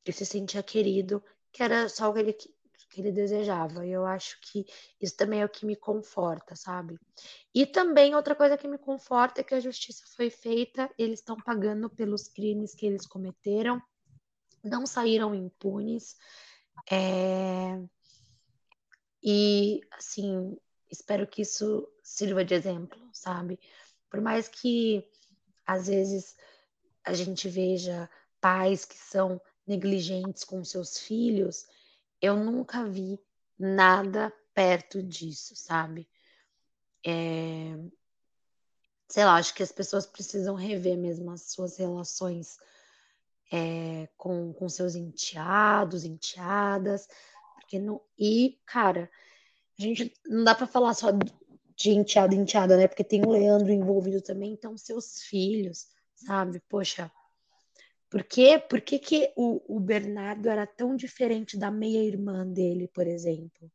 ele 0.05 0.15
se 0.15 0.26
sentia 0.26 0.61
querido, 0.61 1.23
que 1.51 1.63
era 1.63 1.89
só 1.89 2.09
o 2.09 2.13
que 2.13 2.19
ele 2.19 2.38
que 2.95 3.01
ele 3.01 3.11
desejava. 3.11 3.85
E 3.85 3.91
eu 3.91 4.05
acho 4.05 4.39
que 4.39 4.65
isso 5.01 5.17
também 5.17 5.41
é 5.41 5.45
o 5.45 5.49
que 5.49 5.65
me 5.65 5.75
conforta, 5.75 6.55
sabe? 6.55 6.97
E 7.53 7.65
também 7.65 8.15
outra 8.15 8.33
coisa 8.33 8.57
que 8.57 8.69
me 8.69 8.77
conforta 8.77 9.41
é 9.41 9.43
que 9.43 9.53
a 9.53 9.59
justiça 9.59 10.03
foi 10.15 10.29
feita, 10.29 10.89
eles 10.97 11.19
estão 11.19 11.35
pagando 11.35 11.89
pelos 11.89 12.29
crimes 12.29 12.73
que 12.73 12.85
eles 12.85 13.05
cometeram, 13.05 13.81
não 14.63 14.85
saíram 14.85 15.35
impunes. 15.35 16.15
É... 16.89 17.77
E, 19.21 19.81
assim, 19.91 20.57
espero 20.89 21.27
que 21.27 21.41
isso 21.41 21.85
sirva 22.01 22.45
de 22.45 22.53
exemplo, 22.53 23.09
sabe? 23.11 23.59
Por 24.09 24.21
mais 24.21 24.47
que 24.47 25.05
às 25.67 25.87
vezes 25.87 26.37
a 27.03 27.13
gente 27.13 27.49
veja 27.49 28.09
pais 28.39 28.85
que 28.85 28.97
são 28.97 29.41
negligentes 29.67 30.43
com 30.43 30.63
seus 30.63 30.99
filhos, 30.99 31.65
eu 32.22 32.36
nunca 32.36 32.86
vi 32.86 33.20
nada 33.57 34.34
perto 34.53 35.01
disso, 35.01 35.55
sabe? 35.55 36.07
É... 37.05 37.78
Sei 39.07 39.24
lá, 39.24 39.36
acho 39.36 39.53
que 39.53 39.63
as 39.63 39.72
pessoas 39.72 40.05
precisam 40.05 40.55
rever 40.55 40.97
mesmo 40.97 41.32
as 41.32 41.51
suas 41.51 41.78
relações 41.78 42.57
é, 43.51 44.09
com, 44.18 44.51
com 44.53 44.68
seus 44.68 44.95
enteados, 44.95 46.03
enteadas, 46.03 47.07
porque 47.53 47.80
não. 47.80 48.01
E, 48.18 48.59
cara, 48.66 49.09
a 49.78 49.82
gente 49.82 50.13
não 50.26 50.43
dá 50.43 50.55
para 50.55 50.68
falar 50.68 50.93
só 50.93 51.09
de 51.11 51.89
enteado 51.91 52.34
e 52.34 52.38
enteada, 52.38 52.78
né? 52.78 52.88
Porque 52.88 53.03
tem 53.03 53.24
o 53.26 53.30
Leandro 53.30 53.72
envolvido 53.72 54.22
também, 54.22 54.53
então 54.53 54.78
seus 54.78 55.22
filhos, 55.22 55.88
sabe? 56.16 56.61
Poxa, 56.70 57.11
por 58.16 58.24
quê? 58.24 58.57
Por 58.57 58.80
que, 58.80 58.97
que 58.97 59.34
o, 59.36 59.76
o 59.76 59.78
Bernardo 59.78 60.47
era 60.47 60.66
tão 60.66 60.95
diferente 60.95 61.59
da 61.59 61.70
meia-irmã 61.70 62.47
dele, 62.47 62.88
por 62.88 63.05
exemplo? 63.05 63.70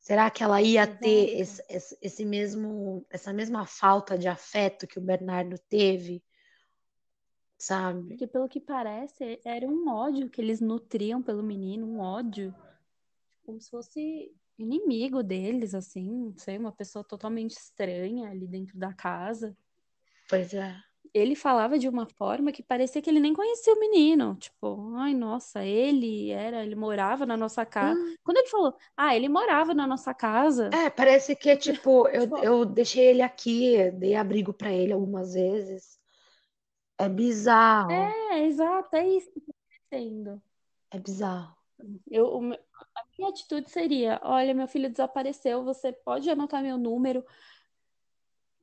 Será 0.00 0.28
que 0.28 0.42
ela 0.42 0.60
ia 0.60 0.88
ter 0.88 1.38
esse, 1.38 1.64
esse, 1.68 1.96
esse, 2.02 2.24
mesmo, 2.24 3.06
essa 3.08 3.32
mesma 3.32 3.64
falta 3.64 4.18
de 4.18 4.26
afeto 4.26 4.88
que 4.88 4.98
o 4.98 5.00
Bernardo 5.02 5.56
teve? 5.68 6.20
Sabe? 7.56 8.08
Porque, 8.08 8.26
pelo 8.26 8.48
que 8.48 8.58
parece, 8.58 9.40
era 9.44 9.68
um 9.68 9.88
ódio 9.88 10.28
que 10.28 10.40
eles 10.40 10.60
nutriam 10.60 11.22
pelo 11.22 11.44
menino, 11.44 11.86
um 11.86 12.00
ódio. 12.00 12.52
Como 13.44 13.60
se 13.60 13.70
fosse 13.70 14.34
inimigo 14.58 15.22
deles, 15.22 15.76
assim, 15.76 16.10
não 16.10 16.36
sei, 16.36 16.58
uma 16.58 16.72
pessoa 16.72 17.04
totalmente 17.04 17.52
estranha 17.52 18.28
ali 18.28 18.48
dentro 18.48 18.76
da 18.76 18.92
casa. 18.92 19.56
Pois 20.28 20.52
é 20.52 20.76
ele 21.16 21.34
falava 21.34 21.78
de 21.78 21.88
uma 21.88 22.06
forma 22.06 22.52
que 22.52 22.62
parecia 22.62 23.00
que 23.00 23.08
ele 23.08 23.20
nem 23.20 23.32
conhecia 23.32 23.72
o 23.72 23.80
menino. 23.80 24.34
Tipo, 24.36 24.94
ai, 24.96 25.14
nossa, 25.14 25.64
ele 25.64 26.30
era, 26.30 26.64
ele 26.64 26.74
morava 26.74 27.24
na 27.24 27.36
nossa 27.36 27.64
casa. 27.64 27.98
Hum. 27.98 28.14
Quando 28.22 28.36
ele 28.36 28.48
falou, 28.48 28.76
ah, 28.96 29.16
ele 29.16 29.28
morava 29.28 29.72
na 29.72 29.86
nossa 29.86 30.12
casa. 30.12 30.70
É, 30.72 30.90
parece 30.90 31.34
que, 31.34 31.56
tipo, 31.56 32.06
eu, 32.08 32.22
tipo 32.22 32.38
eu 32.38 32.64
deixei 32.64 33.06
ele 33.06 33.22
aqui, 33.22 33.90
dei 33.92 34.14
abrigo 34.14 34.52
para 34.52 34.70
ele 34.70 34.92
algumas 34.92 35.32
vezes. 35.32 35.98
É 36.98 37.08
bizarro. 37.08 37.90
É, 37.90 38.44
exato, 38.44 38.94
é 38.96 39.08
isso 39.08 39.30
que 39.30 39.40
tá 39.40 39.52
acontecendo. 39.52 40.42
É 40.90 40.98
bizarro. 40.98 41.56
Eu, 42.10 42.38
a 42.94 43.04
minha 43.18 43.30
atitude 43.30 43.70
seria: 43.70 44.20
olha, 44.22 44.54
meu 44.54 44.66
filho 44.66 44.90
desapareceu, 44.90 45.62
você 45.62 45.92
pode 45.92 46.28
anotar 46.30 46.62
meu 46.62 46.78
número 46.78 47.24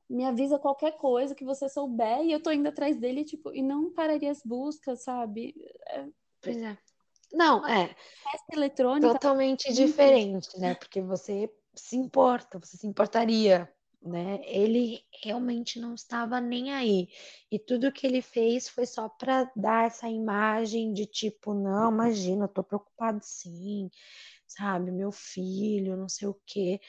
me 0.08 0.24
avisa 0.24 0.58
qualquer 0.58 0.92
coisa 0.92 1.34
que 1.34 1.44
você 1.44 1.68
souber 1.68 2.22
e 2.22 2.32
eu 2.32 2.42
tô 2.42 2.50
indo 2.50 2.68
atrás 2.68 2.96
dele, 2.96 3.24
tipo, 3.24 3.52
e 3.52 3.62
não 3.62 3.92
pararia 3.92 4.30
as 4.30 4.42
buscas, 4.44 5.02
sabe? 5.02 5.54
É... 5.88 6.06
Pois 6.40 6.56
é. 6.56 6.76
Não, 7.32 7.66
é. 7.66 7.88
Festa 8.22 8.54
eletrônica. 8.54 9.12
Totalmente 9.12 9.72
diferente, 9.72 10.58
né? 10.58 10.74
Porque 10.74 11.00
você 11.00 11.50
se 11.74 11.96
importa, 11.96 12.58
você 12.58 12.76
se 12.76 12.86
importaria, 12.86 13.68
né? 14.00 14.40
Ele 14.44 15.00
realmente 15.22 15.80
não 15.80 15.94
estava 15.94 16.40
nem 16.40 16.72
aí. 16.72 17.08
E 17.50 17.58
tudo 17.58 17.90
que 17.90 18.06
ele 18.06 18.22
fez 18.22 18.68
foi 18.68 18.86
só 18.86 19.08
para 19.08 19.50
dar 19.56 19.86
essa 19.86 20.08
imagem 20.08 20.92
de 20.92 21.06
tipo, 21.06 21.54
não, 21.54 21.90
imagina, 21.90 22.44
eu 22.44 22.48
tô 22.48 22.62
preocupado 22.62 23.20
sim, 23.22 23.90
sabe? 24.46 24.92
Meu 24.92 25.10
filho, 25.10 25.96
não 25.96 26.08
sei 26.08 26.28
o 26.28 26.40
quê. 26.46 26.80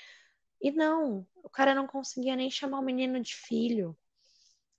E 0.65 0.71
não, 0.71 1.23
o 1.43 1.47
cara 1.47 1.75
não 1.75 1.85
conseguia 1.85 2.35
nem 2.35 2.49
chamar 2.49 2.79
o 2.79 2.83
menino 2.83 3.19
de 3.19 3.35
filho. 3.35 3.95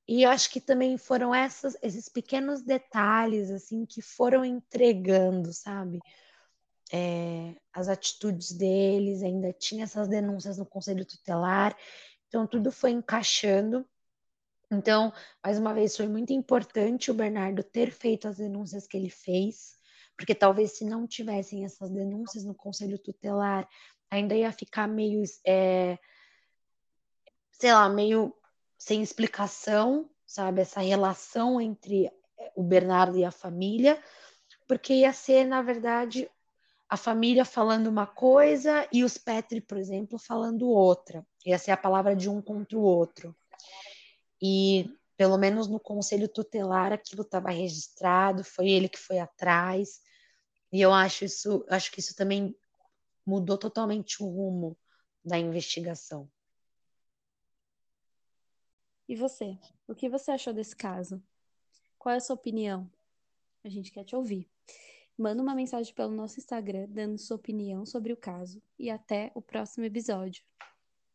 E 0.09 0.25
eu 0.25 0.31
acho 0.31 0.51
que 0.51 0.61
também 0.61 0.99
foram 0.99 1.33
essas, 1.33 1.77
esses 1.81 2.09
pequenos 2.09 2.61
detalhes 2.61 3.53
assim 3.53 3.87
que 3.87 4.03
foram 4.03 4.45
entregando, 4.45 5.53
sabe? 5.53 6.01
É, 6.93 7.55
as 7.73 7.89
atitudes 7.89 8.51
deles, 8.51 9.23
ainda 9.23 9.53
tinha 9.53 9.85
essas 9.85 10.09
denúncias 10.09 10.59
no 10.59 10.67
conselho 10.67 11.07
tutelar, 11.07 11.77
então 12.27 12.49
tudo 12.49 12.73
foi 12.73 12.91
encaixando. 12.91 13.89
Então, 14.69 15.13
mais 15.41 15.57
uma 15.57 15.73
vez, 15.73 15.97
foi 15.97 16.09
muito 16.09 16.33
importante 16.33 17.13
o 17.13 17.15
Bernardo 17.15 17.63
ter 17.63 17.93
feito 17.93 18.27
as 18.27 18.39
denúncias 18.39 18.89
que 18.89 18.97
ele 18.97 19.11
fez, 19.11 19.77
porque 20.17 20.35
talvez 20.35 20.79
se 20.79 20.85
não 20.85 21.07
tivessem 21.07 21.65
essas 21.65 21.91
denúncias 21.91 22.45
no 22.45 22.57
conselho 22.57 22.99
tutelar, 22.99 23.69
ainda 24.17 24.35
ia 24.35 24.53
ficar 24.53 24.87
meio, 24.87 25.23
é, 25.47 25.99
sei 27.53 27.73
lá, 27.73 27.89
meio 27.89 28.35
sem 28.79 29.03
explicação, 29.03 30.11
sabe? 30.27 30.61
Essa 30.61 30.81
relação 30.81 31.61
entre 31.61 32.11
o 32.55 32.63
Bernardo 32.63 33.19
e 33.19 33.25
a 33.25 33.31
família, 33.31 34.03
porque 34.67 34.95
ia 34.95 35.13
ser, 35.13 35.45
na 35.45 35.63
verdade, 35.63 36.29
a 36.89 36.97
família 36.97 37.45
falando 37.45 37.89
uma 37.89 38.07
coisa 38.07 38.87
e 38.93 39.03
os 39.03 39.19
Petri, 39.19 39.61
por 39.61 39.79
exemplo, 39.79 40.19
falando 40.19 40.69
outra. 40.69 41.27
Ia 41.45 41.59
ser 41.59 41.73
a 41.73 41.77
palavra 41.77 42.15
de 42.15 42.29
um 42.29 42.41
contra 42.41 42.79
o 42.79 42.83
outro. 42.83 43.35
E 44.41 44.91
pelo 45.17 45.39
menos 45.39 45.67
no 45.67 45.81
conselho 45.81 46.29
tutelar 46.29 46.93
aquilo 46.93 47.23
estava 47.23 47.51
registrado, 47.51 48.45
foi 48.45 48.69
ele 48.69 48.89
que 48.89 48.99
foi 48.99 49.19
atrás. 49.19 50.01
E 50.73 50.81
eu 50.81 50.93
acho 50.93 51.25
isso, 51.25 51.65
acho 51.69 51.91
que 51.91 52.01
isso 52.01 52.15
também 52.15 52.55
mudou 53.27 53.59
totalmente 53.59 54.23
o 54.23 54.27
rumo 54.29 54.79
da 55.25 55.37
investigação. 55.37 56.31
E 59.09 59.17
você? 59.17 59.59
O 59.87 59.95
que 59.95 60.09
você 60.09 60.31
achou 60.31 60.53
desse 60.53 60.75
caso? 60.75 61.23
Qual 61.99 62.13
é 62.13 62.17
a 62.17 62.21
sua 62.21 62.35
opinião? 62.35 62.91
A 63.65 63.69
gente 63.69 63.91
quer 63.91 64.05
te 64.05 64.15
ouvir. 64.15 64.49
Manda 65.19 65.43
uma 65.43 65.55
mensagem 65.55 65.95
pelo 65.95 66.13
nosso 66.13 66.39
Instagram 66.39 66.87
dando 66.89 67.19
sua 67.19 67.37
opinião 67.37 67.87
sobre 67.87 68.13
o 68.13 68.17
caso 68.17 68.63
e 68.79 68.91
até 68.91 69.33
o 69.35 69.43
próximo 69.43 69.85
episódio. 69.85 70.45